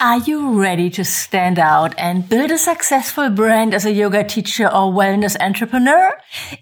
Are 0.00 0.18
you 0.18 0.62
ready 0.62 0.90
to 0.90 1.04
stand 1.04 1.58
out 1.58 1.92
and 1.98 2.28
build 2.28 2.52
a 2.52 2.58
successful 2.58 3.30
brand 3.30 3.74
as 3.74 3.84
a 3.84 3.90
yoga 3.90 4.22
teacher 4.22 4.66
or 4.66 4.92
wellness 4.92 5.36
entrepreneur? 5.40 6.16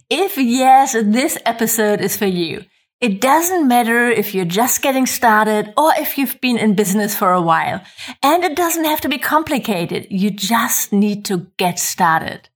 If 0.09 0.39
yes, 0.39 0.95
this 0.95 1.37
episode 1.45 2.01
is 2.01 2.17
for 2.17 2.25
you. 2.25 2.65
It 3.03 3.21
doesn't 3.21 3.69
matter 3.69 4.09
if 4.09 4.35
you're 4.35 4.47
just 4.47 4.81
getting 4.81 5.05
started 5.05 5.75
or 5.77 5.93
if 5.99 6.17
you've 6.17 6.41
been 6.41 6.57
in 6.57 6.77
business 6.77 7.15
for 7.15 7.35
a 7.35 7.43
while. 7.43 7.83
And 8.23 8.43
it 8.43 8.57
doesn't 8.57 8.87
have 8.87 9.03
to 9.03 9.11
be 9.11 9.19
complicated. 9.19 10.07
You 10.09 10.31
just 10.31 10.95
need 10.95 11.27
to 11.27 11.49
get 11.59 11.79
started. 11.79 12.49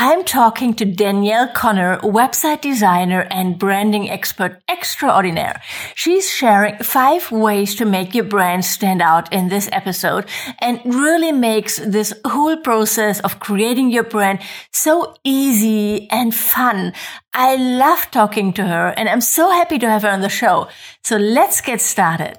I'm 0.00 0.24
talking 0.24 0.74
to 0.74 0.84
Danielle 0.84 1.48
Connor, 1.48 1.98
website 1.98 2.60
designer 2.60 3.26
and 3.30 3.58
branding 3.58 4.08
expert 4.08 4.62
extraordinaire. 4.68 5.60
She's 5.94 6.30
sharing 6.30 6.78
five 6.78 7.32
ways 7.32 7.74
to 7.76 7.84
make 7.84 8.14
your 8.14 8.24
brand 8.24 8.64
stand 8.64 9.02
out 9.02 9.32
in 9.32 9.48
this 9.48 9.68
episode 9.72 10.26
and 10.60 10.80
really 10.84 11.32
makes 11.32 11.78
this 11.78 12.14
whole 12.24 12.56
process 12.58 13.18
of 13.20 13.40
creating 13.40 13.90
your 13.90 14.04
brand 14.04 14.38
so 14.72 15.16
easy 15.24 16.08
and 16.10 16.34
fun. 16.34 16.92
I 17.34 17.56
love 17.56 18.10
talking 18.10 18.52
to 18.54 18.64
her 18.64 18.94
and 18.96 19.08
I'm 19.08 19.20
so 19.20 19.50
happy 19.50 19.78
to 19.80 19.88
have 19.88 20.02
her 20.02 20.10
on 20.10 20.20
the 20.20 20.28
show. 20.28 20.68
So 21.02 21.16
let's 21.16 21.60
get 21.60 21.80
started. 21.80 22.38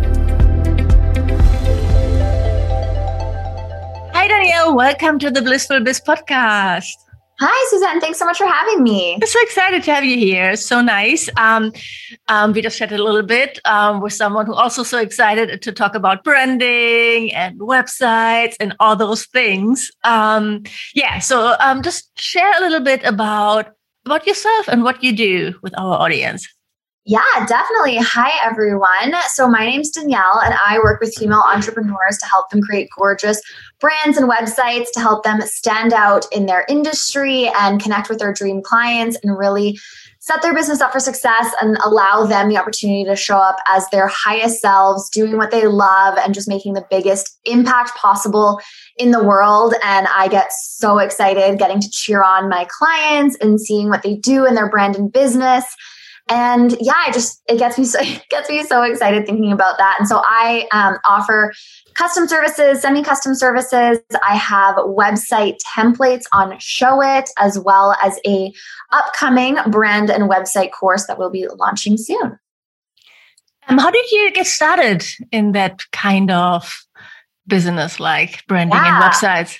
Hi, 4.21 4.27
Danielle. 4.27 4.75
Welcome 4.75 5.17
to 5.17 5.31
the 5.31 5.41
Blissful 5.41 5.79
Biz 5.79 6.01
podcast. 6.01 6.93
Hi, 7.39 7.69
Suzanne. 7.71 7.99
Thanks 7.99 8.19
so 8.19 8.25
much 8.25 8.37
for 8.37 8.45
having 8.45 8.83
me. 8.83 9.15
I'm 9.15 9.25
so 9.25 9.41
excited 9.41 9.81
to 9.81 9.93
have 9.95 10.03
you 10.03 10.15
here. 10.15 10.55
So 10.55 10.79
nice. 10.79 11.27
Um, 11.37 11.73
um, 12.27 12.53
we 12.53 12.61
just 12.61 12.77
chatted 12.77 12.99
a 12.99 13.03
little 13.03 13.23
bit 13.23 13.57
um, 13.65 13.99
with 13.99 14.13
someone 14.13 14.45
who 14.45 14.53
also 14.53 14.83
so 14.83 14.99
excited 14.99 15.59
to 15.63 15.71
talk 15.71 15.95
about 15.95 16.23
branding 16.23 17.33
and 17.33 17.59
websites 17.59 18.53
and 18.59 18.75
all 18.79 18.95
those 18.95 19.25
things. 19.25 19.89
Um, 20.03 20.65
yeah. 20.93 21.17
So 21.17 21.55
um, 21.59 21.81
just 21.81 22.11
share 22.21 22.55
a 22.59 22.61
little 22.61 22.81
bit 22.81 23.03
about 23.03 23.69
about 24.05 24.27
yourself 24.27 24.67
and 24.67 24.83
what 24.83 25.03
you 25.03 25.17
do 25.17 25.55
with 25.63 25.73
our 25.79 25.97
audience. 25.99 26.47
Yeah, 27.11 27.45
definitely. 27.45 27.97
Hi, 27.97 28.31
everyone. 28.41 29.13
So, 29.33 29.45
my 29.49 29.65
name's 29.65 29.89
Danielle, 29.89 30.39
and 30.45 30.55
I 30.65 30.79
work 30.79 31.01
with 31.01 31.13
female 31.13 31.43
entrepreneurs 31.45 32.17
to 32.19 32.25
help 32.25 32.49
them 32.49 32.61
create 32.61 32.87
gorgeous 32.97 33.41
brands 33.81 34.17
and 34.17 34.31
websites 34.31 34.93
to 34.93 35.01
help 35.01 35.25
them 35.25 35.41
stand 35.41 35.91
out 35.91 36.25
in 36.31 36.45
their 36.45 36.65
industry 36.69 37.49
and 37.59 37.83
connect 37.83 38.07
with 38.07 38.19
their 38.19 38.31
dream 38.31 38.61
clients 38.63 39.17
and 39.21 39.37
really 39.37 39.77
set 40.19 40.41
their 40.41 40.53
business 40.53 40.79
up 40.79 40.93
for 40.93 41.01
success 41.01 41.53
and 41.61 41.75
allow 41.83 42.25
them 42.25 42.47
the 42.47 42.55
opportunity 42.55 43.03
to 43.03 43.17
show 43.17 43.35
up 43.35 43.57
as 43.67 43.85
their 43.89 44.07
highest 44.07 44.61
selves, 44.61 45.09
doing 45.09 45.35
what 45.35 45.51
they 45.51 45.67
love 45.67 46.17
and 46.17 46.33
just 46.33 46.47
making 46.47 46.75
the 46.75 46.87
biggest 46.89 47.37
impact 47.43 47.93
possible 47.97 48.61
in 48.95 49.11
the 49.11 49.21
world. 49.21 49.73
And 49.83 50.07
I 50.15 50.29
get 50.29 50.53
so 50.53 50.97
excited 50.97 51.59
getting 51.59 51.81
to 51.81 51.89
cheer 51.89 52.23
on 52.23 52.47
my 52.47 52.65
clients 52.69 53.35
and 53.41 53.59
seeing 53.59 53.89
what 53.89 54.01
they 54.01 54.15
do 54.15 54.45
in 54.45 54.55
their 54.55 54.69
brand 54.69 54.95
and 54.95 55.11
business 55.11 55.65
and 56.29 56.75
yeah 56.79 56.93
i 56.97 57.11
just 57.11 57.41
it 57.47 57.57
gets 57.57 57.77
me 57.77 57.85
so 57.85 57.99
it 58.01 58.23
gets 58.29 58.49
me 58.49 58.63
so 58.63 58.83
excited 58.83 59.25
thinking 59.25 59.51
about 59.51 59.77
that. 59.77 59.97
And 59.99 60.07
so 60.07 60.21
i 60.23 60.67
um, 60.71 60.97
offer 61.07 61.53
custom 61.93 62.27
services 62.27 62.81
semi-custom 62.81 63.35
services. 63.35 63.99
I 64.27 64.35
have 64.35 64.75
website 64.75 65.57
templates 65.75 66.23
on 66.33 66.51
Showit, 66.53 67.27
as 67.37 67.59
well 67.59 67.95
as 68.01 68.19
a 68.25 68.51
upcoming 68.91 69.57
brand 69.67 70.09
and 70.09 70.29
website 70.29 70.71
course 70.71 71.07
that 71.07 71.17
we'll 71.17 71.29
be 71.29 71.47
launching 71.59 71.97
soon. 71.97 72.39
Um, 73.67 73.77
how 73.77 73.91
did 73.91 74.09
you 74.11 74.31
get 74.31 74.47
started 74.47 75.05
in 75.31 75.51
that 75.53 75.83
kind 75.91 76.31
of 76.31 76.85
business 77.47 77.99
like 77.99 78.45
branding 78.47 78.77
yeah. 78.77 78.95
and 78.95 79.03
websites 79.03 79.57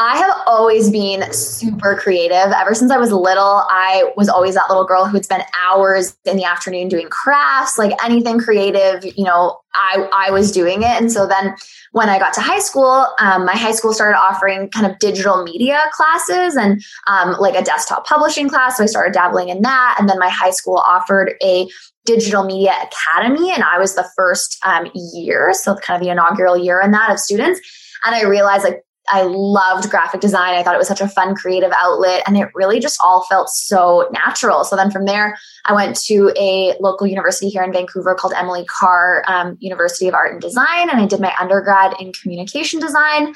I 0.00 0.16
have 0.16 0.42
always 0.46 0.90
been 0.90 1.32
super 1.32 1.96
creative. 1.96 2.52
Ever 2.52 2.72
since 2.72 2.92
I 2.92 2.98
was 2.98 3.10
little, 3.10 3.64
I 3.68 4.12
was 4.16 4.28
always 4.28 4.54
that 4.54 4.68
little 4.68 4.84
girl 4.84 5.04
who 5.04 5.14
would 5.14 5.24
spend 5.24 5.42
hours 5.60 6.16
in 6.24 6.36
the 6.36 6.44
afternoon 6.44 6.86
doing 6.86 7.08
crafts, 7.08 7.76
like 7.78 7.92
anything 8.04 8.38
creative, 8.38 9.04
you 9.16 9.24
know, 9.24 9.58
I, 9.74 10.08
I 10.12 10.30
was 10.30 10.52
doing 10.52 10.82
it. 10.82 11.00
And 11.00 11.10
so 11.10 11.26
then 11.26 11.56
when 11.92 12.08
I 12.08 12.20
got 12.20 12.32
to 12.34 12.40
high 12.40 12.60
school, 12.60 13.08
um, 13.18 13.44
my 13.44 13.56
high 13.56 13.72
school 13.72 13.92
started 13.92 14.16
offering 14.16 14.70
kind 14.70 14.86
of 14.86 14.96
digital 15.00 15.42
media 15.42 15.80
classes 15.92 16.54
and 16.54 16.80
um, 17.08 17.34
like 17.40 17.56
a 17.56 17.64
desktop 17.64 18.06
publishing 18.06 18.48
class. 18.48 18.76
So 18.76 18.84
I 18.84 18.86
started 18.86 19.14
dabbling 19.14 19.48
in 19.48 19.62
that. 19.62 19.96
And 19.98 20.08
then 20.08 20.20
my 20.20 20.28
high 20.28 20.50
school 20.50 20.76
offered 20.76 21.34
a 21.42 21.68
digital 22.06 22.44
media 22.44 22.72
academy. 22.84 23.50
And 23.50 23.64
I 23.64 23.78
was 23.78 23.96
the 23.96 24.08
first 24.14 24.58
um, 24.64 24.88
year, 25.12 25.52
so 25.54 25.74
kind 25.76 26.00
of 26.00 26.04
the 26.04 26.12
inaugural 26.12 26.56
year 26.56 26.80
in 26.80 26.92
that 26.92 27.10
of 27.10 27.18
students. 27.18 27.60
And 28.04 28.14
I 28.14 28.22
realized 28.22 28.62
like 28.62 28.82
I 29.10 29.22
loved 29.22 29.90
graphic 29.90 30.20
design. 30.20 30.54
I 30.54 30.62
thought 30.62 30.74
it 30.74 30.78
was 30.78 30.88
such 30.88 31.00
a 31.00 31.08
fun 31.08 31.34
creative 31.34 31.72
outlet 31.76 32.22
and 32.26 32.36
it 32.36 32.48
really 32.54 32.80
just 32.80 32.98
all 33.02 33.24
felt 33.28 33.48
so 33.48 34.08
natural. 34.12 34.64
So 34.64 34.76
then 34.76 34.90
from 34.90 35.04
there, 35.04 35.36
I 35.64 35.72
went 35.72 35.96
to 36.02 36.32
a 36.36 36.74
local 36.80 37.06
university 37.06 37.48
here 37.48 37.62
in 37.62 37.72
Vancouver 37.72 38.14
called 38.14 38.32
Emily 38.36 38.64
Carr 38.66 39.24
um, 39.26 39.56
University 39.60 40.08
of 40.08 40.14
Art 40.14 40.32
and 40.32 40.40
Design. 40.40 40.90
And 40.90 41.00
I 41.00 41.06
did 41.06 41.20
my 41.20 41.34
undergrad 41.40 41.94
in 42.00 42.12
communication 42.12 42.80
design. 42.80 43.34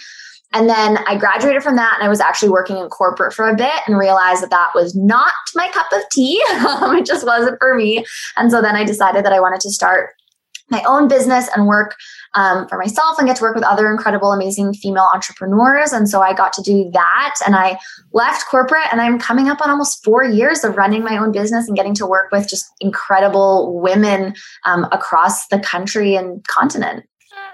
And 0.55 0.69
then 0.69 0.99
I 1.07 1.17
graduated 1.17 1.63
from 1.63 1.77
that 1.77 1.95
and 1.95 2.05
I 2.05 2.11
was 2.11 2.21
actually 2.21 2.51
working 2.51 2.77
in 2.77 2.89
corporate 2.89 3.33
for 3.33 3.49
a 3.49 3.57
bit 3.57 3.73
and 3.87 3.97
realized 3.97 4.43
that 4.43 4.51
that 4.51 4.73
was 4.75 4.95
not 4.95 5.33
my 5.55 5.69
cup 5.71 5.87
of 5.93 6.03
tea. 6.11 6.43
it 6.49 7.07
just 7.07 7.27
wasn't 7.27 7.59
for 7.59 7.75
me. 7.75 8.05
And 8.37 8.51
so 8.51 8.61
then 8.61 8.77
I 8.77 8.85
decided 8.85 9.25
that 9.25 9.33
I 9.33 9.41
wanted 9.41 9.61
to 9.63 9.71
start 9.71 10.11
my 10.73 10.83
own 10.83 11.07
business 11.07 11.49
and 11.55 11.69
work 11.69 11.95
um, 12.35 12.67
for 12.67 12.79
myself 12.79 13.19
and 13.19 13.29
get 13.29 13.37
to 13.37 13.43
work 13.43 13.55
with 13.55 13.63
other 13.63 13.91
incredible, 13.91 14.33
amazing 14.33 14.75
female 14.75 15.09
entrepreneurs. 15.15 15.93
And 15.93 16.09
so 16.09 16.21
I 16.21 16.33
got 16.33 16.53
to 16.55 16.63
do 16.63 16.91
that. 16.93 17.35
And 17.47 17.55
I 17.55 17.79
left 18.13 18.47
corporate 18.49 18.87
and 18.91 19.01
I'm 19.01 19.19
coming 19.19 19.49
up 19.49 19.61
on 19.61 19.71
almost 19.71 20.03
four 20.03 20.25
years 20.25 20.65
of 20.65 20.77
running 20.77 21.05
my 21.05 21.17
own 21.17 21.31
business 21.31 21.69
and 21.69 21.77
getting 21.77 21.95
to 21.95 22.07
work 22.07 22.33
with 22.33 22.49
just 22.49 22.73
incredible 22.81 23.79
women 23.81 24.35
um, 24.65 24.89
across 24.91 25.47
the 25.49 25.61
country 25.61 26.17
and 26.17 26.45
continent. 26.49 27.05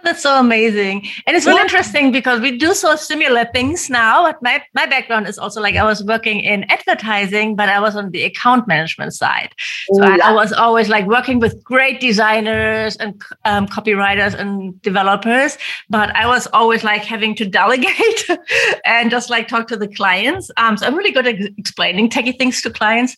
That's 0.04 0.22
so 0.22 0.38
amazing. 0.38 1.06
And 1.26 1.36
it's 1.36 1.46
really 1.46 1.60
interesting 1.60 2.12
because 2.12 2.40
we 2.40 2.56
do 2.56 2.74
so 2.74 2.96
similar 2.96 3.44
things 3.46 3.90
now. 3.90 4.24
But 4.24 4.42
my, 4.42 4.62
my 4.74 4.86
background 4.86 5.26
is 5.26 5.38
also 5.38 5.60
like 5.60 5.76
I 5.76 5.84
was 5.84 6.04
working 6.04 6.40
in 6.40 6.64
advertising, 6.70 7.56
but 7.56 7.68
I 7.68 7.80
was 7.80 7.96
on 7.96 8.10
the 8.10 8.22
account 8.22 8.68
management 8.68 9.14
side. 9.14 9.54
So 9.92 10.04
I, 10.04 10.18
I, 10.22 10.32
was 10.32 10.52
always 10.52 10.88
like 10.88 11.06
working 11.06 11.40
with 11.40 11.62
great 11.64 12.00
designers 12.00 12.96
and 12.96 13.20
um, 13.44 13.66
copywriters 13.66 14.34
and 14.34 14.80
developers. 14.82 15.58
But 15.90 16.14
I 16.14 16.26
was 16.26 16.46
always 16.52 16.84
like 16.84 17.04
having 17.04 17.34
to 17.36 17.46
delegate 17.46 18.28
and 18.84 19.10
just 19.10 19.30
like 19.30 19.48
talk 19.48 19.66
to 19.68 19.76
the 19.76 19.88
clients. 19.88 20.50
Um, 20.56 20.76
so 20.76 20.86
I'm 20.86 20.94
really 20.94 21.12
good 21.12 21.26
at 21.26 21.40
explaining 21.58 22.08
techie 22.08 22.38
things 22.38 22.62
to 22.62 22.70
clients. 22.70 23.16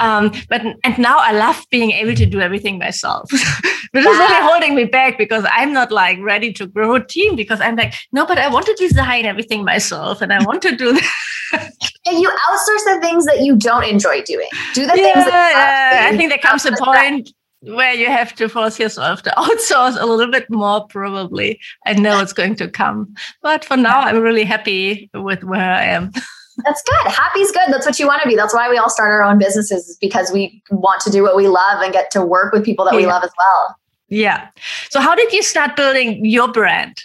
Um, 0.00 0.32
but 0.48 0.62
and 0.84 0.98
now 0.98 1.18
I 1.18 1.32
love 1.32 1.64
being 1.70 1.90
able 1.92 2.14
to 2.14 2.26
do 2.26 2.40
everything 2.40 2.78
myself, 2.78 3.30
which 3.90 4.04
is 4.04 4.18
really 4.18 4.42
holding 4.46 4.74
me 4.74 4.84
back 4.84 5.18
because 5.18 5.44
I'm 5.50 5.72
not 5.72 5.92
like 5.92 6.18
ready 6.22 6.52
to 6.54 6.66
grow 6.66 6.94
a 6.94 7.04
team 7.04 7.36
because 7.36 7.60
I'm 7.60 7.76
like, 7.76 7.94
no, 8.12 8.26
but 8.26 8.38
I 8.38 8.48
want 8.48 8.66
to 8.66 8.74
design 8.74 9.26
everything 9.26 9.64
myself 9.64 10.20
and 10.22 10.32
I 10.32 10.42
want 10.44 10.62
to 10.62 10.76
do 10.76 10.92
that. 10.92 11.10
And 12.06 12.18
you 12.18 12.30
outsource 12.30 12.94
the 12.94 12.98
things 13.02 13.26
that 13.26 13.42
you 13.42 13.56
don't 13.56 13.84
enjoy 13.84 14.22
doing. 14.22 14.48
Do 14.74 14.86
the 14.86 14.96
yeah, 14.96 15.12
things 15.12 15.26
that 15.26 16.00
yeah. 16.02 16.08
I 16.08 16.16
think 16.16 16.30
there 16.30 16.38
comes 16.38 16.64
a 16.64 16.72
point 16.72 17.30
where 17.62 17.94
you 17.94 18.06
have 18.06 18.34
to 18.36 18.48
force 18.48 18.78
yourself 18.78 19.22
to 19.22 19.30
outsource 19.36 20.00
a 20.00 20.06
little 20.06 20.30
bit 20.32 20.50
more, 20.50 20.86
probably. 20.86 21.60
I 21.86 21.92
know 21.92 22.20
it's 22.20 22.32
going 22.32 22.56
to 22.56 22.68
come. 22.68 23.14
But 23.42 23.64
for 23.64 23.76
now, 23.76 24.00
I'm 24.00 24.20
really 24.20 24.44
happy 24.44 25.10
with 25.14 25.44
where 25.44 25.72
I 25.72 25.84
am. 25.84 26.10
That's 26.64 26.82
good. 26.82 27.12
Happy's 27.12 27.50
good. 27.50 27.68
That's 27.68 27.86
what 27.86 27.98
you 27.98 28.06
want 28.06 28.22
to 28.22 28.28
be. 28.28 28.34
That's 28.34 28.54
why 28.54 28.68
we 28.68 28.76
all 28.76 28.90
start 28.90 29.10
our 29.10 29.22
own 29.22 29.38
businesses 29.38 29.96
because 30.00 30.30
we 30.32 30.62
want 30.70 31.00
to 31.02 31.10
do 31.10 31.22
what 31.22 31.36
we 31.36 31.48
love 31.48 31.80
and 31.82 31.92
get 31.92 32.10
to 32.12 32.24
work 32.24 32.52
with 32.52 32.64
people 32.64 32.84
that 32.84 32.94
yeah. 32.94 33.00
we 33.00 33.06
love 33.06 33.24
as 33.24 33.32
well. 33.38 33.76
Yeah. 34.12 34.48
So 34.90 35.00
how 35.00 35.14
did 35.14 35.32
you 35.32 35.42
start 35.42 35.74
building 35.74 36.22
your 36.22 36.52
brand? 36.52 36.98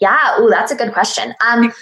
Yeah, 0.00 0.18
oh, 0.36 0.50
that's 0.50 0.72
a 0.72 0.74
good 0.74 0.92
question. 0.92 1.32
Um, 1.46 1.72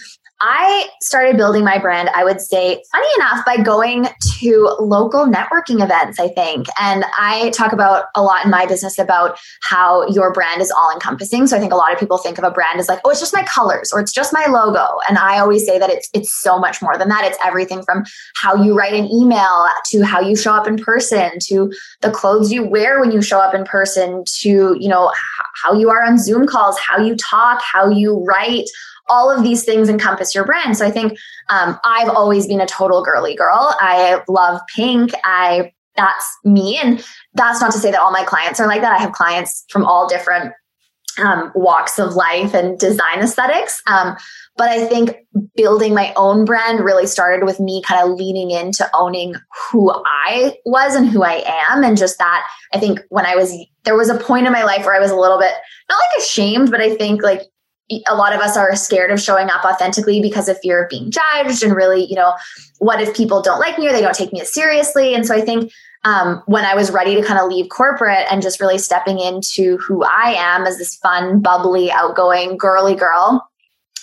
I 0.40 0.88
started 1.00 1.38
building 1.38 1.64
my 1.64 1.78
brand, 1.78 2.10
I 2.10 2.22
would 2.22 2.42
say, 2.42 2.82
funny 2.92 3.08
enough, 3.16 3.44
by 3.46 3.56
going 3.56 4.08
to 4.38 4.76
local 4.78 5.26
networking 5.26 5.82
events, 5.82 6.20
I 6.20 6.28
think. 6.28 6.66
And 6.78 7.06
I 7.18 7.50
talk 7.50 7.72
about 7.72 8.06
a 8.14 8.22
lot 8.22 8.44
in 8.44 8.50
my 8.50 8.66
business 8.66 8.98
about 8.98 9.38
how 9.62 10.06
your 10.08 10.32
brand 10.32 10.60
is 10.60 10.70
all 10.70 10.92
encompassing. 10.92 11.46
So 11.46 11.56
I 11.56 11.60
think 11.60 11.72
a 11.72 11.76
lot 11.76 11.92
of 11.92 11.98
people 11.98 12.18
think 12.18 12.36
of 12.36 12.44
a 12.44 12.50
brand 12.50 12.78
as 12.78 12.88
like, 12.88 13.00
oh, 13.04 13.10
it's 13.10 13.20
just 13.20 13.32
my 13.32 13.44
colors 13.44 13.92
or 13.94 14.00
it's 14.00 14.12
just 14.12 14.32
my 14.32 14.44
logo. 14.46 14.98
And 15.08 15.16
I 15.16 15.38
always 15.38 15.64
say 15.64 15.78
that 15.78 15.88
it's 15.88 16.10
it's 16.12 16.32
so 16.32 16.58
much 16.58 16.82
more 16.82 16.98
than 16.98 17.08
that. 17.08 17.24
It's 17.24 17.38
everything 17.42 17.82
from 17.82 18.04
how 18.34 18.62
you 18.62 18.76
write 18.76 18.94
an 18.94 19.06
email 19.06 19.68
to 19.86 20.02
how 20.02 20.20
you 20.20 20.36
show 20.36 20.52
up 20.52 20.68
in 20.68 20.76
person 20.76 21.38
to 21.46 21.72
the 22.02 22.10
clothes 22.10 22.52
you 22.52 22.62
wear 22.62 23.00
when 23.00 23.10
you 23.10 23.22
show 23.22 23.40
up 23.40 23.54
in 23.54 23.64
person 23.64 24.24
to, 24.40 24.76
you 24.78 24.88
know, 24.88 25.10
how 25.62 25.72
you 25.72 25.88
are 25.88 26.04
on 26.04 26.18
Zoom 26.18 26.46
calls, 26.46 26.78
how 26.78 27.02
you 27.02 27.16
talk, 27.16 27.62
how 27.62 27.88
you 27.88 28.22
write 28.24 28.68
all 29.08 29.30
of 29.30 29.42
these 29.42 29.64
things 29.64 29.88
encompass 29.88 30.34
your 30.34 30.44
brand. 30.44 30.76
So 30.76 30.86
I 30.86 30.90
think 30.90 31.18
um, 31.48 31.78
I've 31.84 32.08
always 32.08 32.46
been 32.46 32.60
a 32.60 32.66
total 32.66 33.02
girly 33.02 33.34
girl. 33.34 33.74
I 33.80 34.20
love 34.28 34.60
pink. 34.74 35.12
I 35.24 35.72
that's 35.96 36.36
me, 36.44 36.76
and 36.76 37.02
that's 37.32 37.60
not 37.60 37.72
to 37.72 37.78
say 37.78 37.90
that 37.90 38.00
all 38.00 38.12
my 38.12 38.24
clients 38.24 38.60
are 38.60 38.66
like 38.66 38.82
that. 38.82 38.92
I 38.92 39.00
have 39.00 39.12
clients 39.12 39.64
from 39.70 39.84
all 39.84 40.06
different 40.06 40.52
um, 41.18 41.50
walks 41.54 41.98
of 41.98 42.14
life 42.14 42.54
and 42.54 42.78
design 42.78 43.20
aesthetics. 43.20 43.82
Um, 43.86 44.16
but 44.56 44.68
I 44.68 44.86
think 44.86 45.16
building 45.54 45.94
my 45.94 46.12
own 46.16 46.44
brand 46.44 46.80
really 46.80 47.06
started 47.06 47.44
with 47.44 47.60
me 47.60 47.82
kind 47.82 48.02
of 48.02 48.16
leaning 48.16 48.50
into 48.50 48.88
owning 48.94 49.34
who 49.70 49.90
I 49.90 50.56
was 50.64 50.94
and 50.94 51.08
who 51.08 51.22
I 51.22 51.44
am. 51.70 51.84
And 51.84 51.96
just 51.96 52.18
that, 52.18 52.46
I 52.72 52.78
think 52.78 53.00
when 53.08 53.26
I 53.26 53.36
was, 53.36 53.54
there 53.84 53.96
was 53.96 54.08
a 54.08 54.18
point 54.18 54.46
in 54.46 54.52
my 54.52 54.64
life 54.64 54.84
where 54.84 54.94
I 54.94 55.00
was 55.00 55.10
a 55.10 55.16
little 55.16 55.38
bit, 55.38 55.52
not 55.88 55.98
like 55.98 56.22
ashamed, 56.22 56.70
but 56.70 56.80
I 56.80 56.94
think 56.96 57.22
like 57.22 57.42
a 58.08 58.14
lot 58.14 58.34
of 58.34 58.40
us 58.40 58.56
are 58.56 58.74
scared 58.74 59.10
of 59.10 59.20
showing 59.20 59.48
up 59.48 59.64
authentically 59.64 60.20
because 60.20 60.48
of 60.48 60.58
fear 60.60 60.82
of 60.82 60.90
being 60.90 61.10
judged 61.10 61.62
and 61.62 61.74
really, 61.74 62.04
you 62.04 62.16
know, 62.16 62.34
what 62.78 63.00
if 63.00 63.16
people 63.16 63.40
don't 63.40 63.60
like 63.60 63.78
me 63.78 63.88
or 63.88 63.92
they 63.92 64.00
don't 64.00 64.14
take 64.14 64.32
me 64.32 64.40
as 64.40 64.52
seriously? 64.52 65.14
And 65.14 65.24
so 65.24 65.34
I 65.34 65.40
think 65.40 65.72
um, 66.04 66.42
when 66.46 66.64
I 66.64 66.74
was 66.74 66.90
ready 66.90 67.14
to 67.14 67.22
kind 67.22 67.38
of 67.38 67.48
leave 67.48 67.68
corporate 67.68 68.26
and 68.30 68.42
just 68.42 68.60
really 68.60 68.78
stepping 68.78 69.18
into 69.18 69.76
who 69.78 70.04
I 70.04 70.34
am 70.36 70.66
as 70.66 70.78
this 70.78 70.96
fun, 70.96 71.40
bubbly, 71.40 71.90
outgoing, 71.90 72.56
girly 72.56 72.94
girl, 72.94 73.48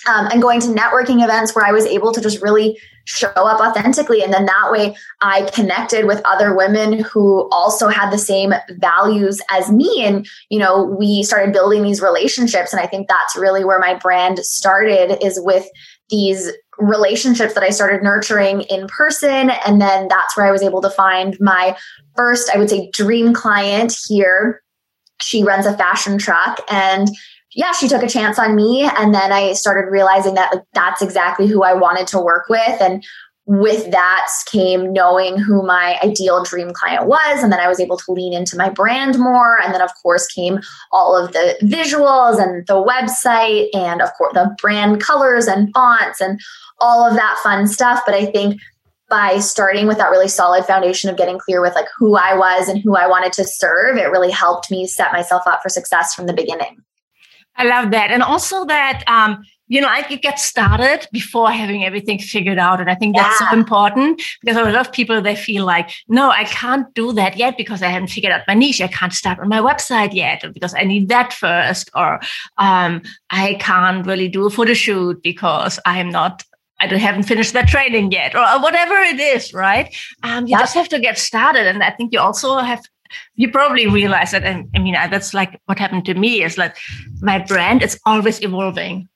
um, 0.07 0.27
and 0.31 0.41
going 0.41 0.59
to 0.61 0.67
networking 0.67 1.23
events 1.23 1.55
where 1.55 1.65
I 1.65 1.71
was 1.71 1.85
able 1.85 2.13
to 2.13 2.21
just 2.21 2.41
really 2.41 2.77
show 3.05 3.27
up 3.27 3.59
authentically. 3.59 4.23
And 4.23 4.33
then 4.33 4.45
that 4.45 4.71
way 4.71 4.95
I 5.21 5.49
connected 5.53 6.05
with 6.05 6.21
other 6.25 6.55
women 6.55 6.99
who 6.99 7.49
also 7.51 7.87
had 7.87 8.11
the 8.11 8.17
same 8.17 8.53
values 8.77 9.41
as 9.51 9.71
me. 9.71 10.05
And, 10.05 10.27
you 10.49 10.59
know, 10.59 10.83
we 10.83 11.23
started 11.23 11.53
building 11.53 11.83
these 11.83 12.01
relationships. 12.01 12.71
And 12.71 12.81
I 12.81 12.87
think 12.87 13.07
that's 13.07 13.35
really 13.35 13.65
where 13.65 13.79
my 13.79 13.95
brand 13.95 14.39
started 14.39 15.23
is 15.23 15.39
with 15.41 15.67
these 16.09 16.51
relationships 16.79 17.53
that 17.53 17.63
I 17.63 17.69
started 17.69 18.03
nurturing 18.03 18.61
in 18.61 18.87
person. 18.87 19.51
And 19.65 19.81
then 19.81 20.07
that's 20.07 20.35
where 20.35 20.45
I 20.45 20.51
was 20.51 20.63
able 20.63 20.81
to 20.81 20.89
find 20.89 21.37
my 21.39 21.77
first, 22.15 22.49
I 22.53 22.57
would 22.57 22.69
say, 22.69 22.89
dream 22.91 23.33
client 23.33 23.95
here. 24.07 24.61
She 25.21 25.43
runs 25.43 25.65
a 25.65 25.77
fashion 25.77 26.17
truck 26.17 26.59
and 26.69 27.07
yeah, 27.55 27.71
she 27.71 27.87
took 27.87 28.03
a 28.03 28.09
chance 28.09 28.39
on 28.39 28.55
me. 28.55 28.89
And 28.97 29.13
then 29.13 29.31
I 29.31 29.53
started 29.53 29.89
realizing 29.89 30.33
that 30.35 30.53
like 30.53 30.63
that's 30.73 31.01
exactly 31.01 31.47
who 31.47 31.63
I 31.63 31.73
wanted 31.73 32.07
to 32.07 32.19
work 32.19 32.49
with. 32.49 32.81
And 32.81 33.03
with 33.45 33.91
that 33.91 34.27
came 34.45 34.93
knowing 34.93 35.37
who 35.37 35.65
my 35.65 35.99
ideal 36.01 36.43
dream 36.43 36.71
client 36.71 37.07
was. 37.07 37.43
And 37.43 37.51
then 37.51 37.59
I 37.59 37.67
was 37.67 37.79
able 37.79 37.97
to 37.97 38.11
lean 38.11 38.33
into 38.33 38.55
my 38.55 38.69
brand 38.69 39.19
more. 39.19 39.61
And 39.61 39.73
then, 39.73 39.81
of 39.81 39.91
course, 40.01 40.27
came 40.27 40.59
all 40.91 41.17
of 41.17 41.33
the 41.33 41.57
visuals 41.61 42.41
and 42.41 42.65
the 42.67 42.81
website, 42.81 43.67
and 43.73 44.01
of 44.01 44.13
course, 44.13 44.33
the 44.33 44.55
brand 44.61 45.01
colors 45.01 45.47
and 45.47 45.69
fonts 45.73 46.21
and 46.21 46.39
all 46.79 47.05
of 47.05 47.15
that 47.15 47.37
fun 47.43 47.67
stuff. 47.67 48.01
But 48.05 48.15
I 48.15 48.27
think 48.27 48.61
by 49.09 49.39
starting 49.39 49.87
with 49.87 49.97
that 49.97 50.09
really 50.09 50.29
solid 50.29 50.65
foundation 50.65 51.09
of 51.09 51.17
getting 51.17 51.37
clear 51.37 51.61
with 51.61 51.75
like 51.75 51.87
who 51.97 52.15
I 52.15 52.35
was 52.35 52.69
and 52.69 52.81
who 52.81 52.95
I 52.95 53.07
wanted 53.07 53.33
to 53.33 53.43
serve, 53.43 53.97
it 53.97 54.09
really 54.09 54.31
helped 54.31 54.71
me 54.71 54.87
set 54.87 55.11
myself 55.11 55.43
up 55.45 55.61
for 55.61 55.69
success 55.69 56.15
from 56.15 56.27
the 56.27 56.33
beginning. 56.33 56.77
I 57.55 57.65
love 57.65 57.91
that. 57.91 58.11
And 58.11 58.23
also 58.23 58.65
that, 58.65 59.03
um, 59.07 59.43
you 59.67 59.79
know, 59.81 59.87
I 59.87 60.03
could 60.03 60.21
get 60.21 60.39
started 60.39 61.07
before 61.11 61.49
having 61.49 61.83
everything 61.85 62.19
figured 62.19 62.59
out. 62.59 62.79
And 62.79 62.89
I 62.89 62.95
think 62.95 63.15
that's 63.15 63.39
yeah. 63.39 63.49
so 63.49 63.57
important 63.57 64.21
because 64.41 64.57
a 64.57 64.63
lot 64.63 64.75
of 64.75 64.91
people, 64.91 65.21
they 65.21 65.35
feel 65.35 65.65
like, 65.65 65.89
no, 66.07 66.29
I 66.29 66.43
can't 66.43 66.93
do 66.93 67.13
that 67.13 67.37
yet 67.37 67.57
because 67.57 67.81
I 67.81 67.87
haven't 67.87 68.09
figured 68.09 68.33
out 68.33 68.41
my 68.47 68.53
niche. 68.53 68.81
I 68.81 68.87
can't 68.87 69.13
start 69.13 69.39
on 69.39 69.49
my 69.49 69.59
website 69.59 70.13
yet 70.13 70.43
because 70.53 70.75
I 70.75 70.83
need 70.83 71.09
that 71.09 71.33
first. 71.33 71.89
Or 71.95 72.19
um, 72.57 73.01
I 73.29 73.55
can't 73.55 74.05
really 74.05 74.27
do 74.27 74.45
a 74.45 74.49
photo 74.49 74.73
shoot 74.73 75.23
because 75.23 75.79
I'm 75.85 76.09
not 76.09 76.43
I 76.79 76.97
haven't 76.97 77.23
finished 77.23 77.53
that 77.53 77.69
training 77.69 78.11
yet, 78.11 78.35
or 78.35 78.41
whatever 78.61 78.95
it 78.95 79.19
is, 79.19 79.53
right? 79.53 79.95
Um, 80.23 80.47
you 80.47 80.51
yep. 80.51 80.61
just 80.61 80.73
have 80.73 80.89
to 80.89 80.99
get 80.99 81.17
started. 81.17 81.65
And 81.67 81.81
I 81.81 81.91
think 81.91 82.11
you 82.11 82.19
also 82.19 82.57
have 82.57 82.83
you 83.35 83.49
probably 83.51 83.87
realize 83.87 84.31
that 84.31 84.43
and 84.43 84.69
i 84.75 84.79
mean 84.79 84.93
that's 84.93 85.33
like 85.33 85.59
what 85.65 85.79
happened 85.79 86.05
to 86.05 86.13
me 86.13 86.43
is 86.43 86.57
like 86.57 86.75
my 87.21 87.39
brand 87.39 87.81
is 87.81 87.99
always 88.05 88.41
evolving. 88.41 89.07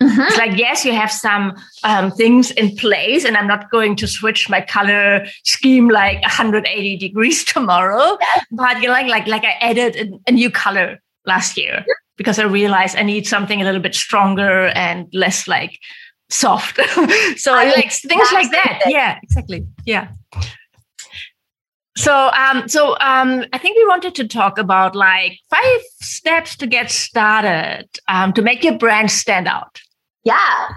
Mm-hmm. 0.00 0.20
it's 0.20 0.38
like 0.38 0.56
yes 0.56 0.84
you 0.84 0.92
have 0.92 1.10
some 1.10 1.54
um, 1.82 2.12
things 2.12 2.52
in 2.52 2.76
place 2.76 3.24
and 3.24 3.36
i'm 3.36 3.48
not 3.48 3.68
going 3.68 3.96
to 3.96 4.06
switch 4.06 4.48
my 4.48 4.60
color 4.60 5.26
scheme 5.42 5.88
like 5.88 6.22
180 6.22 6.96
degrees 6.98 7.42
tomorrow 7.54 8.16
but 8.52 8.80
you 8.80 8.90
like 8.90 9.08
like 9.08 9.26
like 9.26 9.44
i 9.44 9.56
added 9.60 9.96
a, 9.96 10.30
a 10.30 10.32
new 10.32 10.50
color 10.52 11.00
last 11.26 11.56
year 11.56 11.84
because 12.16 12.38
i 12.38 12.44
realized 12.44 12.96
i 12.96 13.02
need 13.02 13.26
something 13.26 13.60
a 13.60 13.64
little 13.64 13.80
bit 13.80 13.94
stronger 13.94 14.68
and 14.76 15.08
less 15.12 15.48
like 15.48 15.80
soft. 16.30 16.78
So 17.36 17.54
I 17.54 17.70
like 17.70 17.92
things 17.92 18.32
like 18.32 18.50
that. 18.50 18.82
Yeah 18.86 19.18
exactly. 19.22 19.66
Yeah 19.84 20.08
so, 21.98 22.30
um, 22.30 22.68
so 22.68 22.96
um, 23.00 23.44
I 23.52 23.58
think 23.58 23.76
we 23.76 23.84
wanted 23.86 24.14
to 24.14 24.28
talk 24.28 24.56
about 24.56 24.94
like 24.94 25.40
five 25.50 25.80
steps 26.00 26.56
to 26.58 26.66
get 26.68 26.92
started 26.92 27.88
um, 28.06 28.32
to 28.34 28.42
make 28.42 28.62
your 28.62 28.78
brand 28.78 29.10
stand 29.10 29.48
out. 29.48 29.80
Yeah. 30.22 30.68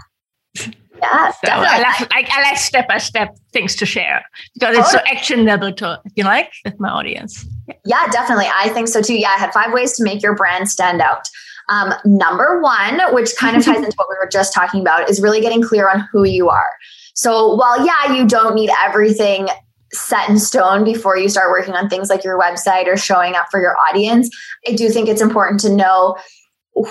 Yeah, 0.56 1.32
so 1.32 1.52
I 1.52 1.80
like, 1.80 2.12
I, 2.12 2.28
I 2.32 2.42
like 2.50 2.58
step 2.58 2.88
by 2.88 2.98
step 2.98 3.36
things 3.54 3.76
to 3.78 3.86
share 3.86 4.24
because 4.54 4.78
it's 4.78 4.92
so 4.92 5.00
actionable 5.08 5.74
to 5.74 6.00
you 6.16 6.24
like 6.24 6.52
with 6.64 6.80
my 6.80 6.90
audience. 6.90 7.46
Yeah. 7.68 7.76
yeah. 7.86 8.08
definitely. 8.12 8.48
I 8.54 8.70
think 8.70 8.88
so 8.88 9.02
too. 9.02 9.18
Yeah, 9.18 9.30
I 9.36 9.40
had 9.40 9.52
five 9.52 9.74
ways 9.74 9.96
to 9.98 10.04
make 10.04 10.22
your 10.24 10.36
brand 10.36 10.70
stand 10.70 11.02
out. 11.02 11.28
Um, 11.70 11.94
number 12.06 12.62
one, 12.62 13.00
which 13.14 13.36
kind 13.36 13.56
of 13.56 13.64
ties 13.66 13.78
into 13.78 13.94
what 13.96 14.10
we 14.10 14.16
were 14.20 14.30
just 14.30 14.54
talking 14.54 14.82
about, 14.82 15.10
is 15.10 15.22
really 15.22 15.42
getting 15.42 15.62
clear 15.62 15.88
on 15.88 16.08
who 16.12 16.24
you 16.24 16.50
are. 16.50 16.72
So 17.14 17.56
while 17.56 17.86
yeah, 17.86 18.14
you 18.14 18.28
don't 18.28 18.56
need 18.56 18.72
everything 18.84 19.48
set 19.94 20.30
in 20.30 20.40
stone 20.40 20.84
before 20.84 21.18
you 21.18 21.30
start 21.30 21.52
working 21.52 21.74
on 21.74 21.90
things 21.90 22.10
like 22.10 22.24
your 22.24 22.40
website 22.40 22.88
or 22.88 22.98
showing 22.98 23.36
up 23.36 23.48
for 23.52 23.60
your 23.60 23.76
audience. 23.90 24.30
I 24.68 24.74
do 24.74 24.90
think 24.90 25.10
it's 25.10 25.22
important 25.22 25.60
to 25.62 25.70
know 25.70 26.18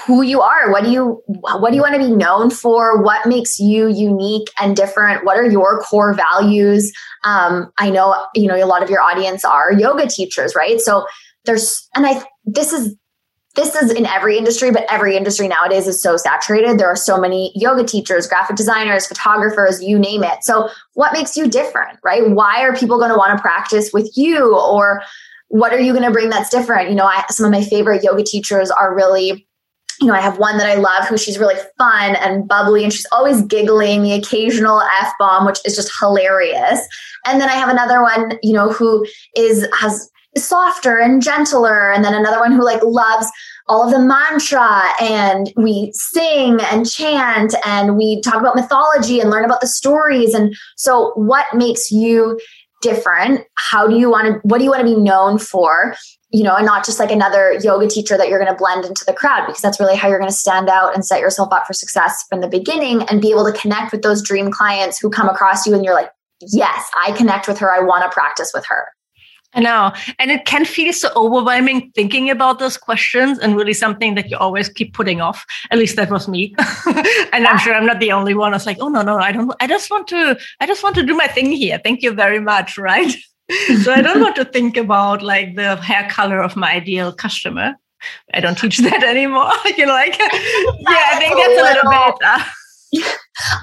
who 0.07 0.23
you 0.23 0.41
are. 0.43 0.71
What 0.71 0.85
do 0.85 0.91
you 0.91 1.23
what 1.27 1.71
do 1.71 1.77
you 1.77 1.83
want 1.83 1.95
to 1.95 2.01
be 2.01 2.15
known 2.15 2.51
for? 2.51 3.03
What 3.03 3.27
makes 3.27 3.59
you 3.59 3.89
unique 3.89 4.49
and 4.61 4.77
different? 4.77 5.25
What 5.25 5.39
are 5.39 5.51
your 5.51 5.81
core 5.81 6.15
values? 6.15 6.93
Um, 7.25 7.73
i 7.79 7.91
know 7.91 8.27
you 8.35 8.47
know 8.47 8.57
a 8.57 8.67
lot 8.67 8.83
of 8.83 8.91
your 8.91 9.01
audience 9.01 9.45
are 9.45 9.73
yoga 9.73 10.07
teachers 10.07 10.55
right? 10.55 10.81
So 10.81 11.07
there's 11.47 11.89
and 11.95 12.07
i 12.07 12.23
this 12.45 12.73
is 12.73 12.95
this 13.57 13.75
is 13.75 13.91
in 13.91 14.07
every 14.07 14.39
industry, 14.39 14.71
but 14.71 14.87
every 14.89 15.17
industry 15.17 15.49
nowadays 15.49 15.89
is 15.89 16.01
so 16.01 16.17
saturated. 16.17 16.79
There 16.79 16.87
are 16.87 16.97
so 16.97 17.19
many 17.19 17.53
yoga 17.57 17.85
teachers, 17.85 18.29
graphic 18.29 18.57
designers, 18.57 19.07
photographers, 19.07 19.83
you 19.83 19.99
name 19.99 20.23
it. 20.23 20.45
So, 20.45 20.69
what 20.95 21.13
makes 21.13 21.37
you 21.37 21.49
different, 21.49 21.99
right? 22.05 22.31
Why 22.31 22.63
are 22.63 22.77
people 22.77 22.99
going 22.99 23.11
to 23.11 23.17
want 23.17 23.37
to 23.37 23.43
practice 23.43 23.93
with 23.93 24.17
you? 24.17 24.57
Or 24.57 25.03
what 25.49 25.73
are 25.73 25.81
you 25.81 25.93
going 25.93 26.05
to 26.05 26.13
bring 26.13 26.31
that's 26.31 26.49
different? 26.49 26.91
You 26.91 26.95
know, 26.95 27.07
I, 27.07 27.25
some 27.29 27.45
of 27.45 27.51
my 27.51 27.63
favorite 27.63 28.05
yoga 28.05 28.23
teachers 28.23 28.71
are 28.71 28.95
really 28.95 29.47
you 30.01 30.07
know, 30.07 30.15
I 30.15 30.21
have 30.21 30.39
one 30.39 30.57
that 30.57 30.67
I 30.67 30.77
love 30.77 31.07
who 31.07 31.19
she's 31.19 31.39
really 31.39 31.61
fun 31.77 32.17
and 32.17 32.49
bubbly 32.49 32.85
and 32.85 32.93
she's 32.93 33.07
always 33.13 33.43
giggling, 33.43 34.03
the 34.03 34.13
occasional 34.13 34.81
F 34.81 35.13
bomb, 35.19 35.45
which 35.45 35.59
is 35.67 35.77
just 35.77 35.93
hilarious. 36.01 36.81
And 37.27 37.39
then 37.39 37.51
I 37.51 37.55
have 37.55 37.69
another 37.69 38.03
one, 38.03 38.39
you 38.43 38.55
know, 38.55 38.73
who 38.73 39.07
is 39.37 39.69
has 39.79 40.11
softer 40.37 40.99
and 40.99 41.23
gentler. 41.23 41.93
And 41.93 42.05
then 42.05 42.15
another 42.15 42.39
one 42.39 42.53
who 42.53 42.65
like 42.65 42.83
loves 42.83 43.27
all 43.67 43.85
of 43.85 43.93
the 43.93 43.99
mantra 43.99 44.83
and 45.01 45.53
we 45.57 45.93
sing 45.95 46.59
and 46.71 46.89
chant 46.89 47.55
and 47.65 47.97
we 47.97 48.21
talk 48.23 48.41
about 48.41 48.57
mythology 48.57 49.21
and 49.21 49.31
learn 49.31 49.45
about 49.45 49.61
the 49.61 49.67
stories. 49.67 50.35
And 50.35 50.55
so 50.77 51.13
what 51.15 51.47
makes 51.55 51.91
you 51.91 52.39
different? 52.83 53.45
How 53.57 53.87
do 53.87 53.97
you 53.97 54.11
want 54.11 54.27
to, 54.27 54.41
what 54.43 54.59
do 54.59 54.65
you 54.65 54.71
want 54.71 54.87
to 54.87 54.95
be 54.95 55.01
known 55.01 55.39
for? 55.39 55.95
You 56.31 56.45
know, 56.45 56.57
and 56.57 56.65
not 56.65 56.87
just 56.87 56.99
like 56.99 57.11
another 57.11 57.59
yoga 57.63 57.89
teacher 57.89 58.17
that 58.17 58.29
you're 58.29 58.39
going 58.39 58.51
to 58.51 58.57
blend 58.57 58.85
into 58.85 59.05
the 59.05 59.13
crowd, 59.13 59.47
because 59.47 59.61
that's 59.61 59.81
really 59.81 59.97
how 59.97 60.09
you're 60.09 60.19
going 60.19 60.31
to 60.31 60.37
stand 60.37 60.69
out 60.69 60.95
and 60.95 61.05
set 61.05 61.21
yourself 61.21 61.53
up 61.53 61.67
for 61.67 61.73
success 61.73 62.25
from 62.29 62.41
the 62.41 62.49
beginning 62.49 63.03
and 63.03 63.21
be 63.21 63.31
able 63.31 63.45
to 63.45 63.59
connect 63.59 63.93
with 63.93 64.03
those 64.03 64.23
dream 64.23 64.51
clients 64.51 64.99
who 64.99 65.11
come 65.11 65.29
across 65.29 65.67
you 65.67 65.75
and 65.75 65.85
you're 65.85 65.95
like, 65.95 66.11
yes, 66.41 66.89
I 67.05 67.13
connect 67.13 67.49
with 67.49 67.59
her. 67.59 67.73
I 67.73 67.81
want 67.81 68.05
to 68.05 68.15
practice 68.15 68.53
with 68.55 68.65
her. 68.67 68.89
I 69.53 69.61
know. 69.61 69.93
And 70.19 70.31
it 70.31 70.45
can 70.45 70.65
feel 70.65 70.93
so 70.93 71.11
overwhelming 71.17 71.91
thinking 71.95 72.31
about 72.31 72.61
those 72.61 72.77
questions 72.77 73.39
and 73.39 73.57
really 73.57 73.73
something 73.73 74.15
that 74.15 74.31
you 74.31 74.37
always 74.37 74.69
keep 74.69 74.95
putting 74.95 75.21
off. 75.21 75.45
At 75.71 75.79
least 75.79 75.97
that 75.97 76.11
was 76.11 76.29
me. 76.29 76.55
and 77.33 77.47
I'm 77.47 77.59
sure 77.59 77.75
I'm 77.75 77.87
not 77.87 77.99
the 77.99 78.13
only 78.13 78.35
one. 78.35 78.53
I 78.53 78.57
was 78.57 78.67
like, 78.67 78.79
oh 78.81 78.89
no, 78.89 79.03
no, 79.03 79.19
I 79.19 79.33
don't 79.33 79.53
I 79.61 79.67
just 79.67 79.91
want 79.91 80.07
to 80.09 80.39
I 80.61 80.67
just 80.67 80.83
want 80.83 80.95
to 80.97 81.03
do 81.03 81.17
my 81.17 81.27
thing 81.27 81.51
here. 81.51 81.81
Thank 81.83 82.03
you 82.03 82.13
very 82.13 82.39
much. 82.39 82.79
Right. 82.79 83.13
so 83.83 83.93
I 83.93 84.03
don't 84.03 84.21
want 84.21 84.37
to 84.37 84.45
think 84.45 84.77
about 84.77 85.23
like 85.23 85.57
the 85.57 85.77
hair 85.77 86.09
color 86.09 86.41
of 86.41 86.55
my 86.55 86.73
ideal 86.75 87.13
customer. 87.13 87.75
I 88.33 88.41
don't 88.41 88.57
teach 88.57 88.79
that 88.79 89.03
anymore. 89.15 89.51
you 89.77 89.85
know, 89.85 89.93
like 89.93 90.17
yeah, 90.17 90.29
I 90.31 91.17
think 91.19 91.37
that's 91.37 91.61
a 91.61 91.65
little 91.65 91.91
bit 91.91 92.15
uh, 92.25 92.45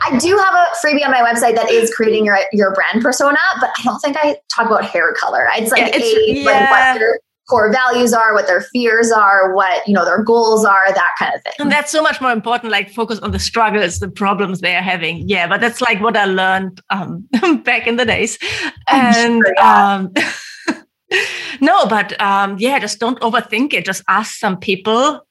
I 0.04 0.18
do 0.18 0.38
have 0.38 0.54
a 0.54 0.66
freebie 0.86 1.06
on 1.06 1.12
my 1.12 1.22
website 1.22 1.56
that 1.56 1.70
is 1.70 1.94
creating 1.94 2.26
your 2.26 2.40
your 2.52 2.74
brand 2.74 3.02
persona, 3.02 3.40
but 3.60 3.70
I 3.78 3.84
don't 3.84 4.00
think 4.00 4.18
I 4.18 4.38
talk 4.54 4.68
about 4.68 4.86
hair 4.86 5.14
color. 5.14 5.48
It's 5.54 5.72
like, 5.72 5.82
yeah, 5.82 5.92
it's, 5.94 6.06
age, 6.06 6.38
yeah. 6.40 6.52
like 6.52 6.70
what 6.70 7.00
their 7.00 7.20
core 7.50 7.72
values 7.72 8.14
are, 8.14 8.34
what 8.34 8.46
their 8.48 8.62
fears 8.62 9.12
are, 9.12 9.54
what 9.54 9.88
you 9.88 9.94
know 9.94 10.06
their 10.06 10.24
goals 10.24 10.66
are, 10.66 10.94
that 10.94 11.12
kind 11.20 11.34
of 11.34 11.42
thing. 11.44 11.54
And 11.60 11.72
that's 11.72 11.92
so 11.92 12.02
much 12.02 12.22
more 12.22 12.32
important. 12.32 12.72
Like 12.72 12.90
focus 12.90 13.20
on 13.20 13.32
the 13.32 13.40
struggles, 13.40 14.00
the 14.00 14.10
problems 14.10 14.62
they 14.62 14.76
are 14.76 14.82
having. 14.82 15.28
Yeah, 15.28 15.48
but 15.48 15.62
that's 15.62 15.82
like 15.82 16.02
what 16.02 16.18
I 16.18 16.26
learned 16.26 16.82
um, 16.90 17.28
back 17.64 17.88
in 17.88 17.96
the 17.98 18.06
days, 18.06 18.38
and. 18.88 19.44
Sure, 19.46 19.54
yeah. 19.58 19.96
um, 19.96 20.14
no, 21.62 21.86
but 21.88 22.20
um, 22.22 22.58
yeah, 22.60 22.80
just 22.80 23.00
don't 23.00 23.20
overthink 23.22 23.74
it. 23.74 23.86
Just 23.86 24.04
ask 24.08 24.36
some 24.36 24.58
people 24.58 25.22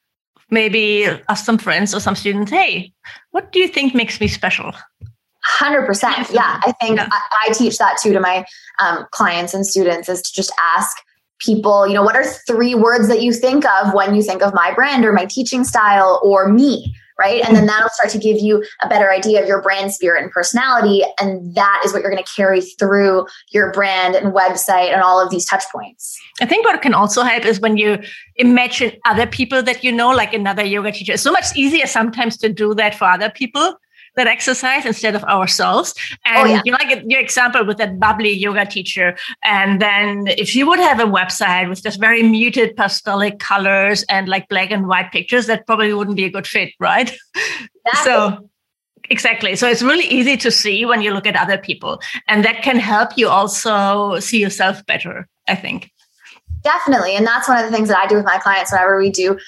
maybe 0.50 1.06
ask 1.28 1.44
some 1.44 1.58
friends 1.58 1.94
or 1.94 2.00
some 2.00 2.14
students, 2.14 2.50
hey, 2.50 2.92
what 3.30 3.52
do 3.52 3.58
you 3.58 3.68
think 3.68 3.94
makes 3.94 4.20
me 4.20 4.28
special? 4.28 4.72
100%. 5.60 6.30
Yeah, 6.34 6.60
I 6.64 6.72
think 6.80 6.96
yeah. 6.96 7.08
I, 7.10 7.48
I, 7.48 7.52
teach 7.52 7.78
that 7.78 7.98
too 8.02 8.12
to 8.12 8.20
my 8.20 8.44
um, 8.80 9.06
clients 9.12 9.54
and 9.54 9.66
students 9.66 10.08
is 10.08 10.20
to 10.22 10.32
just 10.32 10.52
ask 10.76 10.96
people, 11.38 11.86
you 11.86 11.94
know, 11.94 12.02
what 12.02 12.16
are 12.16 12.24
three 12.24 12.74
words 12.74 13.08
that 13.08 13.22
you 13.22 13.32
think 13.32 13.64
of 13.64 13.94
when 13.94 14.14
you 14.14 14.22
think 14.22 14.42
of 14.42 14.54
my 14.54 14.72
brand 14.74 15.04
or 15.04 15.12
my 15.12 15.24
teaching 15.24 15.64
style 15.64 16.20
or 16.24 16.48
me? 16.48 16.94
Right? 17.18 17.42
And 17.46 17.56
then 17.56 17.66
that'll 17.66 17.88
start 17.90 18.10
to 18.10 18.18
give 18.18 18.38
you 18.38 18.64
a 18.82 18.88
better 18.88 19.10
idea 19.10 19.40
of 19.40 19.48
your 19.48 19.62
brand 19.62 19.92
spirit 19.92 20.22
and 20.22 20.30
personality. 20.30 21.02
And 21.20 21.54
that 21.54 21.82
is 21.84 21.92
what 21.92 22.02
you're 22.02 22.10
going 22.10 22.22
to 22.22 22.32
carry 22.34 22.60
through 22.60 23.26
your 23.50 23.72
brand 23.72 24.14
and 24.14 24.34
website 24.34 24.92
and 24.92 25.02
all 25.02 25.20
of 25.20 25.30
these 25.30 25.46
touch 25.46 25.64
points. 25.72 26.18
I 26.40 26.46
think 26.46 26.64
what 26.66 26.80
can 26.82 26.94
also 26.94 27.22
help 27.22 27.44
is 27.44 27.60
when 27.60 27.76
you 27.76 27.98
imagine 28.36 28.92
other 29.04 29.26
people 29.26 29.62
that 29.62 29.82
you 29.82 29.92
know, 29.92 30.10
like 30.10 30.34
another 30.34 30.64
yoga 30.64 30.92
teacher. 30.92 31.12
It's 31.12 31.22
so 31.22 31.32
much 31.32 31.46
easier 31.56 31.86
sometimes 31.86 32.36
to 32.38 32.48
do 32.48 32.74
that 32.74 32.94
for 32.94 33.04
other 33.04 33.30
people 33.30 33.76
that 34.16 34.26
exercise 34.26 34.84
instead 34.84 35.14
of 35.14 35.24
ourselves. 35.24 35.94
Oh, 36.12 36.16
and 36.24 36.48
oh, 36.48 36.50
yeah. 36.50 36.62
you 36.64 36.72
know, 36.72 36.78
like 36.82 37.02
your 37.06 37.20
example 37.20 37.64
with 37.64 37.76
that 37.78 38.00
bubbly 38.00 38.32
yoga 38.32 38.66
teacher. 38.66 39.16
And 39.44 39.80
then 39.80 40.26
if 40.26 40.54
you 40.56 40.66
would 40.66 40.78
have 40.78 41.00
a 41.00 41.04
website 41.04 41.68
with 41.68 41.82
just 41.82 42.00
very 42.00 42.22
muted 42.22 42.76
pastel 42.76 43.30
colors 43.38 44.04
and 44.08 44.28
like 44.28 44.48
black 44.48 44.70
and 44.70 44.88
white 44.88 45.12
pictures, 45.12 45.46
that 45.46 45.66
probably 45.66 45.92
wouldn't 45.92 46.16
be 46.16 46.24
a 46.24 46.30
good 46.30 46.46
fit, 46.46 46.72
right? 46.80 47.14
Exactly. 47.86 48.12
So 48.12 48.48
Exactly. 49.10 49.56
So 49.56 49.68
it's 49.68 49.82
really 49.82 50.06
easy 50.06 50.36
to 50.38 50.50
see 50.50 50.84
when 50.84 51.00
you 51.00 51.12
look 51.12 51.26
at 51.26 51.36
other 51.36 51.58
people. 51.58 52.00
And 52.26 52.44
that 52.44 52.62
can 52.62 52.76
help 52.76 53.10
you 53.16 53.28
also 53.28 54.18
see 54.18 54.40
yourself 54.40 54.84
better, 54.86 55.28
I 55.46 55.54
think. 55.54 55.92
Definitely. 56.62 57.14
And 57.14 57.26
that's 57.26 57.48
one 57.48 57.58
of 57.58 57.70
the 57.70 57.76
things 57.76 57.88
that 57.88 57.98
I 57.98 58.08
do 58.08 58.16
with 58.16 58.24
my 58.24 58.38
clients 58.38 58.72
whenever 58.72 58.98
we 58.98 59.10
do 59.10 59.38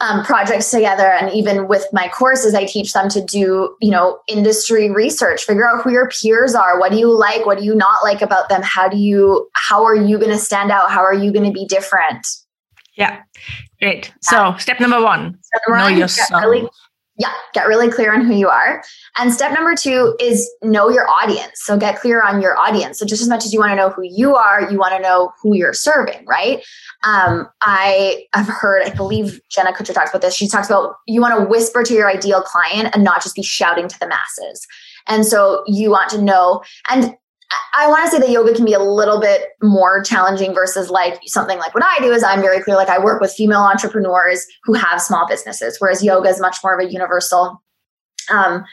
um, 0.00 0.24
projects 0.24 0.70
together. 0.70 1.10
And 1.10 1.32
even 1.32 1.68
with 1.68 1.86
my 1.92 2.08
courses 2.08 2.54
i 2.54 2.64
teach 2.64 2.92
them 2.92 3.08
to 3.08 3.22
do 3.24 3.76
you 3.80 3.90
know 3.90 4.20
industry 4.28 4.90
research 4.90 5.44
figure 5.44 5.68
out 5.68 5.82
who 5.82 5.90
your 5.90 6.08
peers 6.08 6.54
are. 6.54 6.78
What 6.78 6.92
do 6.92 6.98
you 6.98 7.12
like? 7.12 7.46
What 7.46 7.58
do 7.58 7.64
you 7.64 7.74
not 7.74 8.02
like 8.02 8.22
about 8.22 8.48
them? 8.48 8.62
How 8.62 8.88
do 8.88 8.96
you 8.96 9.48
how 9.54 9.84
are 9.84 9.96
you 9.96 10.18
going 10.18 10.30
to 10.30 10.38
stand 10.38 10.70
out? 10.70 10.90
How 10.90 11.00
are 11.00 11.14
you 11.14 11.32
going 11.32 11.46
to 11.46 11.52
be 11.52 11.64
different? 11.66 12.26
Yeah. 12.96 13.22
Great. 13.80 14.12
So 14.22 14.56
step 14.58 14.80
number 14.80 15.00
one 15.00 15.38
step 15.42 15.62
number 15.68 15.78
know 15.78 15.90
one, 15.90 15.98
yourself. 15.98 16.42
Really, 16.42 16.68
yeah, 17.18 17.32
get 17.52 17.66
really 17.66 17.90
clear 17.90 18.14
on 18.14 18.24
who 18.24 18.32
you 18.32 18.48
are. 18.48 18.82
And 19.18 19.32
step 19.32 19.52
number 19.52 19.74
two 19.74 20.16
is 20.20 20.48
know 20.62 20.88
your 20.88 21.08
audience. 21.08 21.60
So 21.64 21.76
get 21.76 21.98
clear 21.98 22.22
on 22.22 22.40
your 22.40 22.56
audience. 22.56 22.98
So 22.98 23.04
just 23.04 23.20
as 23.20 23.28
much 23.28 23.44
as 23.44 23.52
you 23.52 23.58
want 23.58 23.72
to 23.72 23.76
know 23.76 23.90
who 23.90 24.02
you 24.04 24.36
are, 24.36 24.70
you 24.70 24.78
want 24.78 24.94
to 24.94 25.02
know 25.02 25.32
who 25.42 25.56
you're 25.56 25.72
serving, 25.72 26.24
right? 26.26 26.62
Um, 27.02 27.48
I 27.60 28.26
have 28.34 28.46
heard, 28.46 28.84
I 28.84 28.94
believe 28.94 29.40
Jenna 29.48 29.72
Kutcher 29.72 29.92
talks 29.92 30.10
about 30.10 30.22
this. 30.22 30.34
She 30.34 30.46
talks 30.46 30.68
about 30.68 30.94
you 31.06 31.20
want 31.20 31.36
to 31.38 31.44
whisper 31.44 31.82
to 31.82 31.92
your 31.92 32.08
ideal 32.08 32.40
client 32.40 32.94
and 32.94 33.02
not 33.02 33.22
just 33.22 33.34
be 33.34 33.42
shouting 33.42 33.88
to 33.88 33.98
the 33.98 34.06
masses. 34.06 34.66
And 35.08 35.26
so 35.26 35.64
you 35.66 35.90
want 35.90 36.10
to 36.10 36.22
know, 36.22 36.62
and 36.88 37.16
I 37.76 37.88
want 37.88 38.04
to 38.04 38.10
say 38.10 38.18
that 38.18 38.30
yoga 38.30 38.54
can 38.54 38.64
be 38.64 38.72
a 38.72 38.80
little 38.80 39.20
bit 39.20 39.50
more 39.62 40.02
challenging 40.02 40.52
versus 40.52 40.90
like 40.90 41.20
something 41.26 41.58
like 41.58 41.74
what 41.74 41.84
I 41.84 41.98
do 42.00 42.12
is 42.12 42.22
I'm 42.22 42.40
very 42.40 42.60
clear. 42.62 42.76
Like 42.76 42.88
I 42.88 42.98
work 42.98 43.20
with 43.20 43.32
female 43.32 43.60
entrepreneurs 43.60 44.46
who 44.64 44.74
have 44.74 45.00
small 45.00 45.26
businesses, 45.26 45.76
whereas 45.78 46.02
yoga 46.02 46.28
is 46.28 46.40
much 46.40 46.56
more 46.62 46.78
of 46.78 46.86
a 46.86 46.90
universal, 46.90 47.62
um, 48.30 48.64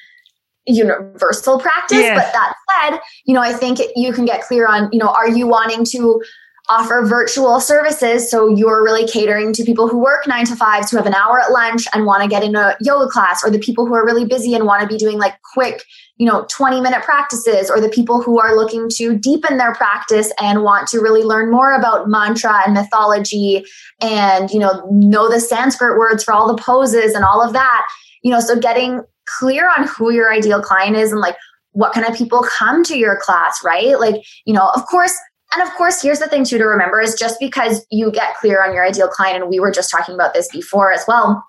universal 0.66 1.60
practice. 1.60 2.00
But 2.16 2.34
that 2.34 2.54
said, 2.82 3.00
you 3.26 3.34
know, 3.34 3.42
I 3.42 3.54
think 3.54 3.80
you 3.96 4.12
can 4.12 4.26
get 4.26 4.42
clear 4.42 4.68
on, 4.68 4.90
you 4.92 5.00
know, 5.00 5.10
are 5.10 5.30
you 5.30 5.48
wanting 5.48 5.86
to 5.92 6.22
offer 6.70 7.04
virtual 7.06 7.60
services. 7.60 8.30
So 8.30 8.48
you're 8.48 8.84
really 8.84 9.08
catering 9.08 9.54
to 9.54 9.64
people 9.64 9.88
who 9.88 10.00
work 10.00 10.26
nine 10.28 10.46
to 10.46 10.56
fives 10.56 10.90
who 10.90 10.98
have 10.98 11.06
an 11.06 11.14
hour 11.14 11.40
at 11.40 11.52
lunch 11.52 11.88
and 11.94 12.06
want 12.06 12.24
to 12.24 12.30
get 12.30 12.44
in 12.44 12.56
a 12.56 12.76
yoga 12.82 13.08
class, 13.10 13.44
or 13.44 13.52
the 13.52 13.60
people 13.60 13.86
who 13.86 13.94
are 13.94 14.06
really 14.06 14.26
busy 14.26 14.54
and 14.56 14.66
want 14.66 14.82
to 14.82 14.88
be 14.88 14.98
doing 14.98 15.18
like 15.20 15.36
quick, 15.54 15.84
you 16.18 16.26
know, 16.26 16.46
20 16.50 16.82
minute 16.82 17.04
practices, 17.04 17.70
or 17.70 17.80
the 17.80 17.90
people 17.90 18.22
who 18.22 18.40
are 18.40 18.56
looking 18.56 18.90
to 18.90 19.18
deepen 19.18 19.58
their 19.58 19.74
practice 19.76 20.32
and 20.42 20.64
want 20.64 20.88
to 20.88 21.00
really 21.00 21.24
learn 21.24 21.52
more 21.52 21.74
about 21.74 22.10
mantra 22.10 22.62
and 22.66 22.74
mythology 22.74 23.64
and, 24.02 24.50
you 24.52 24.60
know, 24.60 24.88
know 24.90 25.30
the 25.30 25.40
Sanskrit 25.40 25.98
words 25.98 26.24
for 26.24 26.34
all 26.34 26.48
the 26.48 26.62
poses 26.62 27.14
and 27.14 27.24
all 27.24 27.44
of 27.44 27.54
that. 27.54 27.86
You 28.24 28.32
know, 28.32 28.40
so 28.40 28.60
getting 28.60 29.02
clear 29.40 29.70
on 29.78 29.88
who 29.88 30.12
your 30.12 30.34
ideal 30.34 30.62
client 30.62 30.96
is 30.96 31.12
and 31.12 31.22
like 31.22 31.36
what 31.74 31.94
kind 31.94 32.08
of 32.08 32.16
people 32.16 32.46
come 32.58 32.84
to 32.86 32.98
your 32.98 33.20
class, 33.22 33.60
right? 33.64 34.00
Like, 34.00 34.24
you 34.46 34.54
know, 34.54 34.72
of 34.74 34.86
course, 34.88 35.14
and 35.54 35.62
of 35.62 35.74
course, 35.76 36.02
here's 36.02 36.20
the 36.20 36.28
thing 36.28 36.44
too 36.44 36.58
to 36.58 36.66
remember 36.66 37.00
is 37.02 37.16
just 37.16 37.40
because 37.40 37.86
you 37.92 38.12
get 38.12 38.36
clear 38.36 38.64
on 38.64 38.74
your 38.74 38.86
ideal 38.86 39.08
client, 39.08 39.42
and 39.42 39.50
we 39.50 39.60
were 39.60 39.72
just 39.72 39.92
talking 39.92 40.16
about 40.16 40.34
this 40.34 40.50
before 40.52 40.92
as 40.92 41.06
well, 41.08 41.46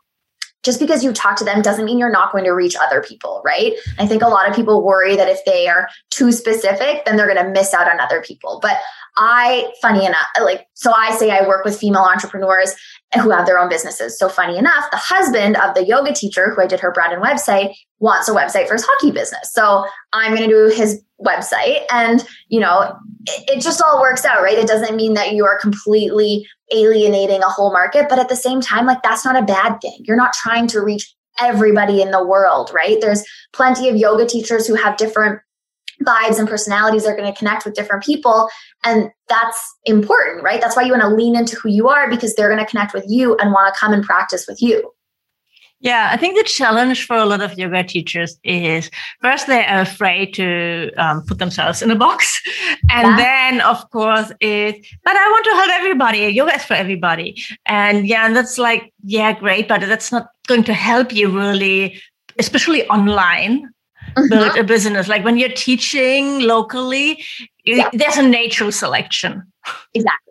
just 0.62 0.80
because 0.80 1.04
you 1.04 1.12
talk 1.12 1.36
to 1.36 1.44
them 1.44 1.62
doesn't 1.62 1.84
mean 1.84 1.98
you're 1.98 2.10
not 2.10 2.32
going 2.32 2.44
to 2.44 2.50
reach 2.50 2.76
other 2.76 3.00
people, 3.00 3.40
right? 3.44 3.74
I 3.98 4.06
think 4.06 4.22
a 4.22 4.28
lot 4.28 4.48
of 4.48 4.56
people 4.56 4.84
worry 4.84 5.14
that 5.16 5.28
if 5.28 5.44
they 5.44 5.68
are 5.68 5.88
too 6.10 6.32
specific, 6.32 7.04
then 7.04 7.16
they're 7.16 7.32
going 7.32 7.44
to 7.44 7.52
miss 7.52 7.72
out 7.72 7.88
on 7.88 8.00
other 8.00 8.20
people. 8.20 8.58
But 8.60 8.78
I, 9.16 9.72
funny 9.80 10.04
enough, 10.04 10.26
like, 10.42 10.66
so 10.74 10.92
I 10.94 11.16
say 11.16 11.30
I 11.30 11.46
work 11.46 11.64
with 11.64 11.78
female 11.78 12.02
entrepreneurs 12.02 12.74
who 13.18 13.30
have 13.30 13.46
their 13.46 13.58
own 13.58 13.68
businesses. 13.68 14.18
So 14.18 14.28
funny 14.28 14.56
enough, 14.56 14.85
the 14.90 14.96
husband 14.96 15.56
of 15.56 15.75
the 15.75 15.87
yoga 15.87 16.12
teacher 16.12 16.52
who 16.52 16.62
I 16.62 16.66
did 16.66 16.80
her 16.80 16.92
brand 16.92 17.12
and 17.12 17.23
website 17.23 17.75
wants 17.99 18.28
a 18.28 18.32
website 18.32 18.68
for 18.68 18.75
his 18.75 18.85
hockey 18.85 19.11
business. 19.11 19.52
So 19.52 19.87
I'm 20.12 20.35
going 20.35 20.49
to 20.49 20.54
do 20.54 20.75
his 20.75 21.02
website 21.25 21.80
and, 21.90 22.26
you 22.49 22.61
know, 22.61 22.96
it, 23.26 23.56
it 23.56 23.61
just 23.61 23.82
all 23.82 24.00
works 24.00 24.25
out, 24.25 24.42
right? 24.42 24.58
It 24.58 24.68
doesn't 24.68 24.96
mean 24.96 25.14
that 25.14 25.32
you 25.32 25.44
are 25.44 25.58
completely 25.58 26.46
alienating 26.73 27.42
a 27.42 27.49
whole 27.49 27.73
market, 27.73 28.08
but 28.08 28.18
at 28.18 28.28
the 28.28 28.37
same 28.37 28.61
time, 28.61 28.87
like 28.87 29.02
that's 29.02 29.25
not 29.25 29.37
a 29.37 29.42
bad 29.42 29.78
thing. 29.80 29.99
You're 30.00 30.16
not 30.16 30.32
trying 30.32 30.66
to 30.68 30.80
reach 30.80 31.14
everybody 31.40 32.02
in 32.02 32.11
the 32.11 32.25
world, 32.25 32.70
right? 32.75 33.00
There's 33.00 33.25
plenty 33.52 33.88
of 33.88 33.96
yoga 33.96 34.26
teachers 34.26 34.66
who 34.66 34.75
have 34.75 34.96
different 34.96 35.40
vibes 36.06 36.38
and 36.38 36.48
personalities 36.48 37.04
are 37.04 37.16
going 37.16 37.30
to 37.30 37.38
connect 37.38 37.64
with 37.64 37.75
different 37.75 38.04
people. 38.04 38.48
And 38.84 39.10
that's 39.28 39.76
important, 39.84 40.42
right? 40.42 40.60
That's 40.60 40.76
why 40.76 40.82
you 40.82 40.92
want 40.92 41.02
to 41.02 41.08
lean 41.08 41.36
into 41.36 41.56
who 41.56 41.68
you 41.68 41.88
are 41.88 42.08
because 42.08 42.34
they're 42.34 42.48
going 42.48 42.64
to 42.64 42.70
connect 42.70 42.94
with 42.94 43.04
you 43.08 43.36
and 43.36 43.52
want 43.52 43.72
to 43.75 43.78
come 43.78 43.92
and 43.92 44.04
practice 44.04 44.46
with 44.46 44.62
you. 44.62 44.92
Yeah, 45.80 46.08
I 46.10 46.16
think 46.16 46.38
the 46.38 46.44
challenge 46.44 47.06
for 47.06 47.16
a 47.16 47.26
lot 47.26 47.42
of 47.42 47.58
yoga 47.58 47.84
teachers 47.84 48.38
is 48.44 48.90
first 49.20 49.46
they're 49.46 49.80
afraid 49.80 50.32
to 50.34 50.90
um, 50.96 51.22
put 51.26 51.38
themselves 51.38 51.82
in 51.82 51.90
a 51.90 51.94
box, 51.94 52.42
and 52.90 53.08
yeah. 53.08 53.16
then 53.16 53.60
of 53.60 53.88
course 53.90 54.32
it. 54.40 54.86
But 55.04 55.16
I 55.16 55.28
want 55.28 55.44
to 55.44 55.50
help 55.50 55.70
everybody. 55.72 56.18
Yoga 56.28 56.54
is 56.54 56.64
for 56.64 56.75
everybody, 56.75 57.42
and 57.66 58.06
yeah, 58.08 58.25
and 58.25 58.34
that's 58.34 58.56
like 58.56 58.90
yeah, 59.04 59.38
great, 59.38 59.68
but 59.68 59.82
that's 59.82 60.10
not 60.10 60.28
going 60.46 60.64
to 60.64 60.72
help 60.72 61.12
you 61.12 61.28
really, 61.28 62.00
especially 62.38 62.88
online. 62.88 63.68
Mm-hmm. 64.16 64.28
Build 64.28 64.56
a 64.56 64.64
business 64.64 65.08
like 65.08 65.25
when 65.25 65.37
you're 65.37 65.50
teaching 65.50 66.40
locally, 66.40 67.23
yeah. 67.64 67.90
there's 67.92 68.16
a 68.16 68.23
natural 68.23 68.73
selection. 68.73 69.42
Exactly 69.92 70.26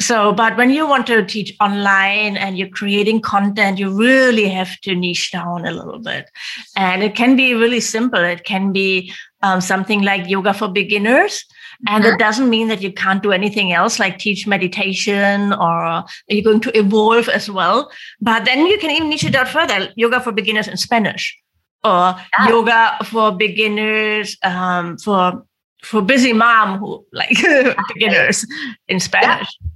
so, 0.00 0.32
but 0.32 0.56
when 0.56 0.70
you 0.70 0.86
want 0.86 1.08
to 1.08 1.24
teach 1.24 1.56
online 1.60 2.36
and 2.36 2.56
you're 2.56 2.68
creating 2.68 3.20
content, 3.20 3.78
you 3.78 3.90
really 3.90 4.48
have 4.48 4.80
to 4.82 4.94
niche 4.94 5.32
down 5.32 5.66
a 5.66 5.72
little 5.72 5.98
bit. 5.98 6.30
And 6.76 7.02
it 7.02 7.16
can 7.16 7.34
be 7.34 7.54
really 7.54 7.80
simple. 7.80 8.22
It 8.22 8.44
can 8.44 8.72
be 8.72 9.12
um, 9.42 9.60
something 9.60 10.02
like 10.02 10.28
yoga 10.28 10.54
for 10.54 10.68
beginners. 10.68 11.44
And 11.88 12.04
it 12.04 12.08
mm-hmm. 12.08 12.18
doesn't 12.18 12.50
mean 12.50 12.68
that 12.68 12.80
you 12.80 12.92
can't 12.92 13.22
do 13.22 13.32
anything 13.32 13.72
else, 13.72 13.98
like 13.98 14.18
teach 14.18 14.46
meditation 14.46 15.52
or 15.52 16.04
you're 16.28 16.44
going 16.44 16.60
to 16.60 16.78
evolve 16.78 17.28
as 17.28 17.50
well. 17.50 17.90
But 18.20 18.44
then 18.44 18.66
you 18.66 18.78
can 18.78 18.90
even 18.90 19.10
niche 19.10 19.24
it 19.24 19.34
out 19.34 19.48
further 19.48 19.92
yoga 19.96 20.20
for 20.20 20.30
beginners 20.30 20.68
in 20.68 20.76
Spanish 20.76 21.36
or 21.84 22.16
yeah. 22.38 22.48
yoga 22.48 22.98
for 23.04 23.32
beginners 23.32 24.36
um, 24.42 24.98
for 24.98 25.44
for 25.82 26.02
busy 26.02 26.32
mom 26.32 26.78
who 26.78 27.04
like 27.12 27.36
beginners 27.94 28.46
in 28.88 29.00
Spanish. 29.00 29.56
Yeah. 29.60 29.68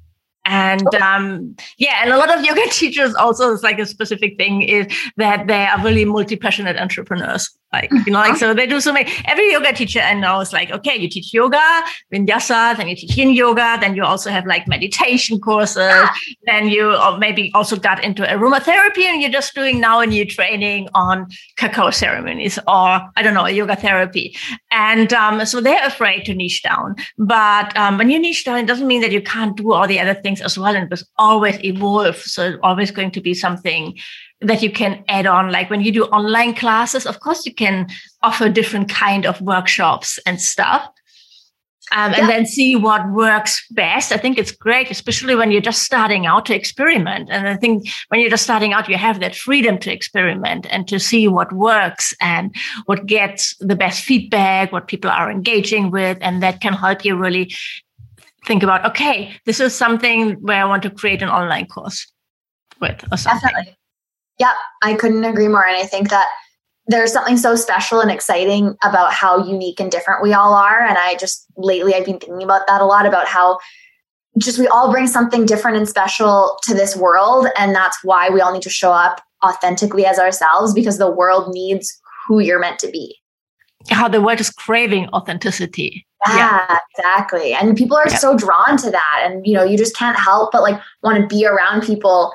And 0.45 0.95
um, 0.97 1.55
yeah, 1.79 2.01
and 2.03 2.13
a 2.13 2.17
lot 2.17 2.37
of 2.37 2.45
yoga 2.45 2.67
teachers 2.71 3.15
also, 3.15 3.53
it's 3.53 3.63
like 3.63 3.79
a 3.79 3.87
specific 3.87 4.37
thing 4.37 4.63
is 4.63 4.87
that 5.17 5.47
they 5.47 5.67
are 5.67 5.83
really 5.85 6.05
multi 6.05 6.37
passionate 6.37 6.77
entrepreneurs. 6.77 7.49
Like, 7.73 7.91
you 8.07 8.13
know, 8.13 8.19
like, 8.19 8.37
so 8.37 8.53
they 8.53 8.67
do 8.67 8.81
so 8.81 8.93
many, 8.93 9.11
every 9.25 9.51
yoga 9.51 9.73
teacher 9.73 10.01
I 10.01 10.13
know 10.13 10.41
is 10.41 10.53
like, 10.53 10.71
okay, 10.71 10.95
you 10.97 11.09
teach 11.09 11.33
yoga, 11.33 11.83
vinyasa, 12.13 12.77
then 12.77 12.89
you 12.89 12.97
teach 12.97 13.17
yin 13.17 13.31
yoga, 13.31 13.79
then 13.81 13.97
you 13.97 14.05
also 14.05 14.31
have 14.31 14.47
like 14.47 14.69
meditation 14.69 15.41
courses. 15.41 15.83
Then 16.45 16.69
you 16.69 16.97
maybe 17.19 17.53
also 17.55 17.77
got 17.77 18.03
into 18.03 18.23
aromatherapy 18.25 19.05
and 19.05 19.23
you're 19.23 19.31
just 19.31 19.55
doing 19.55 19.81
now 19.81 20.01
a 20.01 20.07
new 20.07 20.27
training 20.27 20.89
on 20.95 21.29
cacao 21.57 21.91
ceremonies 21.91 22.59
or 22.67 23.01
I 23.17 23.23
don't 23.23 23.35
know, 23.35 23.47
yoga 23.47 23.77
therapy. 23.77 24.37
And 24.71 25.13
um, 25.13 25.45
so 25.47 25.61
they're 25.61 25.87
afraid 25.87 26.25
to 26.25 26.35
niche 26.35 26.63
down. 26.63 26.97
But 27.17 27.77
um, 27.77 27.97
when 27.99 28.11
you 28.11 28.19
niche 28.19 28.45
down, 28.45 28.59
it 28.59 28.67
doesn't 28.67 28.87
mean 28.87 29.03
that 29.03 29.13
you 29.13 29.23
can't 29.23 29.57
do 29.57 29.73
all 29.73 29.87
the 29.87 30.01
other 30.01 30.15
things 30.15 30.41
as 30.41 30.59
well. 30.59 30.75
And 30.75 30.85
it 30.85 30.91
was 30.91 31.09
always 31.17 31.63
evolve. 31.65 32.17
So 32.17 32.49
it's 32.49 32.59
always 32.63 32.91
going 32.91 33.13
to 33.13 33.21
be 33.21 33.35
something 33.35 33.97
that 34.43 34.63
you 34.63 34.71
can 34.71 35.05
add 35.09 35.27
on 35.27 35.51
like 35.51 35.71
when 35.71 35.81
you 35.81 35.93
do 35.93 36.05
online 36.07 36.55
classes 36.55 37.07
of 37.07 37.21
course 37.21 37.47
you 37.47 37.55
can 37.55 37.89
offer 38.23 38.49
different 38.49 38.89
kind 38.89 39.27
of 39.27 39.41
workshops 39.41 40.19
and 40.27 40.41
stuff 40.41 40.89
um, 41.95 42.13
yeah. 42.13 42.21
and 42.21 42.29
then 42.29 42.47
see 42.47 42.77
what 42.77 43.11
works 43.11 43.65
best 43.71 44.13
i 44.13 44.17
think 44.17 44.39
it's 44.39 44.53
great 44.53 44.91
especially 44.91 45.35
when 45.35 45.51
you're 45.51 45.61
just 45.61 45.83
starting 45.83 46.27
out 46.27 46.47
to 46.47 46.55
experiment 46.55 47.29
and 47.31 47.49
i 47.49 47.57
think 47.57 47.89
when 48.09 48.21
you're 48.21 48.31
just 48.31 48.45
starting 48.45 48.73
out 48.73 48.89
you 48.89 48.97
have 48.97 49.21
that 49.21 49.35
freedom 49.35 49.79
to 49.79 49.93
experiment 49.93 50.67
and 50.71 50.89
to 50.89 50.99
see 50.99 51.29
what 51.29 51.53
works 51.53 52.15
and 52.21 52.55
what 52.87 53.07
gets 53.07 53.57
the 53.61 53.77
best 53.77 54.05
feedback 54.05 54.73
what 54.73 54.89
people 54.89 55.11
are 55.11 55.31
engaging 55.31 55.91
with 55.91 56.19
and 56.21 56.43
that 56.43 56.61
can 56.61 56.73
help 56.73 57.05
you 57.05 57.17
really 57.17 57.53
think 58.47 58.63
about 58.63 58.85
okay 58.85 59.35
this 59.45 59.61
is 59.61 59.75
something 59.75 60.33
where 60.41 60.63
i 60.63 60.65
want 60.65 60.83
to 60.83 60.91
create 60.91 61.23
an 61.23 61.29
online 61.29 61.67
course 61.67 62.13
with 62.83 63.03
or 63.11 63.17
something. 63.17 63.49
Definitely. 63.49 63.77
Yep, 64.43 64.57
I 64.83 64.95
couldn't 64.95 65.23
agree 65.23 65.47
more. 65.47 65.65
And 65.65 65.77
I 65.77 65.85
think 65.85 66.11
that 66.11 66.27
there's 66.89 67.13
something 67.13 67.37
so 67.37 67.55
special 67.55 68.01
and 68.01 68.11
exciting 68.11 68.77
about 68.83 69.13
how 69.13 69.39
unique 69.47 69.79
and 69.79 69.89
different 69.89 70.21
we 70.21 70.33
all 70.33 70.53
are. 70.53 70.85
And 70.85 70.99
I 70.99 71.15
just 71.15 71.47
lately 71.57 71.95
I've 71.95 72.05
been 72.05 72.19
thinking 72.19 72.43
about 72.43 72.67
that 72.67 72.81
a 72.81 72.85
lot 72.85 73.07
about 73.07 73.29
how 73.29 73.61
just 74.37 74.59
we 74.59 74.67
all 74.67 74.91
bring 74.91 75.07
something 75.07 75.47
different 75.47 75.77
and 75.77 75.89
special 75.89 76.59
to 76.65 76.75
this 76.75 76.97
world. 76.97 77.47
And 77.57 77.73
that's 77.73 77.99
why 78.03 78.31
we 78.31 78.41
all 78.41 78.53
need 78.53 78.63
to 78.63 78.71
show 78.71 78.91
up 78.91 79.21
authentically 79.47 80.07
as 80.07 80.19
ourselves 80.19 80.75
because 80.75 80.99
the 80.99 81.11
world 81.11 81.55
needs 81.55 81.97
who 82.27 82.41
you're 82.41 82.59
meant 82.59 82.81
to 82.81 82.91
be. 82.91 83.17
How 83.91 84.09
the 84.09 84.21
world 84.21 84.41
is 84.41 84.51
craving 84.51 85.09
authenticity. 85.13 86.05
Yeah, 86.27 86.37
yeah. 86.69 86.79
exactly. 86.99 87.55
And 87.55 87.77
people 87.77 87.97
are 87.97 88.09
yeah. 88.09 88.17
so 88.17 88.37
drawn 88.37 88.77
to 88.79 88.91
that. 88.91 89.23
And 89.25 89.47
you 89.47 89.55
know, 89.55 89.63
you 89.63 89.79
just 89.79 89.97
can't 89.97 90.19
help 90.19 90.51
but 90.51 90.63
like 90.63 90.81
want 91.05 91.21
to 91.21 91.33
be 91.33 91.47
around 91.47 91.83
people 91.83 92.33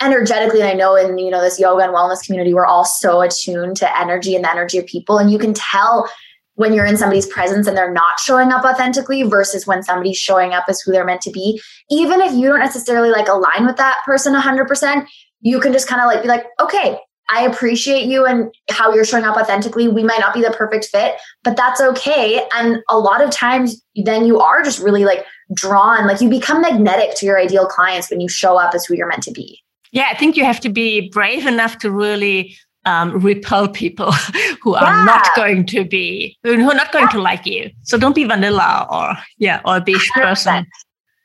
energetically 0.00 0.60
and 0.60 0.70
i 0.70 0.74
know 0.74 0.96
in 0.96 1.18
you 1.18 1.30
know 1.30 1.40
this 1.40 1.58
yoga 1.58 1.82
and 1.82 1.94
wellness 1.94 2.24
community 2.24 2.54
we're 2.54 2.66
all 2.66 2.84
so 2.84 3.20
attuned 3.20 3.76
to 3.76 3.98
energy 3.98 4.34
and 4.34 4.44
the 4.44 4.50
energy 4.50 4.78
of 4.78 4.86
people 4.86 5.18
and 5.18 5.30
you 5.30 5.38
can 5.38 5.52
tell 5.54 6.08
when 6.54 6.72
you're 6.72 6.86
in 6.86 6.96
somebody's 6.96 7.26
presence 7.26 7.66
and 7.66 7.76
they're 7.76 7.92
not 7.92 8.18
showing 8.18 8.50
up 8.50 8.64
authentically 8.64 9.22
versus 9.22 9.66
when 9.66 9.82
somebody's 9.82 10.16
showing 10.16 10.52
up 10.52 10.64
as 10.68 10.80
who 10.80 10.92
they're 10.92 11.04
meant 11.04 11.20
to 11.20 11.30
be 11.30 11.60
even 11.90 12.20
if 12.20 12.32
you 12.32 12.48
don't 12.48 12.60
necessarily 12.60 13.10
like 13.10 13.28
align 13.28 13.66
with 13.66 13.76
that 13.76 13.98
person 14.04 14.34
100% 14.34 15.06
you 15.40 15.60
can 15.60 15.72
just 15.72 15.88
kind 15.88 16.00
of 16.00 16.06
like 16.06 16.22
be 16.22 16.28
like 16.28 16.46
okay 16.60 16.98
I 17.30 17.44
appreciate 17.44 18.06
you 18.06 18.24
and 18.24 18.50
how 18.70 18.94
you're 18.94 19.04
showing 19.04 19.24
up 19.24 19.36
authentically. 19.36 19.86
We 19.86 20.02
might 20.02 20.20
not 20.20 20.32
be 20.32 20.40
the 20.40 20.50
perfect 20.50 20.86
fit, 20.86 21.16
but 21.44 21.56
that's 21.56 21.80
okay. 21.80 22.42
And 22.54 22.78
a 22.88 22.98
lot 22.98 23.22
of 23.22 23.30
times, 23.30 23.82
then 23.96 24.24
you 24.24 24.40
are 24.40 24.62
just 24.62 24.80
really 24.80 25.04
like 25.04 25.26
drawn, 25.54 26.06
like 26.06 26.20
you 26.20 26.28
become 26.28 26.60
magnetic 26.60 27.14
to 27.16 27.26
your 27.26 27.38
ideal 27.38 27.66
clients 27.66 28.10
when 28.10 28.20
you 28.20 28.28
show 28.28 28.58
up 28.58 28.74
as 28.74 28.84
who 28.84 28.94
you're 28.94 29.08
meant 29.08 29.22
to 29.24 29.32
be. 29.32 29.60
Yeah, 29.92 30.08
I 30.10 30.16
think 30.16 30.36
you 30.36 30.44
have 30.44 30.60
to 30.60 30.68
be 30.68 31.08
brave 31.10 31.46
enough 31.46 31.78
to 31.78 31.90
really 31.90 32.56
um, 32.84 33.18
repel 33.20 33.68
people 33.68 34.12
who 34.62 34.74
are 34.74 34.82
yeah. 34.82 35.04
not 35.04 35.26
going 35.36 35.66
to 35.66 35.84
be 35.84 36.36
who 36.42 36.70
are 36.70 36.74
not 36.74 36.92
going 36.92 37.04
yeah. 37.04 37.10
to 37.10 37.20
like 37.20 37.46
you. 37.46 37.70
So 37.82 37.98
don't 37.98 38.14
be 38.14 38.24
vanilla 38.24 38.86
or 38.90 39.16
yeah 39.38 39.60
or 39.64 39.76
a 39.76 39.80
beige 39.80 40.10
100%. 40.16 40.22
person. 40.22 40.66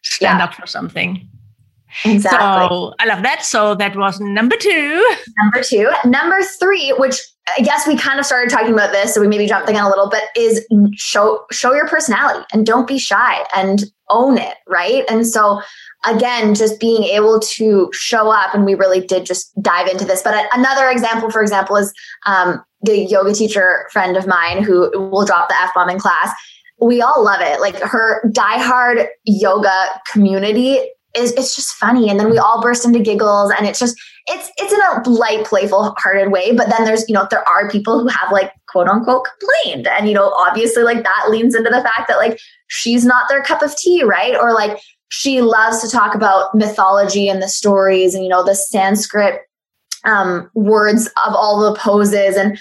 Stand 0.03 0.39
yeah. 0.39 0.46
up 0.46 0.53
for 0.53 0.68
something. 0.68 1.30
Exactly. 2.06 2.68
So 2.68 2.94
I 3.00 3.06
love 3.06 3.24
that. 3.24 3.46
So 3.46 3.75
that 3.75 3.96
was 3.96 4.20
number 4.20 4.56
two. 4.58 5.15
Number 5.38 5.63
two. 5.63 5.92
Number 6.06 6.42
three, 6.60 6.92
which 6.98 7.20
I 7.58 7.62
guess 7.62 7.88
we 7.88 7.96
kind 7.96 8.20
of 8.20 8.25
started 8.25 8.50
talking 8.50 8.74
about 8.74 8.92
this, 8.92 9.13
so 9.13 9.22
we 9.22 9.27
maybe 9.27 9.46
jumped 9.48 9.68
the 9.68 9.74
gun 9.74 9.86
a 9.86 9.89
little 9.89 10.10
bit, 10.10 10.24
is 10.36 10.65
show 10.96 11.46
show 11.51 11.74
your 11.74 11.88
personality 11.88 12.46
and 12.51 12.65
don't 12.65 12.88
be 12.88 12.98
shy 12.98 13.46
and 13.56 13.86
own 14.13 14.38
it, 14.38 14.56
right? 14.67 15.04
And 15.10 15.26
so 15.28 15.62
again, 16.06 16.54
just 16.54 16.80
being 16.80 17.04
able 17.04 17.39
to 17.39 17.89
show 17.93 18.30
up, 18.30 18.54
and 18.54 18.65
we 18.65 18.76
really 18.76 19.06
did 19.06 19.26
just 19.26 19.52
dive 19.62 19.88
into 19.88 20.06
this. 20.06 20.21
But 20.21 20.47
another 20.54 20.89
example, 20.89 21.32
for 21.32 21.41
example, 21.41 21.76
is 21.78 21.93
um, 22.26 22.63
the 22.82 22.99
yoga 22.99 23.34
teacher 23.34 23.88
friend 23.91 24.15
of 24.15 24.28
mine 24.28 24.63
who 24.63 24.91
will 25.12 25.26
drop 25.26 25.49
the 25.49 25.56
f 25.56 25.73
bomb 25.73 25.89
in 25.89 25.99
class. 25.99 26.32
We 26.80 27.02
all 27.02 27.23
love 27.23 27.41
it. 27.41 27.60
Like 27.62 27.78
her 27.80 28.30
diehard 28.32 29.08
yoga 29.26 29.88
community 30.12 30.80
is 31.15 31.32
it's 31.34 31.56
just 31.56 31.73
funny 31.73 32.10
and 32.10 32.19
then 32.19 32.30
we 32.30 32.38
all 32.38 32.62
burst 32.62 32.86
into 32.86 32.99
giggles 32.99 33.52
and 33.58 33.67
it's 33.67 33.80
just 33.80 33.95
it's 34.28 34.49
it's 34.58 34.73
in 34.73 34.80
a 34.82 35.10
light 35.10 35.45
playful 35.45 35.93
hearted 35.97 36.32
way 36.32 36.56
but 36.56 36.69
then 36.69 36.86
there's 36.86 37.08
you 37.08 37.13
know 37.13 37.28
there 37.30 37.47
are 37.47 37.69
people 37.69 37.99
who 37.99 38.08
have 38.08 38.32
like 38.32 38.52
quote 38.67 38.88
unquote 38.88 39.28
complained 39.39 39.88
and 39.88 40.08
you 40.08 40.13
know 40.13 40.30
obviously 40.32 40.82
like 40.82 41.04
that 41.04 41.26
leans 41.30 41.54
into 41.54 41.69
the 41.69 41.84
fact 41.84 42.08
that 42.08 42.17
like 42.17 42.39
she's 42.74 43.06
not 43.06 43.30
their 43.30 43.44
cup 43.44 43.62
of 43.62 43.76
tea 43.78 44.04
right? 44.04 44.36
Or 44.36 44.52
like 44.52 44.80
she 45.10 45.42
loves 45.42 45.80
to 45.82 45.90
talk 45.90 46.16
about 46.16 46.56
mythology 46.56 47.30
and 47.30 47.42
the 47.42 47.48
stories 47.48 48.16
and 48.16 48.24
you 48.24 48.30
know 48.30 48.44
the 48.44 48.56
sanskrit 48.56 49.42
um, 50.06 50.50
words 50.56 51.08
of 51.26 51.34
all 51.34 51.62
the 51.62 51.80
poses. 51.80 52.36
And 52.36 52.58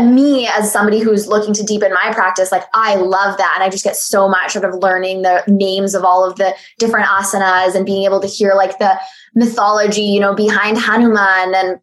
me 0.00 0.46
as 0.46 0.70
somebody 0.70 0.98
who's 0.98 1.28
looking 1.28 1.54
to 1.54 1.62
deepen 1.62 1.94
my 1.94 2.12
practice 2.12 2.52
like 2.52 2.64
i 2.74 2.94
love 2.96 3.38
that. 3.38 3.52
And 3.54 3.64
i 3.64 3.70
just 3.70 3.84
get 3.84 3.96
so 3.96 4.28
much 4.28 4.54
out 4.54 4.64
of 4.64 4.74
learning 4.74 5.22
the 5.22 5.42
names 5.46 5.94
of 5.94 6.04
all 6.04 6.28
of 6.28 6.36
the 6.36 6.54
different 6.78 7.06
asanas 7.06 7.74
and 7.74 7.86
being 7.86 8.04
able 8.04 8.20
to 8.20 8.26
hear 8.26 8.52
like 8.54 8.78
the 8.78 9.00
mythology 9.34 10.02
you 10.02 10.20
know 10.20 10.34
behind 10.34 10.76
hanuman 10.76 11.54
and 11.54 11.80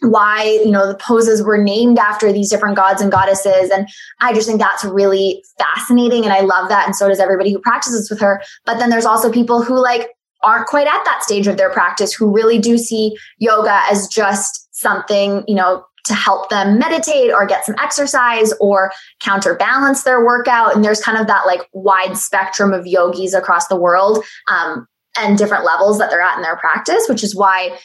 why 0.00 0.60
you 0.64 0.70
know 0.70 0.86
the 0.86 0.96
poses 0.96 1.42
were 1.42 1.58
named 1.58 1.98
after 1.98 2.32
these 2.32 2.50
different 2.50 2.76
gods 2.76 3.00
and 3.00 3.10
goddesses. 3.10 3.70
And 3.70 3.88
i 4.20 4.32
just 4.32 4.46
think 4.46 4.60
that's 4.60 4.84
really 4.84 5.42
fascinating. 5.58 6.24
And 6.24 6.32
i 6.32 6.40
love 6.40 6.68
that. 6.68 6.86
And 6.86 6.96
so 6.96 7.08
does 7.08 7.20
everybody 7.20 7.52
who 7.52 7.58
practices 7.58 8.10
with 8.10 8.20
her. 8.20 8.42
But 8.64 8.78
then 8.78 8.90
there's 8.90 9.06
also 9.06 9.30
people 9.30 9.62
who 9.62 9.80
like 9.80 10.08
aren't 10.42 10.66
quite 10.66 10.86
at 10.86 11.04
that 11.04 11.22
stage 11.22 11.46
of 11.46 11.56
their 11.56 11.70
practice 11.70 12.12
who 12.12 12.32
really 12.32 12.58
do 12.58 12.78
see 12.78 13.16
yoga 13.38 13.80
as 13.90 14.06
just 14.08 14.68
something 14.74 15.44
you 15.48 15.54
know 15.54 15.84
to 16.06 16.14
help 16.14 16.48
them 16.50 16.78
meditate 16.78 17.32
or 17.32 17.46
get 17.46 17.64
some 17.64 17.74
exercise 17.82 18.52
or 18.60 18.92
counterbalance 19.20 20.04
their 20.04 20.24
workout. 20.24 20.74
And 20.74 20.84
there's 20.84 21.02
kind 21.02 21.18
of 21.18 21.26
that 21.26 21.46
like 21.46 21.68
wide 21.72 22.16
spectrum 22.16 22.72
of 22.72 22.86
yogis 22.86 23.34
across 23.34 23.66
the 23.66 23.76
world 23.76 24.24
um, 24.48 24.86
and 25.18 25.36
different 25.36 25.64
levels 25.64 25.98
that 25.98 26.10
they're 26.10 26.22
at 26.22 26.36
in 26.36 26.42
their 26.42 26.56
practice, 26.56 27.06
which 27.08 27.24
is 27.24 27.34
why 27.34 27.76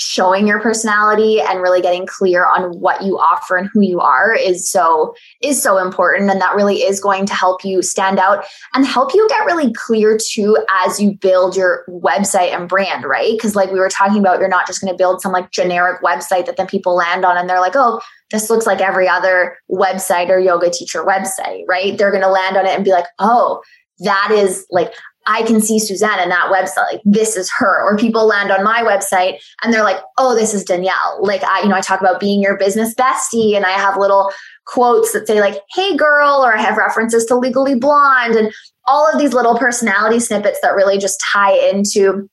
showing 0.00 0.46
your 0.46 0.60
personality 0.60 1.40
and 1.42 1.60
really 1.60 1.82
getting 1.82 2.06
clear 2.06 2.46
on 2.46 2.72
what 2.80 3.02
you 3.02 3.18
offer 3.18 3.56
and 3.56 3.68
who 3.70 3.82
you 3.82 4.00
are 4.00 4.34
is 4.34 4.68
so 4.70 5.14
is 5.42 5.62
so 5.62 5.76
important. 5.76 6.30
And 6.30 6.40
that 6.40 6.56
really 6.56 6.78
is 6.78 7.00
going 7.00 7.26
to 7.26 7.34
help 7.34 7.64
you 7.64 7.82
stand 7.82 8.18
out 8.18 8.44
and 8.74 8.86
help 8.86 9.12
you 9.14 9.28
get 9.28 9.44
really 9.44 9.72
clear 9.74 10.16
too 10.16 10.56
as 10.84 10.98
you 10.98 11.12
build 11.12 11.54
your 11.54 11.84
website 11.88 12.54
and 12.54 12.68
brand 12.68 13.04
right? 13.04 13.32
Because 13.32 13.54
like 13.54 13.70
we 13.70 13.78
were 13.78 13.90
talking 13.90 14.18
about 14.18 14.40
you're 14.40 14.48
not 14.48 14.66
just 14.66 14.80
going 14.80 14.92
to 14.92 14.96
build 14.96 15.20
some 15.20 15.32
like 15.32 15.50
generic 15.50 16.02
website 16.02 16.46
that 16.46 16.56
then 16.56 16.66
people 16.66 16.94
land 16.94 17.24
on 17.24 17.36
and 17.36 17.48
they're 17.48 17.60
like 17.60 17.76
oh 17.76 18.00
this 18.30 18.48
looks 18.48 18.64
like 18.64 18.80
every 18.80 19.08
other 19.08 19.58
website 19.70 20.28
or 20.28 20.38
yoga 20.38 20.70
teacher 20.70 21.04
website 21.04 21.64
right? 21.68 21.98
They're 21.98 22.10
going 22.10 22.22
to 22.22 22.28
land 22.28 22.56
on 22.56 22.64
it 22.64 22.74
and 22.74 22.84
be 22.84 22.92
like 22.92 23.06
oh 23.18 23.60
that 23.98 24.30
is 24.32 24.66
like 24.70 24.94
I 25.26 25.42
can 25.42 25.60
see 25.60 25.78
Suzanne 25.78 26.18
in 26.18 26.28
that 26.30 26.50
website. 26.50 26.92
Like, 26.92 27.02
this 27.04 27.36
is 27.36 27.50
her. 27.58 27.82
Or 27.82 27.96
people 27.96 28.26
land 28.26 28.50
on 28.50 28.64
my 28.64 28.82
website 28.82 29.38
and 29.62 29.72
they're 29.72 29.84
like, 29.84 30.00
oh, 30.18 30.34
this 30.34 30.54
is 30.54 30.64
Danielle. 30.64 31.18
Like, 31.20 31.44
I, 31.44 31.62
you 31.62 31.68
know, 31.68 31.76
I 31.76 31.80
talk 31.80 32.00
about 32.00 32.20
being 32.20 32.42
your 32.42 32.56
business 32.56 32.94
bestie 32.94 33.54
and 33.54 33.66
I 33.66 33.70
have 33.70 33.98
little 33.98 34.32
quotes 34.66 35.12
that 35.12 35.26
say, 35.26 35.40
like, 35.40 35.60
hey, 35.74 35.96
girl, 35.96 36.42
or 36.44 36.56
I 36.56 36.60
have 36.60 36.76
references 36.76 37.26
to 37.26 37.36
Legally 37.36 37.74
Blonde 37.74 38.34
and 38.34 38.52
all 38.86 39.08
of 39.12 39.18
these 39.18 39.34
little 39.34 39.58
personality 39.58 40.20
snippets 40.20 40.58
that 40.62 40.74
really 40.74 40.98
just 40.98 41.20
tie 41.20 41.54
into, 41.68 42.28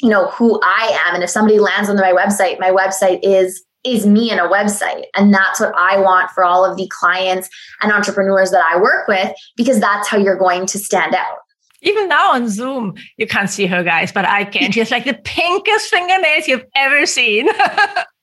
you 0.00 0.08
know, 0.08 0.28
who 0.28 0.60
I 0.62 0.98
am. 1.06 1.14
And 1.14 1.24
if 1.24 1.30
somebody 1.30 1.58
lands 1.58 1.90
on 1.90 1.96
my 1.96 2.12
website, 2.12 2.58
my 2.58 2.70
website 2.70 3.20
is 3.22 3.62
is 3.82 4.06
me 4.06 4.30
in 4.30 4.38
a 4.38 4.48
website. 4.48 5.04
And 5.16 5.32
that's 5.32 5.58
what 5.58 5.72
I 5.74 5.98
want 5.98 6.30
for 6.32 6.44
all 6.44 6.70
of 6.70 6.76
the 6.76 6.86
clients 6.88 7.48
and 7.80 7.90
entrepreneurs 7.90 8.50
that 8.50 8.62
I 8.62 8.78
work 8.78 9.08
with, 9.08 9.34
because 9.56 9.80
that's 9.80 10.06
how 10.06 10.18
you're 10.18 10.36
going 10.36 10.66
to 10.66 10.78
stand 10.78 11.14
out. 11.14 11.38
Even 11.82 12.08
now 12.08 12.32
on 12.32 12.48
Zoom, 12.48 12.94
you 13.16 13.26
can't 13.26 13.50
see 13.50 13.66
her, 13.66 13.82
guys, 13.82 14.12
but 14.12 14.24
I 14.24 14.44
can. 14.44 14.70
She 14.72 14.80
has 14.80 14.90
like 14.90 15.04
the 15.04 15.14
pinkest 15.14 15.88
fingernails 15.88 16.46
you've 16.46 16.64
ever 16.74 17.06
seen. 17.06 17.48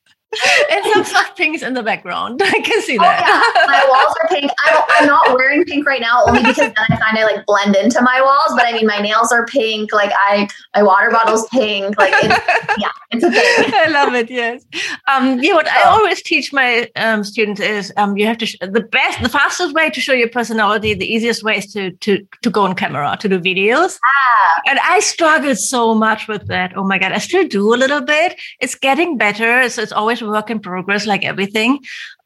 and 0.71 0.85
some 0.93 1.03
soft 1.05 1.37
pinks 1.37 1.61
in 1.63 1.73
the 1.73 1.83
background. 1.83 2.41
I 2.43 2.59
can 2.59 2.81
see 2.81 2.97
that. 2.97 3.23
Oh, 3.23 3.61
yeah. 3.61 3.67
My 3.67 3.83
walls 3.89 4.15
are 4.21 4.27
pink. 4.27 4.51
I 4.65 4.97
am 4.99 5.07
not 5.07 5.37
wearing 5.37 5.63
pink 5.63 5.77
pink 5.77 5.87
right 5.87 6.01
now 6.01 6.23
only 6.25 6.41
because 6.41 6.57
then 6.57 6.73
I 6.77 6.97
find 6.97 7.17
I 7.17 7.23
like 7.23 7.45
blend 7.45 7.75
into 7.75 8.01
my 8.01 8.21
walls. 8.21 8.53
But 8.55 8.65
I 8.65 8.73
mean, 8.73 8.87
my 8.87 8.99
nails 8.99 9.31
are 9.31 9.45
pink. 9.45 9.93
Like 9.93 10.11
I, 10.15 10.47
my 10.75 10.83
water 10.83 11.09
bottle's 11.11 11.47
pink. 11.49 11.97
Like 11.97 12.13
it's, 12.17 12.77
yeah, 12.77 12.89
it's 13.11 13.23
a 13.23 13.31
thing. 13.31 13.73
I 13.73 13.87
love 13.89 14.13
it. 14.13 14.29
Yes. 14.29 14.65
Um, 15.07 15.39
yeah. 15.39 15.53
What 15.53 15.67
I 15.67 15.83
always 15.83 16.21
teach 16.21 16.51
my 16.51 16.89
um, 16.95 17.23
students 17.23 17.61
is 17.61 17.93
um, 17.97 18.17
you 18.17 18.25
have 18.25 18.37
to 18.39 18.45
sh- 18.45 18.57
the 18.61 18.81
best, 18.81 19.21
the 19.21 19.29
fastest 19.29 19.73
way 19.73 19.89
to 19.89 20.01
show 20.01 20.13
your 20.13 20.29
personality. 20.29 20.93
The 20.93 21.11
easiest 21.11 21.43
way 21.43 21.57
is 21.57 21.71
to 21.73 21.91
to 21.91 22.25
to 22.41 22.49
go 22.49 22.63
on 22.63 22.75
camera 22.75 23.17
to 23.19 23.29
do 23.29 23.39
videos. 23.39 23.99
Ah. 24.03 24.61
And 24.67 24.79
I 24.79 24.99
struggled 24.99 25.57
so 25.57 25.93
much 25.93 26.27
with 26.27 26.47
that. 26.47 26.75
Oh 26.75 26.83
my 26.83 26.97
god, 26.97 27.11
I 27.11 27.19
still 27.19 27.47
do 27.47 27.73
a 27.73 27.77
little 27.77 28.01
bit. 28.01 28.39
It's 28.59 28.75
getting 28.75 29.17
better. 29.17 29.69
So 29.69 29.81
it's 29.81 29.91
always 29.91 30.16
a 30.21 30.27
work 30.27 30.49
in 30.49 30.59
progress, 30.59 31.05
like 31.05 31.23
everything 31.23 31.79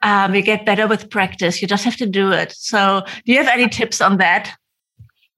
um, 0.03 0.33
you 0.33 0.41
get 0.41 0.65
better 0.65 0.87
with 0.87 1.09
practice. 1.09 1.61
You 1.61 1.67
just 1.67 1.83
have 1.83 1.97
to 1.97 2.05
do 2.05 2.31
it. 2.31 2.53
So, 2.57 3.03
do 3.25 3.33
you 3.33 3.43
have 3.43 3.47
any 3.47 3.69
tips 3.69 4.01
on 4.01 4.17
that? 4.17 4.55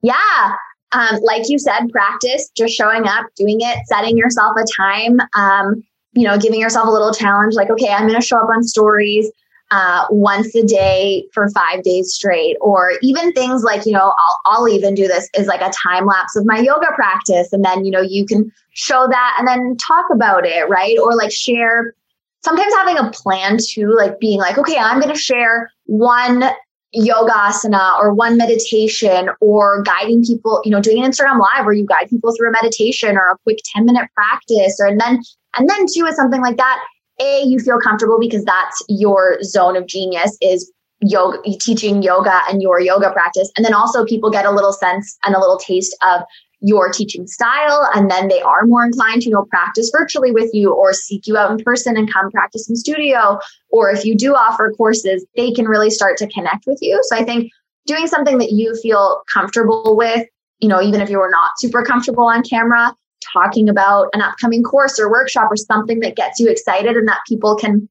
Yeah. 0.02 0.56
Um, 0.92 1.20
like 1.24 1.50
you 1.50 1.58
said, 1.58 1.90
practice, 1.92 2.50
just 2.56 2.76
showing 2.76 3.08
up, 3.08 3.26
doing 3.36 3.62
it, 3.62 3.80
setting 3.88 4.18
yourself 4.18 4.56
a 4.58 4.66
time, 4.78 5.20
um, 5.36 5.84
you 6.14 6.24
know, 6.24 6.38
giving 6.38 6.60
yourself 6.60 6.88
a 6.88 6.92
little 6.92 7.14
challenge 7.14 7.56
like, 7.56 7.72
okay, 7.72 7.90
I'm 7.90 8.08
going 8.08 8.20
to 8.20 8.26
show 8.26 8.38
up 8.38 8.50
on 8.50 8.64
stories 8.64 9.32
uh, 9.72 10.06
once 10.12 10.54
a 10.54 10.62
day 10.62 11.26
for 11.34 11.50
five 11.50 11.82
days 11.82 12.14
straight. 12.14 12.58
Or 12.62 12.92
even 13.02 13.34
things 13.34 13.64
like, 13.64 13.88
you 13.88 13.92
know, 13.92 14.14
I'll, 14.20 14.40
I'll 14.46 14.68
even 14.68 14.94
do 14.94 15.08
this 15.08 15.28
is 15.36 15.48
like 15.48 15.62
a 15.62 15.72
time 15.84 16.06
lapse 16.06 16.36
of 16.36 16.46
my 16.46 16.60
yoga 16.60 16.92
practice. 16.94 17.52
And 17.52 17.66
then, 17.66 17.84
you 17.86 17.90
know, 17.90 18.02
you 18.02 18.28
can 18.28 18.52
show 18.74 19.08
that 19.10 19.36
and 19.40 19.48
then 19.48 19.76
talk 19.78 20.06
about 20.12 20.46
it, 20.46 20.70
right? 20.70 21.00
Or 21.00 21.16
like 21.16 21.32
share 21.32 21.96
sometimes 22.44 22.74
having 22.74 22.98
a 22.98 23.10
plan 23.12 23.58
too, 23.58 23.94
like 23.96 24.20
being 24.20 24.40
like, 24.40 24.58
okay, 24.58 24.78
I'm 24.78 25.00
going 25.00 25.14
to 25.14 25.20
share 25.20 25.72
one 25.86 26.44
yoga 26.92 27.32
asana 27.32 28.00
or 28.00 28.14
one 28.14 28.38
meditation 28.38 29.30
or 29.42 29.82
guiding 29.84 30.24
people, 30.24 30.62
you 30.64 30.72
know, 30.72 30.82
doing 30.82 31.04
an 31.04 31.10
Instagram 31.10 31.40
live 31.40 31.66
where 31.66 31.74
you 31.74 31.86
guide 31.86 32.10
people 32.10 32.36
through 32.36 32.50
a 32.50 32.52
meditation 32.52 33.18
or 33.18 33.32
a 33.32 33.38
quick 33.44 33.58
10 33.74 33.86
minute 33.86 34.08
practice. 34.14 34.78
Or 34.80 34.88
and 34.88 35.00
then, 35.00 35.22
and 35.58 35.70
then 35.70 35.86
too, 35.92 36.04
with 36.04 36.16
something 36.16 36.42
like 36.42 36.58
that, 36.58 36.84
A, 37.20 37.44
you 37.44 37.60
feel 37.60 37.80
comfortable 37.80 38.20
because 38.20 38.44
that's 38.44 38.84
your 38.88 39.42
zone 39.42 39.76
of 39.76 39.88
genius 39.88 40.38
is 40.42 40.72
yoga, 41.02 41.40
teaching 41.60 42.04
yoga 42.04 42.42
and 42.50 42.62
your 42.62 42.80
yoga 42.80 43.12
practice. 43.12 43.52
And 43.58 43.66
then 43.66 43.74
also 43.74 44.06
people 44.06 44.30
get 44.30 44.46
a 44.46 44.52
little 44.52 44.74
sense 44.74 45.18
and 45.26 45.36
a 45.36 45.40
little 45.40 45.58
taste 45.58 45.96
of 46.08 46.22
your 46.64 46.90
teaching 46.90 47.28
style 47.28 47.88
and 47.94 48.10
then 48.10 48.30
they 48.30 48.42
are 48.42 48.66
more 48.66 48.86
inclined 48.86 49.22
to 49.22 49.30
you 49.30 49.36
know 49.36 49.46
practice 49.50 49.92
virtually 49.96 50.32
with 50.32 50.50
you 50.54 50.74
or 50.74 50.94
seek 50.94 51.28
you 51.28 51.38
out 51.38 51.52
in 51.52 51.58
person 51.64 51.98
and 51.98 52.12
come 52.12 52.32
practice 52.32 52.70
in 52.70 52.76
studio. 52.76 53.38
Or 53.70 53.90
if 53.90 54.06
you 54.06 54.16
do 54.16 54.34
offer 54.34 54.74
courses 54.76 55.26
they 55.36 55.52
can 55.52 55.66
really 55.66 55.90
start 55.90 56.18
to 56.18 56.28
connect 56.28 56.66
with 56.66 56.80
you. 56.82 57.00
So 57.04 57.16
i 57.18 57.24
think 57.24 57.52
doing 57.86 58.08
something 58.08 58.38
that 58.38 58.52
you 58.52 58.76
feel 58.82 59.22
comfortable 59.32 59.96
with 59.98 60.26
you 60.60 60.70
know 60.70 60.82
even 60.82 61.02
if 61.02 61.10
you 61.10 61.20
were 61.20 61.30
not 61.30 61.52
super 61.58 61.84
comfortable 61.84 62.26
on 62.26 62.42
camera 62.44 62.96
talking 63.34 63.70
about 63.70 64.10
an 64.14 64.22
upcoming 64.22 64.64
course 64.64 65.00
or 65.00 65.10
workshop 65.10 65.50
or 65.50 65.58
something 65.58 66.00
that 66.00 66.16
gets 66.16 66.40
you 66.40 66.50
excited 66.50 66.96
and 66.96 67.08
that 67.08 67.20
people 67.28 67.56
can 67.56 67.88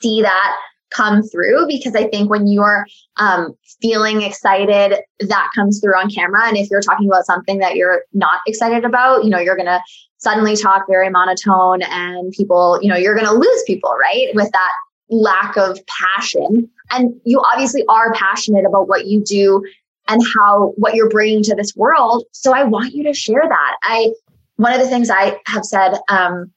see 0.00 0.22
that 0.22 0.56
come 0.90 1.22
through 1.22 1.66
because 1.66 1.94
I 1.94 2.08
think 2.08 2.30
when 2.30 2.46
you're 2.46 2.86
um, 3.16 3.54
feeling 3.80 4.22
excited, 4.22 4.98
that 5.20 5.50
comes 5.54 5.80
through 5.80 5.96
on 5.98 6.10
camera. 6.10 6.46
And 6.46 6.56
if 6.56 6.70
you're 6.70 6.80
talking 6.80 7.08
about 7.08 7.26
something 7.26 7.58
that 7.58 7.76
you're 7.76 8.04
not 8.12 8.40
excited 8.46 8.84
about, 8.84 9.24
you 9.24 9.30
know, 9.30 9.38
you're 9.38 9.56
going 9.56 9.66
to 9.66 9.82
suddenly 10.18 10.56
talk 10.56 10.86
very 10.88 11.10
monotone 11.10 11.82
and 11.82 12.32
people, 12.32 12.78
you 12.82 12.88
know, 12.88 12.96
you're 12.96 13.14
going 13.14 13.26
to 13.26 13.32
lose 13.32 13.62
people, 13.66 13.90
right? 14.00 14.28
With 14.34 14.50
that 14.52 14.70
lack 15.10 15.56
of 15.56 15.78
passion. 16.16 16.68
And 16.90 17.14
you 17.24 17.40
obviously 17.52 17.84
are 17.88 18.12
passionate 18.14 18.64
about 18.66 18.88
what 18.88 19.06
you 19.06 19.22
do 19.22 19.64
and 20.08 20.22
how 20.34 20.72
what 20.76 20.94
you're 20.94 21.08
bringing 21.08 21.42
to 21.44 21.54
this 21.54 21.76
world. 21.76 22.24
So 22.32 22.52
I 22.52 22.64
want 22.64 22.94
you 22.94 23.04
to 23.04 23.12
share 23.12 23.42
that. 23.46 23.76
I, 23.82 24.10
one 24.56 24.72
of 24.72 24.80
the 24.80 24.88
things 24.88 25.10
I 25.10 25.38
have 25.46 25.64
said 25.64 25.98
um, 26.08 26.50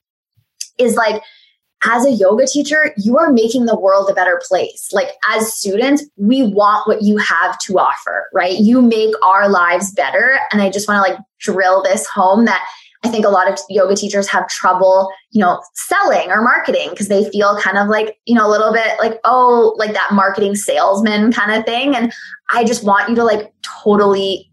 is 0.77 0.95
like, 0.95 1.21
as 1.83 2.05
a 2.05 2.11
yoga 2.11 2.45
teacher, 2.45 2.93
you 2.97 3.17
are 3.17 3.31
making 3.31 3.65
the 3.65 3.79
world 3.79 4.09
a 4.09 4.13
better 4.13 4.39
place. 4.47 4.89
Like 4.91 5.09
as 5.29 5.53
students, 5.53 6.03
we 6.15 6.43
want 6.43 6.87
what 6.87 7.01
you 7.01 7.17
have 7.17 7.57
to 7.59 7.79
offer, 7.79 8.27
right? 8.33 8.57
You 8.57 8.81
make 8.81 9.13
our 9.23 9.49
lives 9.49 9.91
better. 9.93 10.39
And 10.51 10.61
I 10.61 10.69
just 10.69 10.87
want 10.87 11.03
to 11.03 11.11
like 11.11 11.19
drill 11.39 11.81
this 11.81 12.05
home 12.07 12.45
that 12.45 12.63
I 13.03 13.09
think 13.09 13.25
a 13.25 13.29
lot 13.29 13.51
of 13.51 13.57
yoga 13.67 13.95
teachers 13.95 14.27
have 14.27 14.47
trouble, 14.47 15.11
you 15.31 15.41
know, 15.41 15.59
selling 15.73 16.29
or 16.29 16.43
marketing 16.43 16.89
because 16.91 17.07
they 17.07 17.27
feel 17.31 17.57
kind 17.59 17.79
of 17.79 17.87
like, 17.87 18.17
you 18.25 18.35
know, 18.35 18.45
a 18.45 18.51
little 18.51 18.71
bit 18.71 18.99
like, 18.99 19.19
oh, 19.23 19.73
like 19.77 19.93
that 19.93 20.13
marketing 20.13 20.55
salesman 20.55 21.31
kind 21.31 21.51
of 21.51 21.65
thing. 21.65 21.95
And 21.95 22.13
I 22.53 22.63
just 22.63 22.83
want 22.83 23.09
you 23.09 23.15
to 23.15 23.23
like 23.23 23.51
totally 23.63 24.50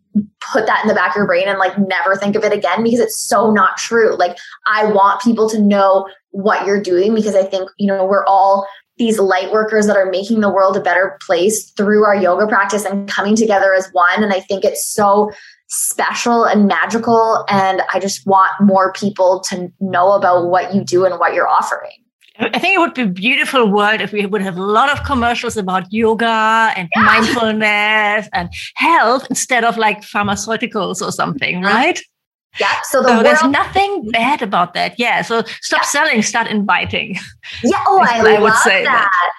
put 0.52 0.66
that 0.66 0.82
in 0.82 0.88
the 0.88 0.94
back 0.94 1.10
of 1.10 1.16
your 1.16 1.26
brain 1.26 1.48
and 1.48 1.58
like 1.58 1.78
never 1.78 2.16
think 2.16 2.36
of 2.36 2.44
it 2.44 2.52
again 2.52 2.82
because 2.82 3.00
it's 3.00 3.20
so 3.20 3.50
not 3.50 3.76
true. 3.76 4.16
Like 4.16 4.38
I 4.66 4.90
want 4.92 5.22
people 5.22 5.48
to 5.50 5.60
know 5.60 6.08
what 6.30 6.66
you're 6.66 6.82
doing 6.82 7.14
because 7.14 7.34
I 7.34 7.42
think, 7.42 7.70
you 7.78 7.86
know, 7.86 8.04
we're 8.04 8.24
all 8.26 8.66
these 8.98 9.18
light 9.18 9.52
workers 9.52 9.86
that 9.86 9.96
are 9.96 10.10
making 10.10 10.40
the 10.40 10.50
world 10.50 10.76
a 10.76 10.80
better 10.80 11.18
place 11.24 11.70
through 11.70 12.04
our 12.04 12.16
yoga 12.16 12.46
practice 12.46 12.84
and 12.84 13.08
coming 13.08 13.36
together 13.36 13.74
as 13.74 13.88
one. 13.92 14.22
And 14.22 14.32
I 14.32 14.40
think 14.40 14.64
it's 14.64 14.86
so 14.86 15.30
special 15.68 16.44
and 16.44 16.66
magical. 16.66 17.44
And 17.48 17.82
I 17.92 18.00
just 18.00 18.26
want 18.26 18.50
more 18.60 18.92
people 18.92 19.40
to 19.48 19.72
know 19.80 20.12
about 20.12 20.48
what 20.48 20.74
you 20.74 20.82
do 20.82 21.04
and 21.04 21.18
what 21.18 21.34
you're 21.34 21.48
offering. 21.48 21.90
I 22.40 22.58
think 22.58 22.76
it 22.76 22.78
would 22.78 22.94
be 22.94 23.02
a 23.02 23.06
beautiful 23.06 23.70
world 23.70 24.00
if 24.00 24.12
we 24.12 24.24
would 24.24 24.42
have 24.42 24.56
a 24.56 24.62
lot 24.62 24.90
of 24.90 25.04
commercials 25.04 25.56
about 25.56 25.92
yoga 25.92 26.72
and 26.76 26.88
yeah. 26.94 27.02
mindfulness 27.02 28.28
and 28.32 28.48
health 28.74 29.26
instead 29.28 29.64
of 29.64 29.76
like 29.76 30.02
pharmaceuticals 30.02 31.02
or 31.02 31.10
something, 31.10 31.62
right? 31.62 32.00
Yeah. 32.60 32.72
So, 32.84 33.02
the 33.02 33.08
so 33.08 33.14
world- 33.14 33.26
there's 33.26 33.42
nothing 33.44 34.10
bad 34.10 34.42
about 34.42 34.74
that. 34.74 34.94
Yeah. 34.98 35.22
So 35.22 35.42
stop 35.60 35.82
yeah. 35.82 35.88
selling, 35.88 36.22
start 36.22 36.48
inviting. 36.48 37.16
Yeah. 37.64 37.82
Oh, 37.88 38.00
I, 38.00 38.36
I 38.36 38.40
would 38.40 38.54
say 38.54 38.84
that. 38.84 39.10
that. 39.10 39.32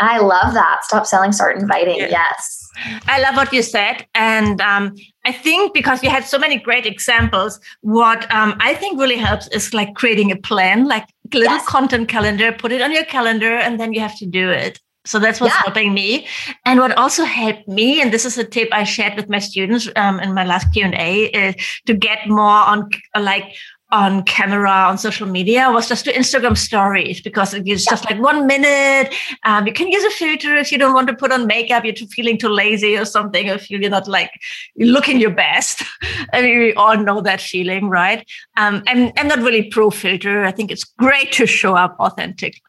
I 0.00 0.18
love 0.18 0.54
that. 0.54 0.84
Stop 0.84 1.06
selling, 1.06 1.32
start 1.32 1.56
inviting. 1.56 1.96
Yeah. 1.98 2.08
Yes. 2.08 2.68
I 3.08 3.20
love 3.20 3.34
what 3.36 3.52
you 3.52 3.62
said. 3.62 4.06
And 4.14 4.60
um, 4.60 4.94
I 5.24 5.32
think 5.32 5.74
because 5.74 6.02
you 6.02 6.10
had 6.10 6.24
so 6.24 6.38
many 6.38 6.58
great 6.58 6.86
examples, 6.86 7.58
what 7.80 8.30
um, 8.32 8.56
I 8.60 8.74
think 8.74 9.00
really 9.00 9.16
helps 9.16 9.48
is 9.48 9.74
like 9.74 9.94
creating 9.94 10.30
a 10.30 10.36
plan, 10.36 10.86
like 10.86 11.08
little 11.32 11.56
yes. 11.56 11.66
content 11.66 12.08
calendar, 12.08 12.52
put 12.52 12.72
it 12.72 12.80
on 12.80 12.92
your 12.92 13.04
calendar, 13.04 13.56
and 13.56 13.78
then 13.78 13.92
you 13.92 14.00
have 14.00 14.16
to 14.18 14.26
do 14.26 14.50
it. 14.50 14.80
So 15.04 15.18
that's 15.18 15.40
what's 15.40 15.54
yeah. 15.54 15.62
helping 15.62 15.94
me. 15.94 16.26
And 16.66 16.80
what 16.80 16.92
also 16.98 17.24
helped 17.24 17.66
me, 17.66 18.02
and 18.02 18.12
this 18.12 18.26
is 18.26 18.36
a 18.36 18.44
tip 18.44 18.68
I 18.72 18.84
shared 18.84 19.16
with 19.16 19.28
my 19.30 19.38
students 19.38 19.88
um, 19.96 20.20
in 20.20 20.34
my 20.34 20.44
last 20.44 20.72
Q 20.72 20.84
and 20.84 20.94
A, 20.94 21.26
is 21.26 21.54
to 21.86 21.94
get 21.94 22.28
more 22.28 22.44
on 22.44 22.90
like 23.18 23.54
on 23.90 24.22
camera 24.24 24.70
on 24.70 24.98
social 24.98 25.26
media 25.26 25.70
was 25.70 25.88
just 25.88 26.04
to 26.04 26.12
Instagram 26.12 26.56
stories 26.56 27.20
because 27.22 27.54
it's 27.54 27.66
yeah. 27.66 27.76
just 27.90 28.04
like 28.04 28.20
one 28.20 28.46
minute. 28.46 29.14
Um, 29.44 29.66
you 29.66 29.72
can 29.72 29.88
use 29.88 30.04
a 30.04 30.10
filter 30.10 30.56
if 30.56 30.70
you 30.70 30.78
don't 30.78 30.92
want 30.92 31.08
to 31.08 31.14
put 31.14 31.32
on 31.32 31.46
makeup, 31.46 31.84
you're 31.84 31.94
too 31.94 32.06
feeling 32.06 32.36
too 32.36 32.50
lazy 32.50 32.96
or 32.98 33.06
something, 33.06 33.46
if 33.46 33.70
you're 33.70 33.88
not 33.88 34.06
like 34.06 34.30
looking 34.76 35.18
your 35.18 35.30
best. 35.30 35.82
I 36.32 36.42
mean, 36.42 36.58
we 36.58 36.74
all 36.74 36.98
know 36.98 37.22
that 37.22 37.40
feeling, 37.40 37.88
right? 37.88 38.28
Um, 38.56 38.82
I'm, 38.86 39.10
I'm 39.16 39.28
not 39.28 39.38
really 39.38 39.70
pro 39.70 39.90
filter. 39.90 40.44
I 40.44 40.50
think 40.50 40.70
it's 40.70 40.84
great 40.84 41.32
to 41.32 41.46
show 41.46 41.74
up 41.74 41.96
authentic 41.98 42.60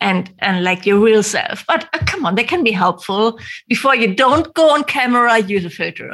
and 0.00 0.32
and 0.40 0.64
like 0.64 0.86
your 0.86 0.98
real 1.00 1.22
self. 1.22 1.64
But 1.66 1.88
uh, 1.94 1.98
come 2.04 2.26
on, 2.26 2.34
they 2.34 2.44
can 2.44 2.62
be 2.62 2.72
helpful. 2.72 3.38
Before 3.68 3.96
you 3.96 4.14
don't 4.14 4.52
go 4.54 4.70
on 4.70 4.84
camera, 4.84 5.38
use 5.38 5.64
a 5.64 5.70
filter. 5.70 6.12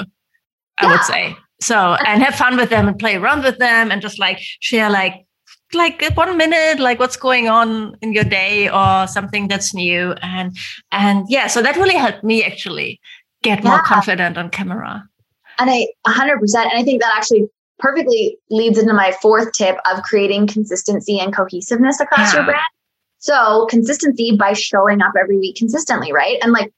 I 0.78 0.86
yeah. 0.86 0.90
would 0.90 1.02
say 1.02 1.36
so, 1.64 1.96
and 2.06 2.22
have 2.22 2.34
fun 2.34 2.56
with 2.56 2.70
them 2.70 2.88
and 2.88 2.98
play 2.98 3.16
around 3.16 3.42
with 3.42 3.58
them, 3.58 3.90
and 3.90 4.02
just 4.02 4.18
like 4.18 4.38
share 4.60 4.90
like 4.90 5.26
like 5.72 6.04
one 6.14 6.36
minute 6.36 6.78
like 6.78 7.00
what's 7.00 7.16
going 7.16 7.48
on 7.48 7.96
in 8.00 8.12
your 8.12 8.22
day 8.22 8.68
or 8.68 9.08
something 9.08 9.48
that's 9.48 9.74
new 9.74 10.12
and 10.22 10.56
and 10.92 11.26
yeah 11.28 11.48
so 11.48 11.60
that 11.60 11.74
really 11.74 11.96
helped 11.96 12.22
me 12.22 12.44
actually 12.44 13.00
get 13.42 13.64
yeah. 13.64 13.70
more 13.70 13.82
confident 13.82 14.38
on 14.38 14.48
camera 14.50 15.02
and 15.58 15.68
i 15.68 15.84
100% 16.06 16.38
and 16.38 16.78
i 16.78 16.84
think 16.84 17.02
that 17.02 17.12
actually 17.16 17.48
perfectly 17.80 18.38
leads 18.50 18.78
into 18.78 18.92
my 18.92 19.10
fourth 19.20 19.50
tip 19.52 19.76
of 19.90 20.00
creating 20.04 20.46
consistency 20.46 21.18
and 21.18 21.34
cohesiveness 21.34 21.98
across 21.98 22.32
yeah. 22.32 22.38
your 22.38 22.44
brand 22.44 22.62
so 23.24 23.64
consistency 23.70 24.36
by 24.36 24.52
showing 24.52 25.00
up 25.00 25.14
every 25.18 25.38
week 25.38 25.56
consistently, 25.56 26.12
right? 26.12 26.36
And 26.42 26.52
like 26.52 26.70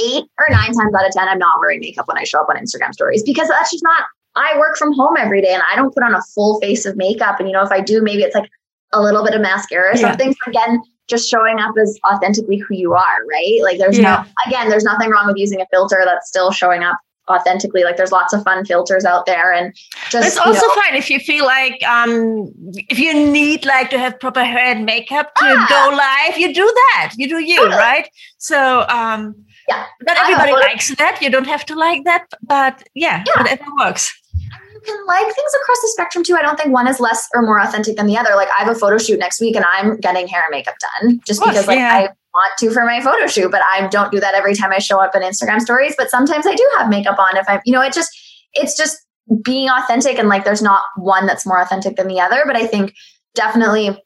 eight 0.00 0.24
or 0.38 0.46
nine 0.50 0.72
times 0.72 0.94
out 0.94 1.06
of 1.06 1.12
10, 1.12 1.28
I'm 1.28 1.38
not 1.38 1.60
wearing 1.60 1.80
makeup 1.80 2.08
when 2.08 2.18
I 2.18 2.24
show 2.24 2.40
up 2.40 2.48
on 2.48 2.56
Instagram 2.56 2.92
stories 2.92 3.22
because 3.22 3.48
that's 3.48 3.70
just 3.70 3.84
not, 3.84 4.04
I 4.36 4.58
work 4.58 4.76
from 4.76 4.92
home 4.92 5.16
every 5.18 5.40
day 5.40 5.52
and 5.52 5.62
I 5.70 5.76
don't 5.76 5.94
put 5.94 6.02
on 6.02 6.14
a 6.14 6.22
full 6.34 6.60
face 6.60 6.84
of 6.86 6.96
makeup. 6.96 7.38
And, 7.38 7.48
you 7.48 7.52
know, 7.52 7.62
if 7.62 7.70
I 7.70 7.80
do, 7.80 8.02
maybe 8.02 8.22
it's 8.22 8.34
like 8.34 8.50
a 8.92 9.00
little 9.00 9.24
bit 9.24 9.34
of 9.34 9.40
mascara 9.40 9.90
or 9.90 9.96
yeah. 9.96 10.10
something. 10.10 10.32
So 10.32 10.50
again, 10.50 10.82
just 11.08 11.28
showing 11.28 11.60
up 11.60 11.74
as 11.80 11.98
authentically 12.10 12.58
who 12.58 12.74
you 12.74 12.94
are, 12.94 13.26
right? 13.30 13.60
Like 13.62 13.78
there's 13.78 13.98
yeah. 13.98 14.24
no, 14.24 14.50
again, 14.50 14.68
there's 14.68 14.84
nothing 14.84 15.10
wrong 15.10 15.26
with 15.26 15.36
using 15.36 15.60
a 15.60 15.66
filter 15.70 16.02
that's 16.04 16.28
still 16.28 16.50
showing 16.50 16.82
up 16.82 16.98
authentically 17.28 17.84
like 17.84 17.96
there's 17.96 18.12
lots 18.12 18.34
of 18.34 18.42
fun 18.44 18.64
filters 18.66 19.04
out 19.04 19.24
there 19.24 19.50
and 19.50 19.74
just 20.10 20.26
it's 20.26 20.36
also 20.36 20.60
know, 20.60 20.74
fine 20.74 20.94
if 20.94 21.08
you 21.08 21.18
feel 21.18 21.46
like 21.46 21.82
um 21.84 22.52
if 22.90 22.98
you 22.98 23.14
need 23.14 23.64
like 23.64 23.88
to 23.88 23.98
have 23.98 24.20
proper 24.20 24.44
hair 24.44 24.74
and 24.74 24.84
makeup 24.84 25.34
to 25.36 25.44
ah, 25.44 25.66
go 25.70 25.96
live 25.96 26.38
you 26.38 26.52
do 26.52 26.64
that 26.64 27.14
you 27.16 27.26
do 27.26 27.38
you 27.38 27.62
ah, 27.62 27.76
right 27.76 28.10
so 28.36 28.84
um 28.88 29.34
Yeah. 29.68 29.86
Not 30.02 30.16
everybody 30.18 30.52
likes 30.52 30.94
that. 30.96 31.20
You 31.22 31.30
don't 31.30 31.46
have 31.46 31.64
to 31.66 31.74
like 31.74 32.04
that, 32.04 32.26
but 32.42 32.86
yeah, 32.94 33.24
yeah. 33.26 33.42
whatever 33.42 33.64
works 33.78 34.12
You 34.74 34.80
can 34.84 35.06
like 35.06 35.24
things 35.24 35.52
across 35.62 35.80
the 35.80 35.88
spectrum 35.92 36.24
too. 36.24 36.36
I 36.36 36.42
don't 36.42 36.58
think 36.58 36.72
one 36.72 36.88
is 36.88 37.00
less 37.00 37.26
or 37.34 37.42
more 37.42 37.60
authentic 37.60 37.96
than 37.96 38.06
the 38.06 38.16
other. 38.16 38.34
Like 38.34 38.48
I 38.58 38.64
have 38.64 38.76
a 38.76 38.78
photo 38.78 38.98
shoot 38.98 39.18
next 39.18 39.40
week 39.40 39.56
and 39.56 39.64
I'm 39.64 39.98
getting 40.00 40.26
hair 40.26 40.42
and 40.42 40.50
makeup 40.50 40.74
done 40.80 41.20
just 41.26 41.40
course, 41.40 41.52
because 41.52 41.66
like 41.66 41.78
yeah. 41.78 41.94
I 41.94 42.00
want 42.34 42.52
to 42.58 42.70
for 42.70 42.84
my 42.84 43.00
photo 43.00 43.26
shoot, 43.26 43.50
but 43.50 43.62
I 43.62 43.86
don't 43.88 44.10
do 44.12 44.20
that 44.20 44.34
every 44.34 44.54
time 44.54 44.72
I 44.72 44.78
show 44.78 45.00
up 45.00 45.14
in 45.14 45.22
Instagram 45.22 45.60
stories. 45.60 45.94
But 45.96 46.10
sometimes 46.10 46.46
I 46.46 46.54
do 46.54 46.68
have 46.76 46.88
makeup 46.88 47.18
on 47.18 47.36
if 47.36 47.48
I'm, 47.48 47.60
you 47.64 47.72
know, 47.72 47.80
it 47.80 47.92
just, 47.92 48.10
it's 48.52 48.76
just 48.76 48.98
being 49.42 49.70
authentic 49.70 50.18
and 50.18 50.28
like 50.28 50.44
there's 50.44 50.62
not 50.62 50.82
one 50.96 51.26
that's 51.26 51.46
more 51.46 51.60
authentic 51.60 51.96
than 51.96 52.08
the 52.08 52.20
other. 52.20 52.42
But 52.46 52.56
I 52.56 52.66
think 52.66 52.92
definitely 53.34 53.98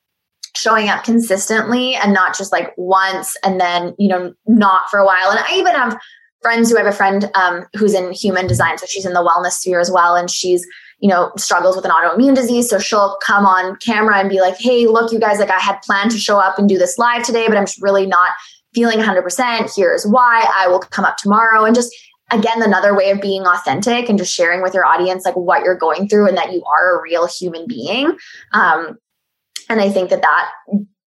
showing 0.59 0.89
up 0.89 1.05
consistently 1.05 1.95
and 1.95 2.13
not 2.13 2.37
just 2.37 2.53
like 2.53 2.73
once 2.77 3.37
and 3.45 3.61
then, 3.61 3.95
you 3.99 4.09
know, 4.09 4.33
not 4.47 4.91
for 4.91 4.99
a 4.99 5.07
while. 5.07 5.31
And 5.31 5.39
I 5.39 5.57
even 5.57 5.75
have 5.75 5.99
friends 6.43 6.71
who 6.71 6.77
have 6.77 6.87
a 6.87 6.93
friend 6.93 7.31
um, 7.35 7.67
who's 7.77 7.95
in 7.95 8.13
human 8.13 8.47
design. 8.47 8.79
So 8.79 8.87
she's 8.87 9.07
in 9.07 9.13
the 9.13 9.25
wellness 9.25 9.53
sphere 9.53 9.81
as 9.81 9.91
well. 9.91 10.17
And 10.17 10.31
she's, 10.31 10.67
you 11.01 11.09
know, 11.09 11.33
struggles 11.37 11.77
with 11.77 11.85
an 11.85 11.91
autoimmune 11.91 12.35
disease. 12.35 12.69
So 12.69 12.79
she'll 12.79 13.17
come 13.25 13.47
on 13.47 13.77
camera 13.77 14.19
and 14.19 14.29
be 14.29 14.41
like, 14.41 14.57
hey, 14.59 14.87
look, 14.87 15.13
you 15.13 15.21
guys, 15.21 15.39
like 15.39 15.51
I 15.51 15.61
had 15.61 15.81
planned 15.83 16.11
to 16.11 16.19
show 16.19 16.39
up 16.39 16.59
and 16.59 16.69
do 16.69 16.79
this 16.79 16.99
live 16.99 17.25
today, 17.25 17.47
but 17.49 17.57
I'm 17.57 17.67
just 17.67 17.81
really 17.81 18.07
not 18.07 18.33
feeling 18.75 18.99
100%. 18.99 19.75
Here's 19.75 20.07
why 20.07 20.45
I 20.57 20.69
will 20.69 20.81
come 20.81 21.05
up 21.05 21.17
tomorrow. 21.17 21.65
And 21.65 21.75
just, 21.75 21.95
again, 22.31 22.63
another 22.63 22.95
way 22.95 23.11
of 23.11 23.21
being 23.21 23.47
authentic 23.47 24.09
and 24.09 24.19
just 24.19 24.35
sharing 24.35 24.63
with 24.63 24.75
your 24.75 24.85
audience, 24.85 25.25
like 25.25 25.37
what 25.37 25.63
you're 25.63 25.77
going 25.77 26.09
through 26.09 26.29
and 26.29 26.37
that 26.37 26.53
you 26.53 26.63
are 26.65 26.99
a 26.99 27.03
real 27.03 27.27
human 27.27 27.67
being. 27.67 28.17
Um, 28.53 28.99
and 29.69 29.81
I 29.81 29.91
think 29.91 30.11
that 30.11 30.23
that 30.23 30.51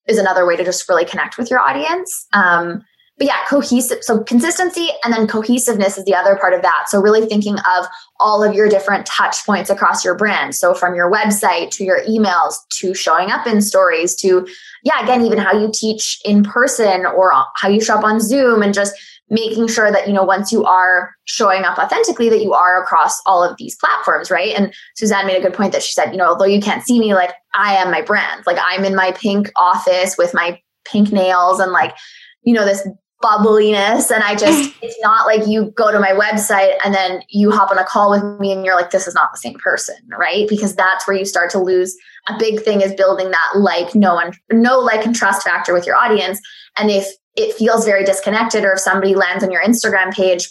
is 0.07 0.19
another 0.19 0.47
way 0.47 0.57
to 0.57 0.65
just 0.65 0.89
really 0.89 1.05
connect 1.05 1.39
with 1.39 1.51
your 1.51 1.61
audience. 1.61 2.27
Um, 2.33 2.85
but 3.21 3.27
yeah, 3.27 3.45
cohesive. 3.51 4.03
So 4.03 4.25
consistency 4.25 4.89
and 5.05 5.13
then 5.13 5.27
cohesiveness 5.27 5.99
is 5.99 6.07
the 6.07 6.15
other 6.15 6.37
part 6.37 6.55
of 6.55 6.63
that. 6.63 6.87
So 6.89 6.99
really 6.99 7.27
thinking 7.27 7.59
of 7.59 7.87
all 8.19 8.43
of 8.43 8.55
your 8.55 8.67
different 8.67 9.05
touch 9.05 9.45
points 9.45 9.69
across 9.69 10.03
your 10.03 10.15
brand. 10.15 10.55
So 10.55 10.73
from 10.73 10.95
your 10.95 11.13
website 11.13 11.71
to 11.73 11.85
your 11.85 12.03
emails 12.07 12.55
to 12.79 12.95
showing 12.95 13.31
up 13.31 13.47
in 13.47 13.61
stories 13.61 14.15
to, 14.17 14.49
yeah, 14.85 15.03
again, 15.03 15.21
even 15.21 15.37
how 15.37 15.53
you 15.53 15.71
teach 15.71 16.19
in 16.25 16.43
person 16.43 17.05
or 17.05 17.31
how 17.57 17.69
you 17.69 17.83
show 17.83 17.97
up 17.97 18.05
on 18.05 18.21
Zoom 18.21 18.63
and 18.63 18.73
just 18.73 18.95
making 19.31 19.69
sure 19.69 19.93
that, 19.93 20.09
you 20.09 20.13
know, 20.13 20.25
once 20.25 20.51
you 20.51 20.65
are 20.65 21.15
showing 21.25 21.63
up 21.63 21.79
authentically, 21.79 22.29
that 22.29 22.43
you 22.43 22.53
are 22.53 22.83
across 22.83 23.21
all 23.25 23.45
of 23.45 23.57
these 23.57 23.77
platforms, 23.77 24.31
right? 24.31 24.55
And 24.57 24.75
Suzanne 24.97 25.27
made 25.27 25.39
a 25.39 25.41
good 25.41 25.55
point 25.55 25.73
that 25.73 25.83
she 25.83 25.93
said, 25.93 26.11
you 26.11 26.17
know, 26.17 26.27
although 26.27 26.45
you 26.45 26.61
can't 26.61 26.85
see 26.85 26.99
me, 26.99 27.15
like 27.15 27.33
I 27.55 27.77
am 27.77 27.93
my 27.93 28.03
brand. 28.03 28.45
Like 28.45 28.59
I'm 28.61 28.85
in 28.85 28.97
my 28.97 29.13
pink 29.13 29.51
office 29.57 30.19
with 30.19 30.35
my 30.35 30.61
pink 30.85 31.13
nails 31.13 31.61
and 31.61 31.71
like, 31.71 31.95
you 32.43 32.53
know, 32.53 32.65
this 32.65 32.87
bubbliness. 33.23 34.11
And 34.11 34.25
I 34.25 34.35
just, 34.35 34.75
it's 34.83 34.99
not 35.01 35.27
like 35.27 35.47
you 35.47 35.73
go 35.77 35.93
to 35.93 36.01
my 36.01 36.11
website 36.11 36.75
and 36.85 36.93
then 36.93 37.23
you 37.29 37.53
hop 37.53 37.71
on 37.71 37.79
a 37.79 37.85
call 37.85 38.11
with 38.11 38.41
me 38.41 38.51
and 38.51 38.65
you're 38.65 38.75
like, 38.75 38.91
this 38.91 39.07
is 39.07 39.15
not 39.15 39.31
the 39.33 39.39
same 39.39 39.59
person, 39.59 39.97
right? 40.19 40.49
Because 40.49 40.75
that's 40.75 41.07
where 41.07 41.17
you 41.17 41.25
start 41.25 41.51
to 41.51 41.59
lose. 41.59 41.97
A 42.29 42.37
big 42.39 42.63
thing 42.63 42.81
is 42.81 42.95
building 42.95 43.31
that 43.31 43.53
like, 43.55 43.95
no 43.95 44.15
one, 44.15 44.33
no 44.53 44.79
like 44.81 45.07
and 45.07 45.15
trust 45.15 45.45
factor 45.45 45.73
with 45.73 45.87
your 45.87 45.97
audience. 45.97 46.41
And 46.77 46.91
if 46.91 47.07
it 47.41 47.55
feels 47.55 47.85
very 47.85 48.05
disconnected 48.05 48.65
or 48.65 48.73
if 48.73 48.81
somebody 48.81 49.15
lands 49.15 49.43
on 49.43 49.51
your 49.51 49.63
Instagram 49.63 50.13
page 50.13 50.49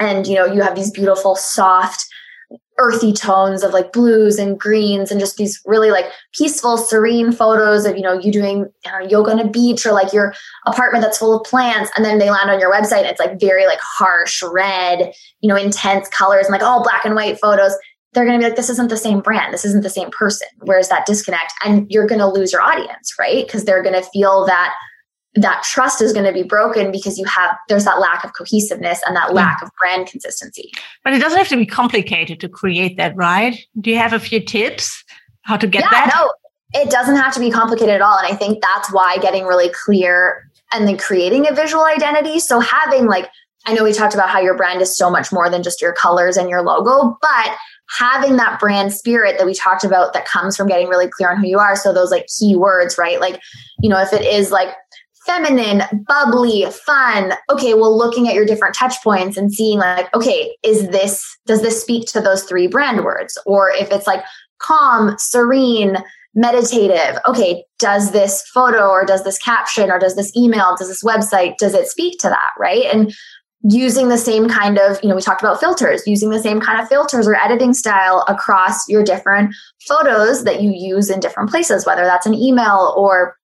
and, 0.00 0.26
you 0.26 0.34
know, 0.34 0.46
you 0.46 0.62
have 0.62 0.74
these 0.74 0.90
beautiful, 0.90 1.34
soft, 1.34 2.04
earthy 2.78 3.12
tones 3.12 3.64
of 3.64 3.72
like 3.72 3.92
blues 3.92 4.38
and 4.38 4.58
greens 4.58 5.10
and 5.10 5.20
just 5.20 5.36
these 5.36 5.60
really 5.66 5.90
like 5.90 6.06
peaceful 6.32 6.76
serene 6.76 7.32
photos 7.32 7.84
of 7.84 7.96
you 7.96 8.02
know 8.02 8.12
you 8.12 8.30
doing 8.30 8.66
uh, 8.86 9.04
yoga 9.08 9.32
on 9.32 9.40
a 9.40 9.50
beach 9.50 9.84
or 9.84 9.92
like 9.92 10.12
your 10.12 10.32
apartment 10.64 11.02
that's 11.02 11.18
full 11.18 11.36
of 11.36 11.44
plants 11.44 11.90
and 11.96 12.04
then 12.04 12.18
they 12.18 12.30
land 12.30 12.48
on 12.48 12.60
your 12.60 12.72
website 12.72 12.98
and 12.98 13.08
it's 13.08 13.18
like 13.18 13.38
very 13.40 13.66
like 13.66 13.80
harsh 13.82 14.44
red 14.44 15.12
you 15.40 15.48
know 15.48 15.56
intense 15.56 16.08
colors 16.08 16.46
and 16.46 16.52
like 16.52 16.62
all 16.62 16.82
black 16.82 17.04
and 17.04 17.16
white 17.16 17.38
photos 17.40 17.76
they're 18.12 18.24
going 18.24 18.38
to 18.38 18.42
be 18.42 18.48
like 18.48 18.56
this 18.56 18.70
isn't 18.70 18.88
the 18.88 18.96
same 18.96 19.20
brand. 19.20 19.52
This 19.52 19.64
isn't 19.64 19.82
the 19.82 19.90
same 19.90 20.10
person. 20.10 20.48
Where's 20.62 20.88
that 20.88 21.06
disconnect 21.06 21.52
and 21.64 21.90
you're 21.90 22.06
going 22.06 22.20
to 22.20 22.26
lose 22.26 22.52
your 22.52 22.62
audience 22.62 23.14
right? 23.18 23.46
Because 23.46 23.64
they're 23.64 23.82
going 23.82 24.00
to 24.00 24.08
feel 24.10 24.46
that 24.46 24.74
that 25.34 25.62
trust 25.62 26.02
is 26.02 26.12
going 26.12 26.24
to 26.24 26.32
be 26.32 26.42
broken 26.42 26.90
because 26.90 27.18
you 27.18 27.24
have 27.26 27.54
there's 27.68 27.84
that 27.84 28.00
lack 28.00 28.24
of 28.24 28.32
cohesiveness 28.34 29.00
and 29.06 29.14
that 29.14 29.30
mm. 29.30 29.34
lack 29.34 29.62
of 29.62 29.70
brand 29.80 30.06
consistency. 30.08 30.70
But 31.04 31.12
it 31.12 31.18
doesn't 31.18 31.38
have 31.38 31.48
to 31.48 31.56
be 31.56 31.66
complicated 31.66 32.40
to 32.40 32.48
create 32.48 32.96
that 32.96 33.14
right? 33.16 33.58
Do 33.80 33.90
you 33.90 33.98
have 33.98 34.12
a 34.12 34.18
few 34.18 34.40
tips 34.40 35.04
how 35.42 35.56
to 35.56 35.66
get 35.66 35.82
yeah, 35.82 35.90
that? 35.90 36.12
no 36.14 36.30
it 36.74 36.90
doesn't 36.90 37.16
have 37.16 37.32
to 37.32 37.40
be 37.40 37.50
complicated 37.50 37.94
at 37.94 38.02
all 38.02 38.18
and 38.18 38.30
i 38.30 38.36
think 38.36 38.60
that's 38.60 38.92
why 38.92 39.16
getting 39.16 39.46
really 39.46 39.70
clear 39.86 40.48
and 40.72 40.86
then 40.86 40.98
creating 40.98 41.48
a 41.48 41.54
visual 41.54 41.84
identity. 41.84 42.38
So 42.38 42.60
having 42.60 43.06
like 43.06 43.28
i 43.66 43.72
know 43.72 43.84
we 43.84 43.92
talked 43.92 44.14
about 44.14 44.30
how 44.30 44.40
your 44.40 44.56
brand 44.56 44.80
is 44.80 44.96
so 44.96 45.10
much 45.10 45.32
more 45.32 45.50
than 45.50 45.62
just 45.62 45.80
your 45.80 45.92
colors 45.92 46.36
and 46.36 46.48
your 46.48 46.62
logo 46.62 47.16
but 47.20 47.56
having 47.96 48.36
that 48.36 48.60
brand 48.60 48.92
spirit 48.92 49.36
that 49.38 49.46
we 49.46 49.54
talked 49.54 49.82
about 49.82 50.12
that 50.12 50.26
comes 50.26 50.56
from 50.56 50.68
getting 50.68 50.88
really 50.88 51.08
clear 51.08 51.30
on 51.30 51.38
who 51.38 51.46
you 51.46 51.58
are. 51.58 51.74
So 51.74 51.92
those 51.92 52.10
like 52.10 52.26
key 52.38 52.54
words 52.54 52.98
right? 52.98 53.20
Like 53.20 53.40
you 53.80 53.88
know 53.88 54.00
if 54.00 54.12
it 54.12 54.24
is 54.24 54.50
like 54.50 54.68
feminine, 55.28 55.82
bubbly, 56.06 56.64
fun. 56.86 57.34
Okay, 57.50 57.74
well, 57.74 57.96
looking 57.96 58.28
at 58.28 58.34
your 58.34 58.46
different 58.46 58.74
touch 58.74 58.94
points 59.04 59.36
and 59.36 59.52
seeing 59.52 59.78
like, 59.78 60.12
okay, 60.14 60.56
is 60.64 60.88
this, 60.88 61.24
does 61.46 61.60
this 61.60 61.80
speak 61.80 62.06
to 62.08 62.20
those 62.20 62.44
three 62.44 62.66
brand 62.66 63.04
words? 63.04 63.38
Or 63.44 63.70
if 63.70 63.92
it's 63.92 64.06
like 64.06 64.24
calm, 64.58 65.16
serene, 65.18 65.98
meditative, 66.34 67.20
okay, 67.26 67.64
does 67.78 68.12
this 68.12 68.42
photo 68.54 68.88
or 68.88 69.04
does 69.04 69.24
this 69.24 69.38
caption 69.38 69.90
or 69.90 69.98
does 69.98 70.16
this 70.16 70.34
email, 70.36 70.74
does 70.76 70.88
this 70.88 71.04
website, 71.04 71.56
does 71.58 71.74
it 71.74 71.88
speak 71.88 72.18
to 72.20 72.28
that? 72.28 72.50
Right. 72.58 72.84
And 72.84 73.12
using 73.64 74.08
the 74.08 74.18
same 74.18 74.48
kind 74.48 74.78
of, 74.78 74.98
you 75.02 75.08
know, 75.08 75.16
we 75.16 75.20
talked 75.20 75.42
about 75.42 75.60
filters, 75.60 76.06
using 76.06 76.30
the 76.30 76.40
same 76.40 76.60
kind 76.60 76.80
of 76.80 76.88
filters 76.88 77.26
or 77.26 77.34
editing 77.34 77.74
style 77.74 78.24
across 78.28 78.88
your 78.88 79.02
different 79.02 79.54
photos 79.86 80.44
that 80.44 80.62
you 80.62 80.70
use 80.72 81.10
in 81.10 81.18
different 81.20 81.50
places, 81.50 81.84
whether 81.84 82.04
that's 82.04 82.26
an 82.26 82.34
email 82.34 82.94
or 82.96 83.36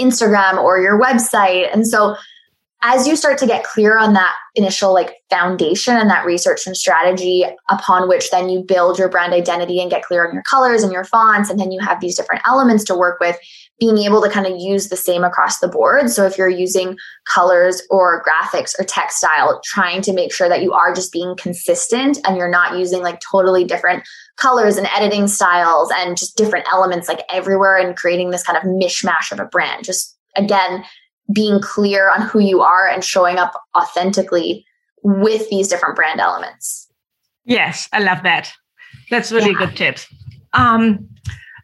Instagram 0.00 0.58
or 0.58 0.78
your 0.78 1.00
website. 1.00 1.72
And 1.72 1.86
so 1.86 2.16
as 2.86 3.08
you 3.08 3.16
start 3.16 3.38
to 3.38 3.46
get 3.46 3.64
clear 3.64 3.98
on 3.98 4.12
that 4.12 4.34
initial 4.54 4.92
like 4.92 5.16
foundation 5.30 5.96
and 5.96 6.10
that 6.10 6.26
research 6.26 6.66
and 6.66 6.76
strategy 6.76 7.44
upon 7.70 8.08
which 8.08 8.30
then 8.30 8.50
you 8.50 8.62
build 8.62 8.98
your 8.98 9.08
brand 9.08 9.32
identity 9.32 9.80
and 9.80 9.90
get 9.90 10.04
clear 10.04 10.28
on 10.28 10.34
your 10.34 10.42
colors 10.42 10.82
and 10.82 10.92
your 10.92 11.04
fonts 11.04 11.48
and 11.48 11.58
then 11.58 11.72
you 11.72 11.80
have 11.80 12.00
these 12.00 12.14
different 12.14 12.42
elements 12.46 12.84
to 12.84 12.94
work 12.94 13.18
with 13.20 13.38
being 13.80 13.98
able 13.98 14.22
to 14.22 14.30
kind 14.30 14.46
of 14.46 14.52
use 14.56 14.88
the 14.88 14.96
same 14.96 15.24
across 15.24 15.58
the 15.58 15.68
board 15.68 16.10
so 16.10 16.24
if 16.24 16.38
you're 16.38 16.48
using 16.48 16.96
colors 17.24 17.82
or 17.90 18.22
graphics 18.22 18.78
or 18.78 18.84
textile 18.84 19.60
trying 19.64 20.00
to 20.00 20.12
make 20.12 20.32
sure 20.32 20.48
that 20.48 20.62
you 20.62 20.72
are 20.72 20.94
just 20.94 21.12
being 21.12 21.34
consistent 21.36 22.18
and 22.24 22.36
you're 22.36 22.50
not 22.50 22.78
using 22.78 23.02
like 23.02 23.20
totally 23.20 23.64
different 23.64 24.02
colors 24.36 24.76
and 24.76 24.88
editing 24.96 25.26
styles 25.26 25.92
and 25.96 26.16
just 26.16 26.36
different 26.36 26.66
elements 26.72 27.08
like 27.08 27.22
everywhere 27.30 27.76
and 27.76 27.96
creating 27.96 28.30
this 28.30 28.42
kind 28.42 28.56
of 28.56 28.64
mishmash 28.64 29.32
of 29.32 29.40
a 29.40 29.44
brand 29.46 29.84
just 29.84 30.16
again 30.36 30.84
being 31.32 31.60
clear 31.60 32.10
on 32.10 32.22
who 32.22 32.38
you 32.38 32.60
are 32.60 32.88
and 32.88 33.04
showing 33.04 33.38
up 33.38 33.60
authentically 33.76 34.64
with 35.02 35.48
these 35.50 35.68
different 35.68 35.96
brand 35.96 36.20
elements. 36.20 36.88
Yes, 37.44 37.88
I 37.92 38.00
love 38.00 38.22
that. 38.22 38.52
That's 39.10 39.32
really 39.32 39.52
yeah. 39.52 39.58
good 39.66 39.76
tips. 39.76 40.06
Um, 40.52 41.08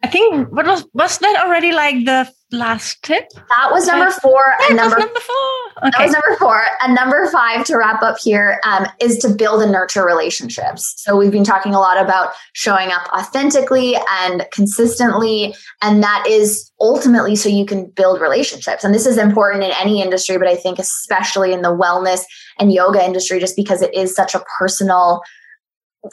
I 0.03 0.07
think 0.07 0.51
what 0.51 0.67
was 0.67 0.87
was 0.95 1.19
that 1.19 1.45
already 1.45 1.73
like 1.73 2.07
the 2.07 2.33
last 2.53 3.03
tip? 3.03 3.29
That 3.35 3.69
was 3.71 3.87
number 3.87 4.11
four. 4.11 4.41
and 4.63 4.77
number, 4.77 4.99
number 4.99 5.21
four. 5.21 5.89
Okay. 5.89 5.91
That 5.91 6.03
was 6.05 6.13
number 6.13 6.37
four. 6.39 6.63
And 6.83 6.95
number 6.95 7.31
five 7.31 7.65
to 7.67 7.77
wrap 7.77 8.03
up 8.03 8.17
here 8.19 8.61
um, 8.65 8.87
is 9.01 9.19
to 9.19 9.29
build 9.29 9.63
and 9.63 9.71
nurture 9.71 10.05
relationships. 10.05 10.95
So 10.97 11.17
we've 11.17 11.31
been 11.31 11.45
talking 11.45 11.75
a 11.75 11.81
lot 11.81 12.03
about 12.03 12.33
showing 12.55 12.91
up 12.91 13.09
authentically 13.13 13.97
and 14.23 14.47
consistently. 14.53 15.55
And 15.83 16.03
that 16.03 16.25
is 16.27 16.73
ultimately 16.81 17.37
so 17.37 17.49
you 17.49 17.67
can 17.67 17.87
build 17.91 18.23
relationships. 18.23 18.85
And 18.85 18.95
this 18.95 19.07
is 19.07 19.19
important 19.19 19.65
in 19.65 19.73
any 19.79 20.01
industry, 20.01 20.39
but 20.39 20.49
I 20.49 20.57
think 20.57 20.79
especially 20.79 21.53
in 21.53 21.61
the 21.63 21.77
wellness 21.77 22.23
and 22.59 22.73
yoga 22.73 23.05
industry, 23.05 23.39
just 23.39 23.55
because 23.55 23.83
it 23.83 23.95
is 23.95 24.15
such 24.15 24.35
a 24.35 24.43
personal 24.59 25.21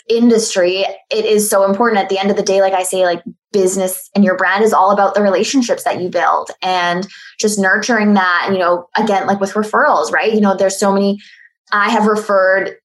industry, 0.09 0.85
it 1.09 1.25
is 1.25 1.49
so 1.49 1.63
important 1.63 2.01
at 2.01 2.09
the 2.09 2.19
end 2.19 2.29
of 2.29 2.35
the 2.35 2.43
day. 2.43 2.61
Like 2.61 2.73
I 2.73 2.83
say, 2.83 3.05
like 3.05 3.23
business 3.57 4.09
and 4.13 4.23
your 4.23 4.37
brand 4.37 4.63
is 4.63 4.73
all 4.73 4.91
about 4.91 5.15
the 5.15 5.21
relationships 5.21 5.83
that 5.83 5.99
you 5.99 6.09
build 6.09 6.51
and 6.61 7.07
just 7.39 7.57
nurturing 7.57 8.13
that. 8.13 8.43
And, 8.45 8.55
you 8.55 8.59
know, 8.59 8.87
again, 8.95 9.25
like 9.25 9.39
with 9.39 9.53
referrals, 9.53 10.11
right? 10.11 10.31
You 10.31 10.41
know, 10.41 10.55
there's 10.55 10.79
so 10.79 10.93
many, 10.93 11.17
I 11.71 11.89
have 11.89 12.05
referred 12.05 12.77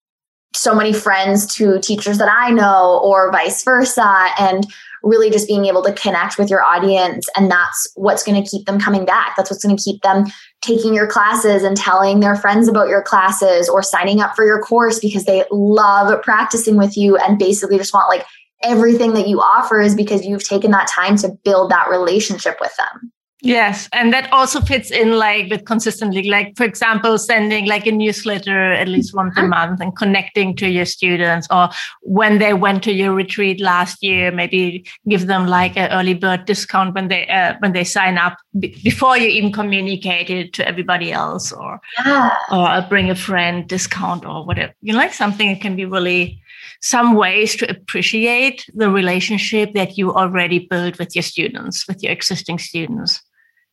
so 0.54 0.74
many 0.74 0.92
friends 0.92 1.54
to 1.56 1.78
teachers 1.80 2.18
that 2.18 2.30
I 2.30 2.50
know 2.50 3.00
or 3.04 3.30
vice 3.30 3.62
versa. 3.62 4.28
And 4.38 4.66
really 5.02 5.30
just 5.30 5.48
being 5.48 5.66
able 5.66 5.82
to 5.82 5.92
connect 5.92 6.38
with 6.38 6.48
your 6.48 6.62
audience. 6.62 7.26
And 7.36 7.50
that's 7.50 7.90
what's 7.94 8.22
going 8.22 8.42
to 8.42 8.48
keep 8.48 8.66
them 8.66 8.78
coming 8.78 9.04
back. 9.04 9.34
That's 9.36 9.50
what's 9.50 9.64
going 9.64 9.76
to 9.76 9.82
keep 9.82 10.02
them 10.02 10.26
taking 10.60 10.94
your 10.94 11.06
classes 11.06 11.64
and 11.64 11.76
telling 11.76 12.20
their 12.20 12.36
friends 12.36 12.68
about 12.68 12.88
your 12.88 13.02
classes 13.02 13.68
or 13.68 13.82
signing 13.82 14.20
up 14.20 14.36
for 14.36 14.44
your 14.44 14.60
course 14.60 15.00
because 15.00 15.24
they 15.24 15.44
love 15.50 16.22
practicing 16.22 16.76
with 16.76 16.96
you 16.96 17.16
and 17.16 17.38
basically 17.38 17.78
just 17.78 17.92
want 17.92 18.08
like 18.08 18.24
everything 18.62 19.14
that 19.14 19.28
you 19.28 19.40
offer 19.40 19.80
is 19.80 19.94
because 19.94 20.24
you've 20.24 20.44
taken 20.44 20.70
that 20.70 20.88
time 20.88 21.16
to 21.18 21.28
build 21.44 21.70
that 21.70 21.88
relationship 21.88 22.56
with 22.60 22.74
them. 22.76 23.12
Yes, 23.44 23.88
and 23.92 24.12
that 24.12 24.32
also 24.32 24.60
fits 24.60 24.92
in 24.92 25.18
like 25.18 25.50
with 25.50 25.64
consistently, 25.64 26.28
like 26.28 26.56
for 26.56 26.62
example, 26.62 27.18
sending 27.18 27.66
like 27.66 27.88
a 27.88 27.90
newsletter 27.90 28.72
at 28.72 28.86
least 28.86 29.16
once 29.16 29.36
a 29.36 29.40
mm-hmm. 29.40 29.50
month 29.50 29.80
and 29.80 29.96
connecting 29.96 30.54
to 30.56 30.68
your 30.68 30.84
students, 30.84 31.48
or 31.50 31.68
when 32.02 32.38
they 32.38 32.54
went 32.54 32.84
to 32.84 32.92
your 32.92 33.12
retreat 33.12 33.60
last 33.60 34.00
year, 34.00 34.30
maybe 34.30 34.86
give 35.08 35.26
them 35.26 35.48
like 35.48 35.76
an 35.76 35.90
early 35.90 36.14
bird 36.14 36.44
discount 36.44 36.94
when 36.94 37.08
they 37.08 37.26
uh, 37.26 37.54
when 37.58 37.72
they 37.72 37.82
sign 37.82 38.16
up 38.16 38.36
b- 38.60 38.80
before 38.84 39.18
you 39.18 39.26
even 39.26 39.50
communicate 39.50 40.30
it 40.30 40.52
to 40.52 40.66
everybody 40.66 41.10
else, 41.10 41.50
or 41.50 41.80
yeah. 42.06 42.30
or 42.52 42.86
bring 42.88 43.10
a 43.10 43.16
friend 43.16 43.66
discount 43.66 44.24
or 44.24 44.46
whatever. 44.46 44.72
You 44.82 44.92
know, 44.92 45.00
like 45.00 45.14
something 45.14 45.48
that 45.48 45.60
can 45.60 45.74
be 45.74 45.84
really 45.84 46.40
some 46.82 47.14
ways 47.14 47.54
to 47.56 47.70
appreciate 47.70 48.66
the 48.74 48.90
relationship 48.90 49.72
that 49.74 49.96
you 49.96 50.12
already 50.12 50.58
built 50.58 50.98
with 50.98 51.14
your 51.14 51.22
students, 51.22 51.86
with 51.86 52.02
your 52.02 52.12
existing 52.12 52.58
students. 52.58 53.22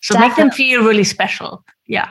So 0.02 0.13
Definitely. 0.13 0.30
make 0.30 0.38
them 0.38 0.52
feel 0.52 0.84
really 0.84 1.04
special. 1.04 1.65
Yeah. 1.88 2.10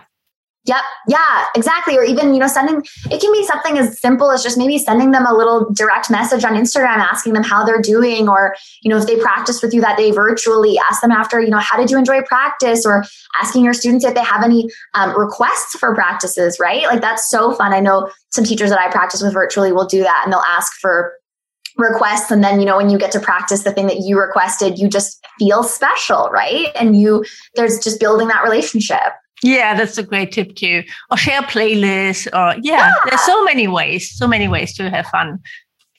Yep. 0.65 0.83
Yeah, 1.09 1.47
exactly. 1.55 1.97
Or 1.97 2.05
even, 2.05 2.35
you 2.35 2.41
know, 2.41 2.47
sending, 2.47 2.83
it 3.11 3.21
can 3.21 3.33
be 3.33 3.45
something 3.47 3.79
as 3.79 3.99
simple 3.99 4.31
as 4.31 4.43
just 4.43 4.59
maybe 4.59 4.77
sending 4.77 5.13
them 5.13 5.25
a 5.25 5.33
little 5.33 5.73
direct 5.73 6.11
message 6.11 6.45
on 6.45 6.53
Instagram, 6.53 6.99
asking 6.99 7.33
them 7.33 7.43
how 7.43 7.65
they're 7.65 7.81
doing. 7.81 8.29
Or, 8.29 8.55
you 8.83 8.91
know, 8.91 8.99
if 8.99 9.07
they 9.07 9.17
practice 9.17 9.63
with 9.63 9.73
you 9.73 9.81
that 9.81 9.97
day 9.97 10.11
virtually, 10.11 10.79
ask 10.91 11.01
them 11.01 11.11
after, 11.11 11.41
you 11.41 11.49
know, 11.49 11.59
how 11.59 11.79
did 11.79 11.91
you 11.91 11.97
enjoy 11.97 12.21
practice? 12.23 12.85
Or 12.85 13.03
asking 13.41 13.65
your 13.65 13.73
students 13.73 14.05
if 14.05 14.15
they 14.15 14.23
have 14.23 14.45
any 14.45 14.69
um, 14.93 15.19
requests 15.19 15.79
for 15.79 15.95
practices, 15.95 16.59
right? 16.61 16.83
Like 16.83 17.01
that's 17.01 17.31
so 17.31 17.55
fun. 17.55 17.73
I 17.73 17.81
know 17.81 18.11
some 18.31 18.45
teachers 18.45 18.69
that 18.69 18.79
I 18.79 18.91
practice 18.91 19.23
with 19.23 19.33
virtually 19.33 19.73
will 19.73 19.87
do 19.87 20.03
that 20.03 20.23
and 20.25 20.33
they'll 20.33 20.41
ask 20.41 20.73
for 20.81 21.15
requests 21.79 22.31
and 22.31 22.43
then 22.43 22.59
you 22.59 22.67
know 22.67 22.77
when 22.77 22.91
you 22.91 22.99
get 22.99 23.13
to 23.13 23.21
practice 23.21 23.63
the 23.63 23.71
thing 23.71 23.87
that 23.87 24.01
you 24.01 24.19
requested 24.19 24.81
you 24.81 24.89
just 24.89 25.25
feel 25.39 25.63
special 25.63 26.29
right 26.33 26.73
and 26.75 27.01
you 27.01 27.25
there's 27.55 27.79
just 27.79 28.01
building 28.01 28.27
that 28.27 28.43
relationship 28.43 29.13
yeah 29.43 29.75
that's 29.75 29.99
a 29.99 30.03
great 30.03 30.33
tip 30.33 30.55
too 30.55 30.83
or 31.11 31.17
share 31.17 31.43
playlists 31.43 32.27
or 32.29 32.59
yeah, 32.63 32.89
yeah. 32.89 32.93
there's 33.09 33.21
so 33.23 33.45
many 33.45 33.69
ways 33.69 34.11
so 34.11 34.27
many 34.27 34.49
ways 34.49 34.75
to 34.75 34.91
have 34.91 35.07
fun 35.07 35.39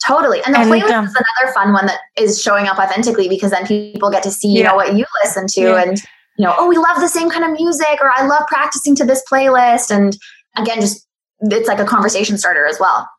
totally 0.05 0.41
and 0.45 0.55
the 0.55 0.59
and, 0.59 0.71
playlist 0.71 0.91
um, 0.91 1.05
is 1.05 1.15
another 1.15 1.53
fun 1.53 1.73
one 1.73 1.85
that 1.85 1.99
is 2.17 2.41
showing 2.41 2.67
up 2.67 2.77
authentically 2.77 3.27
because 3.27 3.51
then 3.51 3.65
people 3.65 4.09
get 4.09 4.23
to 4.23 4.31
see 4.31 4.49
you 4.49 4.61
yeah. 4.61 4.69
know 4.69 4.75
what 4.75 4.95
you 4.95 5.05
listen 5.23 5.45
to 5.47 5.61
yeah. 5.61 5.83
and 5.83 6.01
you 6.37 6.45
know 6.45 6.55
oh 6.57 6.67
we 6.67 6.77
love 6.77 6.99
the 6.99 7.07
same 7.07 7.29
kind 7.29 7.43
of 7.43 7.51
music 7.51 7.99
or 8.01 8.11
i 8.15 8.25
love 8.25 8.43
practicing 8.47 8.95
to 8.95 9.05
this 9.05 9.23
playlist 9.29 9.91
and 9.91 10.17
again 10.57 10.79
just 10.79 11.05
it's 11.41 11.67
like 11.67 11.79
a 11.79 11.85
conversation 11.85 12.37
starter 12.37 12.65
as 12.65 12.79
well 12.79 13.09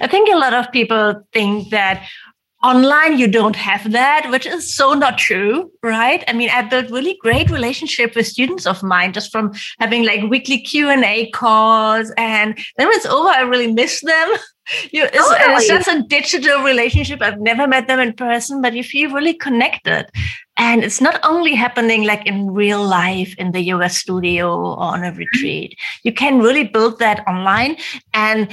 I 0.00 0.06
think 0.06 0.30
a 0.30 0.36
lot 0.36 0.54
of 0.54 0.70
people 0.72 1.22
think 1.32 1.70
that 1.70 2.02
online 2.66 3.18
you 3.18 3.28
don't 3.28 3.56
have 3.56 3.92
that 3.92 4.28
which 4.30 4.46
is 4.46 4.74
so 4.74 4.92
not 4.92 5.18
true 5.18 5.70
right? 5.82 6.24
I 6.26 6.32
mean 6.32 6.50
i 6.50 6.62
built 6.62 6.90
really 6.90 7.16
great 7.20 7.50
relationship 7.50 8.16
with 8.16 8.26
students 8.26 8.66
of 8.66 8.82
mine 8.82 9.12
just 9.12 9.30
from 9.30 9.52
having 9.78 10.04
like 10.04 10.30
weekly 10.30 10.58
q&a 10.60 11.30
calls 11.30 12.12
and 12.16 12.58
then 12.76 12.88
when 12.88 12.96
it's 12.96 13.06
over 13.06 13.28
i 13.28 13.42
really 13.42 13.72
miss 13.72 14.00
them. 14.00 14.28
You, 14.90 15.04
it's, 15.04 15.16
totally. 15.16 15.54
it's 15.54 15.68
just 15.68 15.86
a 15.86 16.02
digital 16.08 16.64
relationship. 16.64 17.22
I've 17.22 17.38
never 17.38 17.68
met 17.68 17.86
them 17.86 18.00
in 18.00 18.12
person 18.14 18.60
but 18.60 18.74
you 18.74 18.82
feel 18.82 19.12
really 19.12 19.34
connected. 19.34 20.06
And 20.56 20.82
it's 20.82 21.00
not 21.00 21.20
only 21.22 21.54
happening 21.54 22.02
like 22.02 22.26
in 22.26 22.50
real 22.50 22.84
life 22.84 23.32
in 23.38 23.52
the 23.52 23.60
yoga 23.60 23.88
studio 23.88 24.52
or 24.52 24.76
on 24.80 25.04
a 25.04 25.10
mm-hmm. 25.10 25.18
retreat. 25.18 25.78
You 26.02 26.12
can 26.12 26.40
really 26.40 26.64
build 26.64 26.98
that 26.98 27.22
online 27.28 27.76
and 28.12 28.48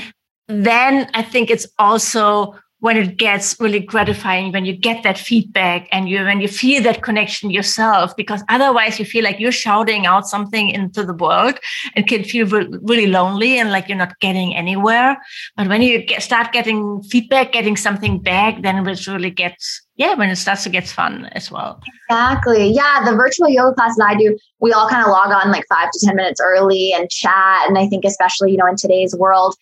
then 0.48 1.10
I 1.16 1.24
think 1.24 1.50
it's 1.50 1.68
also 1.80 2.56
when 2.84 2.98
it 2.98 3.16
gets 3.16 3.56
really 3.62 3.80
gratifying 3.80 4.52
when 4.52 4.66
you 4.66 4.74
get 4.76 5.04
that 5.04 5.18
feedback 5.18 5.88
and 5.94 6.10
you 6.10 6.22
when 6.26 6.42
you 6.42 6.50
feel 6.50 6.84
that 6.84 7.02
connection 7.02 7.50
yourself 7.50 8.14
because 8.18 8.44
otherwise 8.50 9.00
you 9.00 9.06
feel 9.06 9.24
like 9.24 9.40
you're 9.40 9.54
shouting 9.54 10.06
out 10.06 10.28
something 10.28 10.68
into 10.68 11.02
the 11.06 11.14
world. 11.14 11.58
And 11.96 12.06
can 12.06 12.26
feel 12.26 12.46
really 12.46 13.08
lonely 13.08 13.58
and 13.58 13.72
like 13.72 13.88
you're 13.88 13.98
not 13.98 14.20
getting 14.20 14.54
anywhere. 14.54 15.16
But 15.56 15.70
when 15.70 15.82
you 15.82 16.04
get, 16.04 16.22
start 16.22 16.52
getting 16.52 17.02
feedback 17.04 17.54
getting 17.54 17.78
something 17.78 18.20
back 18.22 18.62
then 18.64 18.86
it 18.86 19.08
really 19.08 19.30
gets 19.30 19.82
yeah 19.96 20.16
when 20.16 20.30
it 20.30 20.36
starts 20.36 20.64
to 20.64 20.70
get 20.70 20.86
fun 20.86 21.28
as 21.28 21.50
well. 21.50 21.80
Exactly. 22.10 22.68
Yeah 22.68 23.06
the 23.06 23.16
virtual 23.16 23.48
yoga 23.48 23.76
class 23.76 23.96
that 23.96 24.10
i 24.10 24.16
do 24.16 24.38
we 24.60 24.74
all 24.74 24.90
kind 24.90 25.06
of 25.06 25.10
log 25.10 25.32
on 25.32 25.54
like 25.54 25.66
five 25.70 25.90
to 25.90 26.06
ten 26.06 26.18
minutes 26.18 26.42
early 26.44 26.92
and 26.92 27.10
chat. 27.10 27.66
And 27.66 27.78
i 27.78 27.88
think 27.88 28.04
especially 28.04 28.52
you 28.52 28.58
know 28.58 28.68
in 28.68 28.76
today's 28.76 29.16
world 29.16 29.56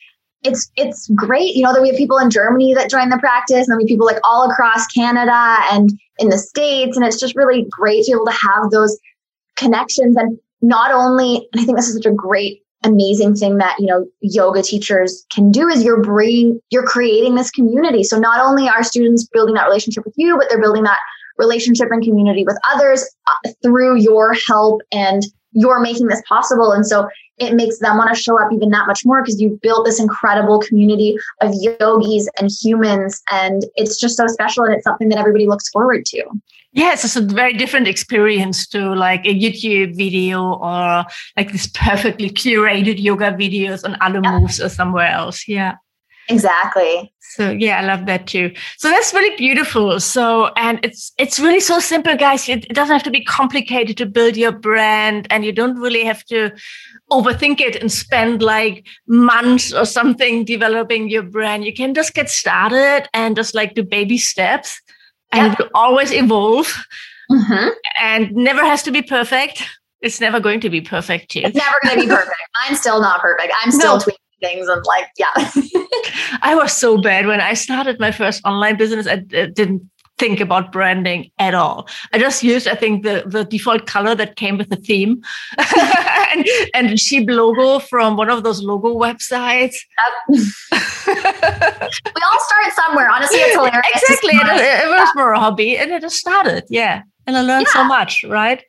it's 0.44 0.72
it's 0.76 1.08
great, 1.10 1.56
you 1.56 1.64
know, 1.64 1.74
that 1.74 1.82
we 1.82 1.90
have 1.90 1.98
people 1.98 2.18
in 2.18 2.30
Germany 2.30 2.74
that 2.74 2.90
join 2.90 3.10
the 3.10 3.18
practice, 3.20 3.68
and 3.68 3.78
we 3.78 3.84
have 3.84 3.88
people 3.88 4.06
like 4.06 4.20
all 4.24 4.50
across 4.50 4.88
Canada 4.88 5.58
and 5.72 5.92
in 6.20 6.30
the 6.30 6.38
States. 6.38 6.98
And 6.98 7.06
it's 7.06 7.20
just 7.20 7.36
really 7.36 7.68
great 7.70 8.06
to 8.06 8.12
be 8.12 8.16
able 8.16 8.26
to 8.26 8.32
have 8.32 8.72
those 8.72 8.98
connections. 9.56 10.16
And 10.18 10.40
not 10.62 10.92
only, 10.92 11.48
and 11.54 11.62
I 11.62 11.66
think 11.66 11.78
this 11.78 11.88
is 11.88 11.96
such 11.96 12.06
a 12.06 12.14
great, 12.14 12.62
amazing 12.84 13.36
thing 13.36 13.58
that, 13.58 13.76
you 13.80 13.86
know, 13.86 14.08
yoga 14.22 14.62
teachers 14.62 15.26
can 15.32 15.52
do 15.52 15.68
is 15.68 15.84
you're 15.84 16.02
bringing, 16.02 16.60
you're 16.72 16.86
creating 16.86 17.36
this 17.36 17.52
community. 17.52 18.04
So 18.04 18.18
not 18.18 18.40
only 18.40 18.68
are 18.68 18.84
students 18.84 19.28
building 19.32 19.56
that 19.56 19.66
relationship 19.66 20.06
with 20.06 20.16
you, 20.18 20.38
but 20.38 20.48
they're 20.50 20.62
building 20.62 20.84
that 20.84 21.00
relationship 21.38 21.90
and 21.92 22.04
community 22.04 22.44
with 22.44 22.58
others 22.72 23.08
uh, 23.28 23.52
through 23.64 23.98
your 23.98 24.36
help 24.48 24.82
and 24.92 25.24
you're 25.54 25.82
making 25.82 26.08
this 26.08 26.22
possible. 26.28 26.72
And 26.72 26.86
so 26.86 27.10
it 27.42 27.56
makes 27.56 27.80
them 27.80 27.98
want 27.98 28.16
to 28.16 28.22
show 28.22 28.40
up 28.40 28.54
even 28.54 28.70
that 28.70 28.86
much 28.86 29.04
more 29.04 29.22
because 29.22 29.42
you've 29.42 29.60
built 29.62 29.86
this 29.86 30.00
incredible 30.00 30.60
community 30.60 31.18
of 31.42 31.52
yogis 31.56 32.30
and 32.40 32.52
humans. 32.62 33.22
And 33.32 33.66
it's 33.76 34.00
just 34.00 34.16
so 34.16 34.28
special. 34.28 34.64
And 34.64 34.76
it's 34.76 34.84
something 34.84 35.10
that 35.10 35.18
everybody 35.18 35.48
looks 35.48 35.68
forward 35.70 36.06
to. 36.06 36.24
Yes, 36.74 37.04
it's 37.04 37.18
a 37.18 37.22
very 37.22 37.54
different 37.54 37.88
experience 37.88 38.68
to 38.68 38.94
like 38.96 39.26
a 39.26 39.34
YouTube 39.34 39.98
video 39.98 40.54
or 40.54 41.04
like 41.36 41.52
this 41.52 41.68
perfectly 41.74 42.30
curated 42.30 43.02
yoga 43.02 43.32
videos 43.32 43.84
on 43.84 43.98
other 44.00 44.22
yeah. 44.24 44.40
moves 44.40 44.62
or 44.62 44.70
somewhere 44.70 45.08
else. 45.08 45.48
Yeah. 45.48 45.76
Exactly. 46.30 47.12
So 47.36 47.50
yeah, 47.50 47.80
I 47.80 47.86
love 47.86 48.08
that 48.08 48.28
too. 48.28 48.54
So 48.78 48.90
that's 48.90 49.14
really 49.14 49.36
beautiful. 49.38 50.02
So 50.02 50.48
and 50.58 50.80
it's 50.84 51.14
it's 51.18 51.40
really 51.40 51.62
so 51.62 51.80
simple, 51.80 52.18
guys. 52.18 52.50
It, 52.50 52.66
it 52.66 52.74
doesn't 52.74 52.94
have 52.94 53.04
to 53.04 53.12
be 53.12 53.24
complicated 53.24 53.96
to 53.98 54.06
build 54.06 54.36
your 54.36 54.52
brand, 54.52 55.28
and 55.30 55.46
you 55.46 55.54
don't 55.54 55.78
really 55.80 56.04
have 56.04 56.26
to 56.26 56.52
overthink 57.10 57.62
it 57.62 57.78
and 57.78 57.90
spend 57.90 58.44
like 58.44 58.86
months 59.08 59.72
or 59.74 59.86
something 59.86 60.44
developing 60.44 61.10
your 61.10 61.24
brand. 61.24 61.64
You 61.64 61.74
can 61.74 61.94
just 61.94 62.14
get 62.14 62.30
started 62.30 63.08
and 63.14 63.36
just 63.36 63.56
like 63.56 63.76
do 63.76 63.84
baby 63.84 64.18
steps, 64.18 64.82
and 65.32 65.56
yeah. 65.58 65.68
always 65.74 66.12
evolve. 66.12 66.68
Mm-hmm. 67.32 67.70
And 68.02 68.32
never 68.34 68.66
has 68.66 68.84
to 68.84 68.92
be 68.92 69.02
perfect. 69.02 69.64
It's 70.02 70.20
never 70.20 70.42
going 70.42 70.60
to 70.62 70.70
be 70.70 70.82
perfect 70.82 71.32
too. 71.32 71.44
It's 71.46 71.56
never 71.56 71.78
going 71.84 71.96
to 71.96 72.02
be 72.02 72.08
perfect. 72.14 72.36
I'm 72.68 72.76
still 72.76 73.00
not 73.00 73.22
perfect. 73.22 73.54
I'm 73.64 73.72
still 73.72 73.98
no. 73.98 74.04
tweaking 74.04 74.21
things 74.42 74.68
and 74.68 74.86
like 74.86 75.08
yeah. 75.18 75.32
I 76.42 76.56
was 76.56 76.74
so 76.74 77.02
bad 77.02 77.26
when 77.28 77.40
i 77.42 77.54
started 77.54 78.00
my 78.00 78.12
first 78.12 78.42
online 78.46 78.78
business 78.78 79.08
i 79.08 79.18
didn't 79.18 79.90
think 80.18 80.40
about 80.40 80.72
branding 80.72 81.32
at 81.40 81.56
all. 81.56 81.88
I 82.14 82.20
just 82.20 82.44
used 82.44 82.68
i 82.68 82.76
think 82.76 83.04
the, 83.04 83.24
the 83.26 83.44
default 83.44 83.88
color 83.88 84.14
that 84.16 84.36
came 84.36 84.58
with 84.58 84.70
the 84.70 84.76
theme. 84.76 85.22
And, 86.34 86.48
and 86.74 86.98
cheap 86.98 87.30
logo 87.30 87.80
from 87.80 88.16
one 88.16 88.30
of 88.30 88.44
those 88.44 88.64
logo 88.64 88.96
websites. 88.96 89.76
We 90.30 90.38
all 92.28 92.40
start 92.48 92.74
somewhere. 92.74 93.10
Honestly 93.12 93.40
it's 93.40 93.54
hilarious. 93.54 93.84
Exactly. 93.96 94.36
It, 94.36 94.86
it, 94.86 94.90
was 94.90 95.10
more 95.14 95.34
a 95.34 95.40
hobby 95.40 95.78
and 95.78 95.92
it 95.92 96.02
just 96.02 96.16
started. 96.16 96.64
Yeah. 96.70 97.02
And 97.28 97.36
i 97.36 97.42
learned 97.42 97.68
yeah. 97.68 97.74
so 97.74 97.84
much 97.84 98.24
right 98.24 98.64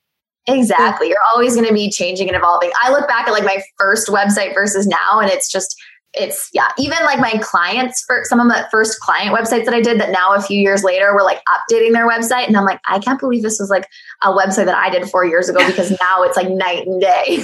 Exactly. 0.46 1.08
You're 1.08 1.18
always 1.32 1.54
going 1.54 1.66
to 1.66 1.70
mm-hmm. 1.70 1.86
be 1.86 1.90
changing 1.90 2.28
and 2.28 2.36
evolving. 2.36 2.70
I 2.82 2.90
look 2.90 3.06
back 3.08 3.28
at 3.28 3.32
like 3.32 3.44
my 3.44 3.62
first 3.78 4.08
website 4.08 4.54
versus 4.54 4.86
now, 4.86 5.20
and 5.20 5.30
it's 5.30 5.50
just, 5.50 5.80
it's, 6.14 6.50
yeah, 6.52 6.68
even 6.78 6.98
like 7.04 7.20
my 7.20 7.38
clients 7.40 8.04
for 8.06 8.22
some 8.24 8.40
of 8.40 8.48
the 8.48 8.68
first 8.70 9.00
client 9.00 9.34
websites 9.34 9.64
that 9.64 9.72
I 9.72 9.80
did 9.80 9.98
that 10.00 10.10
now 10.10 10.34
a 10.34 10.42
few 10.42 10.60
years 10.60 10.82
later 10.82 11.14
were 11.14 11.22
like 11.22 11.40
updating 11.48 11.92
their 11.92 12.08
website. 12.08 12.48
And 12.48 12.56
I'm 12.56 12.64
like, 12.64 12.80
I 12.86 12.98
can't 12.98 13.18
believe 13.20 13.42
this 13.42 13.58
was 13.58 13.70
like 13.70 13.86
a 14.22 14.28
website 14.28 14.66
that 14.66 14.74
I 14.74 14.90
did 14.90 15.08
four 15.08 15.24
years 15.24 15.48
ago 15.48 15.64
because 15.66 15.90
now 16.00 16.22
it's 16.22 16.36
like 16.36 16.50
night 16.50 16.86
and 16.86 17.00
day. 17.00 17.38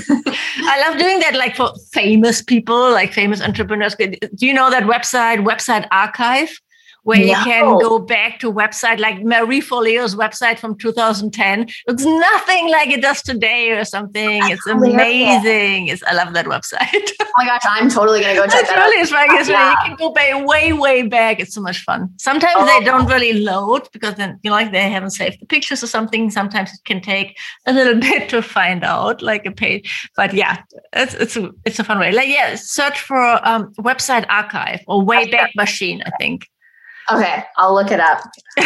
I 0.59 0.87
love 0.87 0.99
doing 0.99 1.21
that 1.21 1.35
like 1.35 1.57
for 1.57 1.73
famous 1.93 2.43
people, 2.43 2.91
like 2.91 3.13
famous 3.13 3.41
entrepreneurs. 3.41 3.95
Do 3.95 4.47
you 4.47 4.53
know 4.53 4.71
that 4.71 4.83
website, 4.83 5.39
Website 5.39 5.87
Archive? 5.91 6.61
Where 7.05 7.19
no. 7.19 7.25
you 7.25 7.35
can 7.35 7.79
go 7.79 7.99
back 7.99 8.39
to 8.41 8.53
website 8.53 8.99
like 8.99 9.23
Marie 9.23 9.61
Forleo's 9.61 10.15
website 10.15 10.59
from 10.59 10.77
2010. 10.77 11.67
Looks 11.87 12.05
nothing 12.05 12.71
like 12.71 12.91
it 12.91 13.01
does 13.03 13.23
today 13.23 13.71
or 13.73 13.85
something. 13.85 14.41
That's 14.41 14.55
it's 14.55 14.67
amazing. 14.67 15.89
It's, 15.89 16.03
I 16.03 16.15
love 16.15 16.35
that 16.35 16.47
website. 16.47 17.11
oh 17.23 17.31
my 17.37 17.47
gosh, 17.47 17.63
I'm 17.65 17.89
totally 17.89 18.21
gonna 18.21 18.35
go 18.35 18.47
check 18.49 18.67
that 18.67 18.77
really, 18.77 18.99
out. 18.99 19.03
It's 19.03 19.13
really, 19.13 19.39
it's 19.39 19.49
really, 19.49 19.71
you 19.71 19.77
can 19.87 19.97
go 19.97 20.11
back 20.11 20.47
way, 20.47 20.73
way 20.73 21.03
back. 21.03 21.41
It's 21.41 21.55
so 21.55 21.61
much 21.61 21.83
fun. 21.85 22.13
Sometimes 22.19 22.57
oh. 22.59 22.67
they 22.67 22.85
don't 22.85 23.07
really 23.07 23.33
load 23.33 23.89
because 23.93 24.15
then 24.15 24.39
you 24.43 24.51
know, 24.51 24.57
like 24.57 24.73
they 24.73 24.91
haven't 24.91 25.11
saved 25.11 25.41
the 25.41 25.47
pictures 25.47 25.83
or 25.83 25.87
something. 25.87 26.31
Sometimes 26.31 26.71
it 26.71 26.81
can 26.85 27.01
take 27.01 27.39
a 27.67 27.73
little 27.73 28.01
bit 28.09 28.29
to 28.31 28.43
find 28.43 28.85
out, 28.85 29.23
like 29.23 29.47
a 29.47 29.51
page. 29.51 30.11
But 30.17 30.35
yeah, 30.35 30.63
it's 30.93 31.15
it's 31.15 31.37
a, 31.37 31.51
it's 31.65 31.79
a 31.79 31.85
fun 31.85 31.99
way. 31.99 32.13
Like 32.13 32.29
yeah, 32.29 32.55
search 32.55 33.01
for 33.01 33.23
um, 33.47 33.73
website 33.75 34.27
archive 34.29 34.81
or 34.87 35.03
Wayback 35.03 35.55
Machine. 35.57 36.03
I 36.05 36.11
think. 36.19 36.49
Okay, 37.11 37.45
I'll 37.57 37.75
look 37.75 37.91
it 37.91 38.01
up. 38.01 38.23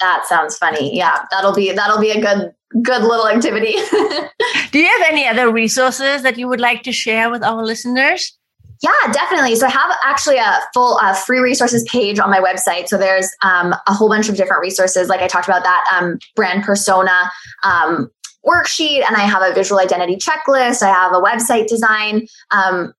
that 0.00 0.24
sounds 0.26 0.56
funny. 0.56 0.96
Yeah, 0.96 1.24
that'll 1.30 1.54
be 1.54 1.72
that'll 1.72 2.00
be 2.00 2.10
a 2.10 2.20
good 2.20 2.52
good 2.82 3.02
little 3.02 3.28
activity. 3.28 3.72
Do 4.72 4.78
you 4.78 4.86
have 4.86 5.08
any 5.08 5.26
other 5.26 5.50
resources 5.50 6.22
that 6.22 6.38
you 6.38 6.48
would 6.48 6.60
like 6.60 6.82
to 6.84 6.92
share 6.92 7.30
with 7.30 7.42
our 7.42 7.64
listeners? 7.64 8.36
Yeah, 8.82 9.12
definitely. 9.12 9.54
So 9.56 9.66
I 9.66 9.70
have 9.70 9.96
actually 10.04 10.36
a 10.36 10.58
full 10.74 10.98
uh, 11.00 11.14
free 11.14 11.38
resources 11.38 11.84
page 11.90 12.18
on 12.18 12.28
my 12.28 12.40
website. 12.40 12.88
So 12.88 12.98
there's 12.98 13.30
um, 13.42 13.74
a 13.86 13.94
whole 13.94 14.08
bunch 14.08 14.28
of 14.28 14.36
different 14.36 14.60
resources. 14.60 15.08
Like 15.08 15.20
I 15.20 15.28
talked 15.28 15.48
about 15.48 15.62
that 15.62 15.84
um, 15.94 16.18
brand 16.34 16.64
persona 16.64 17.30
um, 17.62 18.10
worksheet, 18.44 19.02
and 19.06 19.16
I 19.16 19.20
have 19.20 19.42
a 19.42 19.54
visual 19.54 19.80
identity 19.80 20.16
checklist. 20.16 20.82
I 20.82 20.92
have 20.92 21.12
a 21.12 21.22
website 21.22 21.66
design, 21.68 22.26
um, 22.50 22.92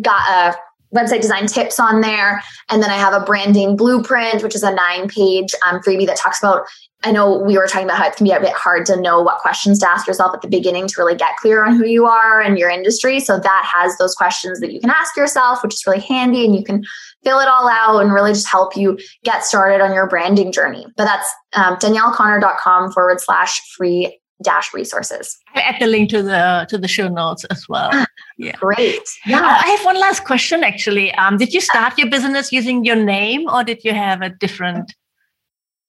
got 0.00 0.22
a 0.30 0.56
website 0.94 1.20
design 1.20 1.46
tips 1.46 1.78
on 1.78 2.00
there. 2.00 2.42
And 2.68 2.82
then 2.82 2.90
I 2.90 2.96
have 2.96 3.12
a 3.12 3.24
branding 3.24 3.76
blueprint, 3.76 4.42
which 4.42 4.54
is 4.54 4.62
a 4.62 4.74
nine 4.74 5.08
page 5.08 5.54
um, 5.68 5.80
freebie 5.80 6.06
that 6.06 6.16
talks 6.16 6.42
about. 6.42 6.66
I 7.02 7.12
know 7.12 7.38
we 7.38 7.56
were 7.56 7.66
talking 7.66 7.86
about 7.86 7.98
how 7.98 8.06
it 8.08 8.16
can 8.16 8.24
be 8.24 8.32
a 8.32 8.40
bit 8.40 8.52
hard 8.52 8.84
to 8.86 9.00
know 9.00 9.22
what 9.22 9.38
questions 9.38 9.78
to 9.78 9.88
ask 9.88 10.06
yourself 10.06 10.34
at 10.34 10.42
the 10.42 10.48
beginning 10.48 10.86
to 10.86 10.94
really 10.98 11.14
get 11.14 11.36
clear 11.36 11.64
on 11.64 11.76
who 11.76 11.86
you 11.86 12.04
are 12.04 12.42
and 12.42 12.58
your 12.58 12.68
industry. 12.68 13.20
So 13.20 13.38
that 13.38 13.72
has 13.74 13.96
those 13.96 14.14
questions 14.14 14.60
that 14.60 14.72
you 14.72 14.80
can 14.80 14.90
ask 14.90 15.16
yourself, 15.16 15.62
which 15.62 15.72
is 15.72 15.86
really 15.86 16.00
handy. 16.00 16.44
And 16.44 16.54
you 16.54 16.62
can 16.62 16.84
fill 17.24 17.38
it 17.38 17.48
all 17.48 17.68
out 17.68 18.00
and 18.00 18.12
really 18.12 18.32
just 18.32 18.48
help 18.48 18.76
you 18.76 18.98
get 19.24 19.44
started 19.44 19.82
on 19.82 19.94
your 19.94 20.08
branding 20.08 20.52
journey. 20.52 20.86
But 20.96 21.04
that's 21.04 21.32
um, 21.54 21.76
danielleconner.com 21.76 22.92
forward 22.92 23.20
slash 23.20 23.60
free 23.76 24.20
dash 24.42 24.72
resources. 24.72 25.38
I 25.54 25.60
add 25.60 25.80
the 25.80 25.86
link 25.86 26.10
to 26.10 26.22
the 26.22 26.66
to 26.68 26.78
the 26.78 26.88
show 26.88 27.08
notes 27.08 27.44
as 27.44 27.68
well. 27.68 27.90
Ah, 27.92 28.06
yeah, 28.38 28.56
great. 28.56 29.02
Yeah, 29.26 29.40
uh, 29.40 29.60
I 29.64 29.68
have 29.68 29.84
one 29.84 29.98
last 29.98 30.24
question. 30.24 30.64
Actually, 30.64 31.12
um, 31.14 31.36
did 31.36 31.52
you 31.52 31.60
start 31.60 31.98
your 31.98 32.10
business 32.10 32.52
using 32.52 32.84
your 32.84 32.96
name, 32.96 33.48
or 33.48 33.64
did 33.64 33.84
you 33.84 33.92
have 33.92 34.22
a 34.22 34.30
different? 34.30 34.94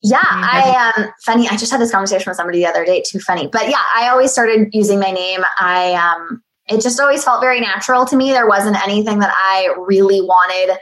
Yeah, 0.03 0.19
I 0.23 0.91
um 0.97 1.09
funny. 1.25 1.47
I 1.47 1.57
just 1.57 1.71
had 1.71 1.79
this 1.79 1.91
conversation 1.91 2.29
with 2.29 2.37
somebody 2.37 2.59
the 2.59 2.67
other 2.67 2.85
day. 2.85 3.03
Too 3.05 3.19
funny, 3.19 3.47
but 3.47 3.69
yeah, 3.69 3.83
I 3.95 4.09
always 4.09 4.31
started 4.31 4.69
using 4.73 4.99
my 4.99 5.11
name. 5.11 5.41
I 5.59 5.93
um, 5.93 6.41
it 6.67 6.81
just 6.81 6.99
always 6.99 7.23
felt 7.23 7.41
very 7.41 7.59
natural 7.59 8.05
to 8.05 8.15
me. 8.15 8.31
There 8.31 8.47
wasn't 8.47 8.81
anything 8.83 9.19
that 9.19 9.33
I 9.33 9.73
really 9.77 10.21
wanted 10.21 10.77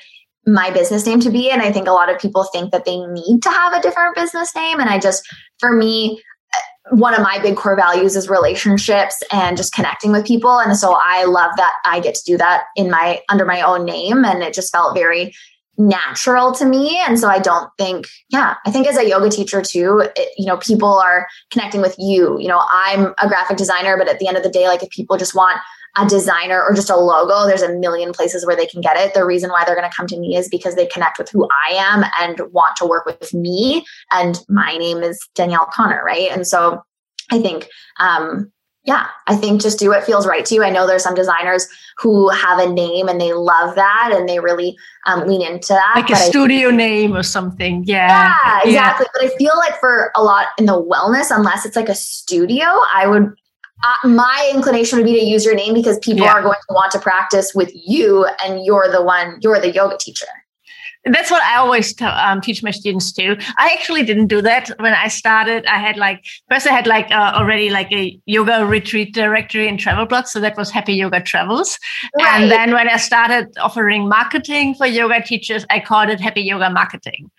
my 0.47 0.71
business 0.71 1.05
name 1.05 1.19
to 1.19 1.29
be 1.29 1.51
and 1.51 1.61
i 1.61 1.71
think 1.71 1.87
a 1.87 1.91
lot 1.91 2.09
of 2.09 2.19
people 2.19 2.43
think 2.45 2.71
that 2.71 2.85
they 2.85 2.97
need 2.97 3.41
to 3.41 3.49
have 3.49 3.73
a 3.73 3.81
different 3.81 4.15
business 4.15 4.55
name 4.55 4.79
and 4.79 4.89
i 4.89 4.97
just 4.97 5.27
for 5.59 5.73
me 5.73 6.21
one 6.91 7.13
of 7.13 7.21
my 7.21 7.39
big 7.39 7.55
core 7.55 7.75
values 7.75 8.15
is 8.15 8.29
relationships 8.29 9.21
and 9.31 9.57
just 9.57 9.73
connecting 9.73 10.11
with 10.11 10.25
people. 10.25 10.59
And 10.59 10.77
so 10.77 10.97
i 11.03 11.25
love 11.25 11.51
that 11.57 11.73
i 11.85 11.99
get 11.99 12.15
to 12.15 12.23
do 12.23 12.37
that 12.37 12.65
in 12.75 12.89
my 12.89 13.21
under 13.29 13.45
my 13.45 13.61
own 13.61 13.85
name. 13.85 14.25
And 14.25 14.43
it 14.43 14.53
just 14.53 14.71
felt 14.71 14.95
very 14.95 15.33
natural 15.77 16.51
to 16.53 16.65
me. 16.65 16.99
And 17.07 17.19
so 17.19 17.27
i 17.29 17.39
don't 17.39 17.69
think 17.77 18.07
yeah 18.29 18.55
i 18.65 18.71
think 18.71 18.87
as 18.87 18.97
a 18.97 19.07
yoga 19.07 19.29
teacher 19.29 19.61
too 19.61 20.09
it, 20.15 20.29
you 20.37 20.45
know 20.45 20.57
people 20.57 20.93
are 20.99 21.27
connecting 21.51 21.81
with 21.81 21.95
you. 21.97 22.39
You 22.39 22.47
know 22.47 22.61
i'm 22.71 23.13
a 23.21 23.27
graphic 23.27 23.57
designer 23.57 23.97
but 23.97 24.09
at 24.09 24.19
the 24.19 24.27
end 24.27 24.37
of 24.37 24.43
the 24.43 24.49
day 24.49 24.67
like 24.67 24.83
if 24.83 24.89
people 24.89 25.17
just 25.17 25.35
want 25.35 25.59
a 25.97 26.07
designer 26.07 26.61
or 26.61 26.73
just 26.73 26.89
a 26.89 26.95
logo, 26.95 27.47
there's 27.47 27.61
a 27.61 27.77
million 27.77 28.13
places 28.13 28.45
where 28.45 28.55
they 28.55 28.65
can 28.65 28.81
get 28.81 28.97
it. 28.97 29.13
The 29.13 29.25
reason 29.25 29.49
why 29.49 29.63
they're 29.65 29.75
going 29.75 29.89
to 29.89 29.95
come 29.95 30.07
to 30.07 30.19
me 30.19 30.35
is 30.35 30.47
because 30.47 30.75
they 30.75 30.85
connect 30.85 31.17
with 31.17 31.29
who 31.29 31.47
I 31.67 31.73
am 31.73 32.03
and 32.21 32.51
want 32.51 32.75
to 32.77 32.85
work 32.85 33.05
with 33.05 33.33
me. 33.33 33.85
And 34.11 34.39
my 34.49 34.77
name 34.77 35.03
is 35.03 35.19
Danielle 35.35 35.69
Connor, 35.73 36.03
right? 36.05 36.29
And 36.31 36.45
so 36.45 36.81
I 37.31 37.41
think, 37.41 37.67
um, 37.99 38.51
yeah, 38.83 39.07
I 39.27 39.35
think 39.35 39.61
just 39.61 39.77
do 39.77 39.89
what 39.89 40.03
feels 40.05 40.25
right 40.25 40.45
to 40.45 40.55
you. 40.55 40.63
I 40.63 40.69
know 40.69 40.87
there's 40.87 41.03
some 41.03 41.13
designers 41.13 41.67
who 41.97 42.29
have 42.29 42.59
a 42.59 42.71
name 42.71 43.07
and 43.07 43.19
they 43.19 43.33
love 43.33 43.75
that 43.75 44.11
and 44.13 44.27
they 44.27 44.39
really 44.39 44.77
um, 45.05 45.27
lean 45.27 45.41
into 45.41 45.73
that. 45.73 45.93
Like 45.95 46.09
a 46.09 46.15
studio 46.15 46.69
I, 46.69 46.75
name 46.75 47.15
or 47.15 47.21
something. 47.21 47.83
Yeah. 47.85 48.07
Yeah, 48.07 48.59
exactly. 48.63 48.73
Yeah. 48.73 49.09
But 49.13 49.23
I 49.23 49.37
feel 49.37 49.53
like 49.57 49.79
for 49.79 50.11
a 50.15 50.23
lot 50.23 50.47
in 50.57 50.65
the 50.65 50.81
wellness, 50.81 51.29
unless 51.29 51.65
it's 51.65 51.75
like 51.75 51.89
a 51.89 51.95
studio, 51.95 52.65
I 52.93 53.05
would 53.05 53.33
uh, 53.83 54.07
my 54.07 54.51
inclination 54.53 54.97
would 54.97 55.05
be 55.05 55.19
to 55.19 55.25
use 55.25 55.45
your 55.45 55.55
name 55.55 55.73
because 55.73 55.97
people 55.99 56.25
yeah. 56.25 56.33
are 56.33 56.41
going 56.41 56.57
to 56.67 56.73
want 56.73 56.91
to 56.91 56.99
practice 56.99 57.53
with 57.55 57.71
you 57.73 58.27
and 58.43 58.65
you're 58.65 58.91
the 58.91 59.03
one 59.03 59.37
you're 59.41 59.59
the 59.59 59.71
yoga 59.71 59.97
teacher 59.97 60.27
that's 61.05 61.31
what 61.31 61.41
I 61.43 61.57
always 61.57 61.93
t- 61.93 62.03
um, 62.05 62.41
teach 62.41 62.61
my 62.61 62.71
students 62.71 63.11
too. 63.11 63.37
I 63.57 63.69
actually 63.73 64.03
didn't 64.03 64.27
do 64.27 64.41
that 64.41 64.69
when 64.79 64.93
I 64.93 65.07
started. 65.07 65.65
I 65.65 65.77
had 65.77 65.97
like 65.97 66.25
first 66.49 66.67
I 66.67 66.71
had 66.71 66.87
like 66.87 67.09
uh, 67.11 67.33
already 67.35 67.69
like 67.69 67.91
a 67.91 68.19
yoga 68.25 68.65
retreat 68.65 69.13
directory 69.13 69.67
and 69.67 69.79
travel 69.79 70.05
blog, 70.05 70.27
so 70.27 70.39
that 70.41 70.57
was 70.57 70.69
Happy 70.71 70.93
Yoga 70.93 71.21
Travels. 71.21 71.79
Right. 72.17 72.41
And 72.41 72.51
then 72.51 72.73
when 72.73 72.89
I 72.89 72.97
started 72.97 73.47
offering 73.59 74.09
marketing 74.09 74.75
for 74.75 74.85
yoga 74.85 75.21
teachers, 75.21 75.65
I 75.69 75.79
called 75.79 76.09
it 76.09 76.19
Happy 76.19 76.41
Yoga 76.41 76.69
Marketing. 76.69 77.31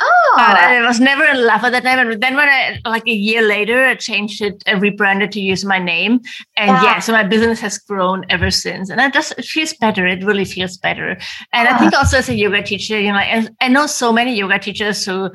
Oh, 0.00 0.34
I 0.38 0.80
was 0.86 1.00
never 1.00 1.24
in 1.24 1.44
love 1.44 1.64
at 1.64 1.72
that 1.72 1.82
time. 1.82 1.98
And 1.98 2.22
then 2.22 2.36
when 2.36 2.48
I, 2.48 2.80
like 2.84 3.06
a 3.06 3.12
year 3.12 3.42
later, 3.42 3.84
I 3.84 3.94
changed 3.94 4.40
it, 4.40 4.62
I 4.66 4.72
rebranded 4.72 5.32
to 5.32 5.40
use 5.40 5.64
my 5.64 5.78
name. 5.78 6.20
And 6.56 6.70
yeah, 6.70 6.82
yeah 6.82 6.98
so 7.00 7.12
my 7.12 7.24
business 7.24 7.60
has 7.60 7.78
grown 7.78 8.24
ever 8.28 8.50
since. 8.50 8.90
And 8.90 9.00
it 9.00 9.12
just, 9.12 9.32
it 9.38 9.44
feels 9.44 9.74
better. 9.74 10.06
It 10.06 10.24
really 10.24 10.44
feels 10.44 10.76
better. 10.76 11.10
And 11.52 11.68
yeah. 11.68 11.74
I 11.74 11.78
think 11.78 11.94
also 11.94 12.18
as 12.18 12.28
a 12.28 12.34
yoga 12.34 12.62
teacher, 12.62 13.00
you 13.00 13.12
know, 13.12 13.18
I, 13.18 13.48
I 13.60 13.68
know 13.68 13.86
so 13.86 14.12
many 14.12 14.34
yoga 14.36 14.58
teachers 14.58 15.04
who 15.04 15.30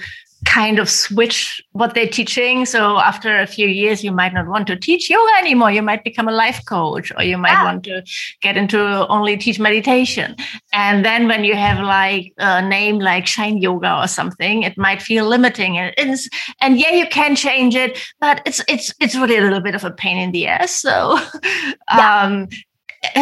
kind 0.46 0.80
of 0.80 0.90
switch 0.90 1.62
what 1.72 1.94
they're 1.94 2.08
teaching. 2.08 2.66
So 2.66 2.98
after 2.98 3.40
a 3.40 3.48
few 3.48 3.68
years, 3.68 4.04
you 4.04 4.12
might 4.12 4.34
not 4.34 4.48
want 4.48 4.68
to 4.68 4.76
teach 4.76 5.10
yoga 5.10 5.32
anymore. 5.40 5.72
You 5.72 5.82
might 5.82 6.04
become 6.04 6.28
a 6.28 6.32
life 6.32 6.62
coach 6.66 7.12
or 7.18 7.24
you 7.24 7.38
might 7.38 7.52
yeah. 7.52 7.64
want 7.64 7.84
to 7.86 8.04
get 8.42 8.58
into 8.58 9.08
only 9.08 9.38
teach 9.38 9.60
meditation. 9.60 10.36
And 10.72 11.06
then 11.06 11.28
when 11.28 11.44
you 11.44 11.56
have 11.56 11.84
like 11.84 12.34
a 12.38 12.62
name 12.68 13.00
like 13.00 13.28
Shine 13.28 13.58
Yoga 13.58 14.02
or 14.02 14.08
something, 14.08 14.64
it 14.64 14.78
might 14.78 15.02
feel 15.02 15.26
limiting. 15.26 15.78
And 15.78 15.94
it's, 15.98 16.30
and 16.62 16.80
yeah, 16.80 16.92
you 16.92 17.08
can 17.08 17.36
change 17.36 17.76
it, 17.76 18.00
but 18.20 18.42
it's, 18.46 18.62
it's, 18.68 18.94
it's 19.00 19.16
really 19.16 19.38
a 19.38 19.42
little 19.42 19.62
bit 19.62 19.76
of 19.76 19.84
a 19.84 19.92
pain 19.92 20.18
in 20.18 20.32
the 20.32 20.48
ass. 20.48 20.72
So, 20.82 21.20
yeah. 21.94 22.24
um, 22.24 22.50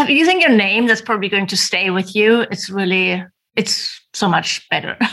using 0.08 0.42
your 0.42 0.52
name 0.52 0.88
that's 0.88 1.02
probably 1.02 1.30
going 1.30 1.48
to 1.48 1.58
stay 1.58 1.90
with 1.90 2.16
you. 2.16 2.42
It's 2.52 2.70
really, 2.70 3.24
it's 3.56 4.02
so 4.14 4.28
much 4.28 4.68
better. 4.70 4.98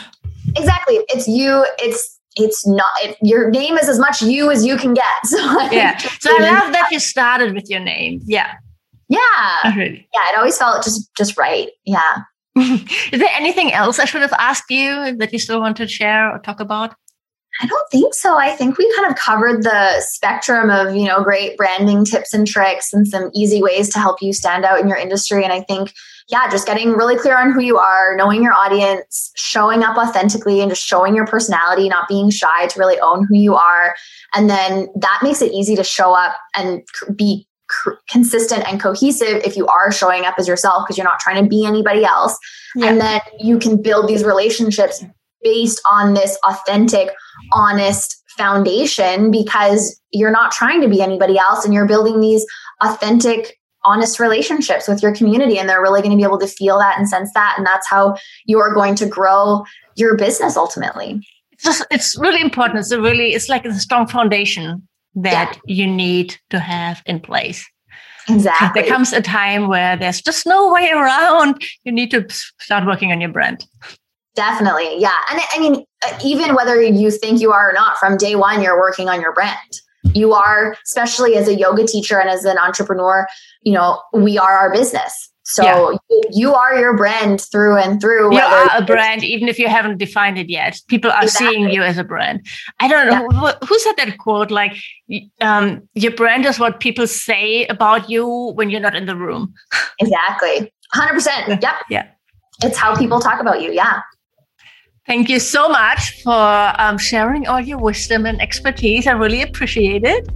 Exactly. 0.57 0.97
It's 1.09 1.29
you. 1.29 1.65
It's 1.79 2.19
it's 2.37 2.67
not 2.67 2.91
it, 3.03 3.17
your 3.21 3.51
name 3.51 3.77
is 3.77 3.89
as 3.89 3.99
much 3.99 4.23
you 4.23 4.51
as 4.51 4.65
you 4.65 4.77
can 4.77 4.95
get. 4.95 5.05
So 5.25 5.39
yeah. 5.71 5.97
So 5.99 6.31
I 6.31 6.53
love 6.53 6.73
that 6.73 6.89
you 6.91 7.01
started 7.01 7.55
with 7.55 7.69
your 7.69 7.81
name. 7.81 8.21
Yeah. 8.25 8.55
Yeah. 9.09 9.75
Really. 9.77 10.09
Yeah. 10.15 10.33
It 10.33 10.39
always 10.39 10.57
felt 10.57 10.85
just 10.85 11.11
just 11.17 11.37
right. 11.37 11.71
Yeah. 11.85 12.23
is 12.57 13.21
there 13.21 13.31
anything 13.37 13.73
else 13.73 13.99
I 13.99 14.05
should 14.05 14.23
have 14.23 14.33
asked 14.35 14.71
you 14.71 15.17
that 15.17 15.33
you 15.33 15.39
still 15.39 15.61
want 15.61 15.77
to 15.79 15.89
share 15.89 16.31
or 16.31 16.39
talk 16.39 16.61
about? 16.61 16.95
I 17.61 17.67
don't 17.67 17.91
think 17.91 18.15
so. 18.15 18.39
I 18.39 18.51
think 18.51 18.79
we 18.79 18.93
kind 18.97 19.11
of 19.11 19.19
covered 19.19 19.63
the 19.63 20.01
spectrum 20.01 20.71
of, 20.71 20.95
you 20.95 21.05
know, 21.05 21.25
great 21.25 21.57
branding 21.57 22.05
tips 22.05 22.33
and 22.33 22.47
tricks 22.47 22.93
and 22.93 23.07
some 23.07 23.31
easy 23.35 23.63
ways 23.63 23.89
to 23.91 23.99
help 23.99 24.23
you 24.23 24.33
stand 24.33 24.65
out 24.65 24.81
in 24.81 24.87
your 24.87 24.97
industry. 24.97 25.43
And 25.43 25.53
I 25.53 25.63
think 25.63 25.93
yeah, 26.29 26.49
just 26.51 26.67
getting 26.67 26.91
really 26.91 27.17
clear 27.17 27.39
on 27.39 27.53
who 27.53 27.63
you 27.63 27.79
are, 27.79 28.15
knowing 28.15 28.43
your 28.43 28.53
audience, 28.53 29.33
showing 29.35 29.83
up 29.83 29.97
authentically, 29.97 30.61
and 30.61 30.71
just 30.71 30.85
showing 30.85 31.17
your 31.17 31.27
personality, 31.27 31.89
not 31.89 32.07
being 32.07 32.31
shy 32.31 32.67
to 32.67 32.79
really 32.79 33.01
own 33.01 33.27
who 33.27 33.35
you 33.37 33.55
are. 33.55 33.95
And 34.35 34.51
then 34.51 34.89
that 34.97 35.21
makes 35.23 35.41
it 35.41 35.53
easy 35.53 35.75
to 35.77 35.85
show 35.85 36.13
up 36.13 36.37
and 36.55 36.83
be 37.17 37.47
consistent 38.09 38.67
and 38.67 38.81
cohesive 38.81 39.43
if 39.45 39.57
you 39.57 39.67
are 39.67 39.91
showing 39.91 40.25
up 40.25 40.35
as 40.39 40.49
yourself 40.49 40.85
because 40.87 40.97
you're 40.97 41.05
not 41.05 41.21
trying 41.21 41.43
to 41.43 41.49
be 41.49 41.65
anybody 41.65 42.05
else. 42.05 42.37
Yeah. 42.75 42.87
And 42.87 43.01
then 43.01 43.21
you 43.39 43.59
can 43.59 43.81
build 43.81 44.09
these 44.09 44.25
relationships 44.25 45.05
based 45.43 45.81
on 45.91 46.15
this 46.15 46.37
authentic, 46.45 47.11
honest 47.53 48.23
foundation 48.37 49.31
because 49.31 50.01
you're 50.13 50.31
not 50.31 50.53
trying 50.53 50.81
to 50.81 50.89
be 50.89 51.01
anybody 51.01 51.39
else 51.39 51.65
and 51.65 51.75
you're 51.75 51.87
building 51.87 52.21
these 52.21 52.45
authentic 52.83 53.58
honest 53.85 54.19
relationships 54.19 54.89
with 54.89 55.03
your 55.03 55.15
community 55.15 55.59
and 55.59 55.69
they're 55.69 55.83
really 55.83 56.01
going 56.01 56.11
to 56.11 56.17
be 56.17 56.25
able 56.25 56.39
to 56.39 56.47
feel 56.47 56.79
that 56.79 56.99
and 56.99 57.09
sense 57.09 57.31
that 57.35 57.55
and 57.57 57.67
that's 57.67 57.89
how 57.89 58.17
you're 58.45 58.75
going 58.75 58.95
to 58.97 59.07
grow 59.07 59.65
your 59.97 60.17
business 60.17 60.57
ultimately. 60.57 61.21
It's 61.53 61.65
just 61.65 61.87
it's 61.91 62.19
really 62.19 62.41
important. 62.41 62.81
It's 62.81 62.91
a 62.91 63.01
really 63.01 63.35
it's 63.35 63.49
like 63.49 63.65
a 63.65 63.75
strong 63.75 64.07
foundation 64.07 64.87
that 65.17 65.59
yeah. 65.67 65.75
you 65.75 65.87
need 65.87 66.37
to 66.51 66.59
have 66.59 67.03
in 67.07 67.21
place. 67.21 67.67
Exactly. 68.29 68.83
there 68.83 68.91
comes 68.91 69.15
a 69.15 69.23
time 69.23 69.69
where 69.69 69.97
there's 69.97 70.21
just 70.21 70.47
no 70.47 70.71
way 70.71 70.91
around 70.91 71.63
you 71.85 71.93
need 71.93 72.11
to 72.11 72.27
start 72.61 72.87
working 72.87 73.11
on 73.11 73.21
your 73.21 73.31
brand. 73.31 73.65
Definitely 74.35 75.01
yeah. 75.01 75.19
And 75.31 75.41
i 75.53 75.59
mean 75.59 75.85
uh, 76.05 76.19
even 76.25 76.55
whether 76.55 76.81
you 76.81 77.11
think 77.11 77.41
you 77.41 77.53
are 77.53 77.71
or 77.71 77.73
not 77.73 77.99
from 77.99 78.17
day 78.17 78.37
one 78.37 78.63
you're 78.63 78.79
working 78.79 79.09
on 79.09 79.21
your 79.21 79.33
brand 79.33 79.81
you 80.15 80.33
are 80.33 80.77
especially 80.85 81.37
as 81.37 81.49
a 81.49 81.55
yoga 81.55 81.87
teacher 81.87 82.19
and 82.19 82.29
as 82.29 82.45
an 82.45 82.59
entrepreneur 82.59 83.27
you 83.63 83.73
know 83.73 84.01
we 84.13 84.39
are 84.39 84.53
our 84.53 84.73
business. 84.73 85.31
So 85.45 85.63
yeah. 85.63 85.97
you, 86.11 86.23
you, 86.31 86.55
are 86.55 86.79
your 86.79 86.95
brand 86.95 87.41
through 87.41 87.79
and 87.79 87.99
through 88.03 88.35
you 88.35 88.39
are 88.39 88.69
a 88.77 88.85
brand 88.85 89.25
even 89.25 89.49
if 89.49 89.59
you 89.59 89.67
haven't 89.67 89.97
defined 89.97 90.37
it 90.37 90.51
yet. 90.51 90.79
People 90.89 91.11
are 91.11 91.23
exactly. 91.23 91.57
seeing 91.57 91.71
you 91.71 91.83
as 91.83 91.97
a 91.97 92.05
brand. 92.05 92.47
I 92.81 92.89
don't 92.89 93.07
know 93.07 93.27
yeah. 93.33 93.53
who, 93.53 93.67
who, 93.67 93.79
said 93.79 93.95
that 93.97 94.19
quote 94.19 94.51
like 94.51 94.77
um, 95.41 95.89
your 95.95 96.13
brand 96.13 96.45
is 96.45 96.59
what 96.59 96.81
people 96.81 97.07
say 97.07 97.65
about 97.69 98.11
you 98.11 98.27
when 98.57 98.69
you're 98.69 98.81
not 98.81 98.95
in 98.95 99.07
the 99.07 99.17
room. 99.17 99.55
Exactly. 100.01 100.71
100% 100.95 101.63
Yep. 101.63 101.75
yeah. 101.89 102.09
It's 102.63 102.77
how 102.77 102.95
people 102.95 103.19
talk 103.19 103.41
about 103.41 103.63
you. 103.63 103.73
Yeah 103.73 104.03
Thank 105.09 105.31
you 105.31 105.41
so 105.41 105.71
much 105.71 106.23
for 106.23 106.73
um, 106.79 106.99
sharing 106.99 107.49
all 107.49 107.61
your 107.61 107.79
wisdom 107.79 108.27
and 108.27 108.41
expertise. 108.43 109.07
I 109.07 109.13
really 109.13 109.41
appreciate 109.41 110.05
it. 110.05 110.29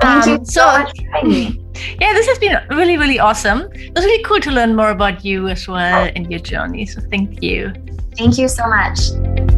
Thank 0.00 0.24
um, 0.24 0.30
you 0.30 0.44
so, 0.44 0.60
so 0.60 0.66
much 0.66 1.56
Yeah, 2.00 2.12
this 2.12 2.26
has 2.26 2.38
been 2.38 2.58
really, 2.70 2.98
really 2.98 3.18
awesome. 3.18 3.62
It 3.72 3.94
was 3.94 4.04
really 4.04 4.22
cool 4.24 4.40
to 4.40 4.50
learn 4.50 4.76
more 4.76 4.90
about 4.90 5.24
you 5.24 5.48
as 5.48 5.66
well 5.66 6.10
and 6.14 6.30
your 6.30 6.40
journey. 6.40 6.84
So 6.84 7.00
thank 7.00 7.42
you. 7.42 7.72
Thank 8.16 8.36
you 8.36 8.48
so 8.48 8.68
much. 8.68 9.57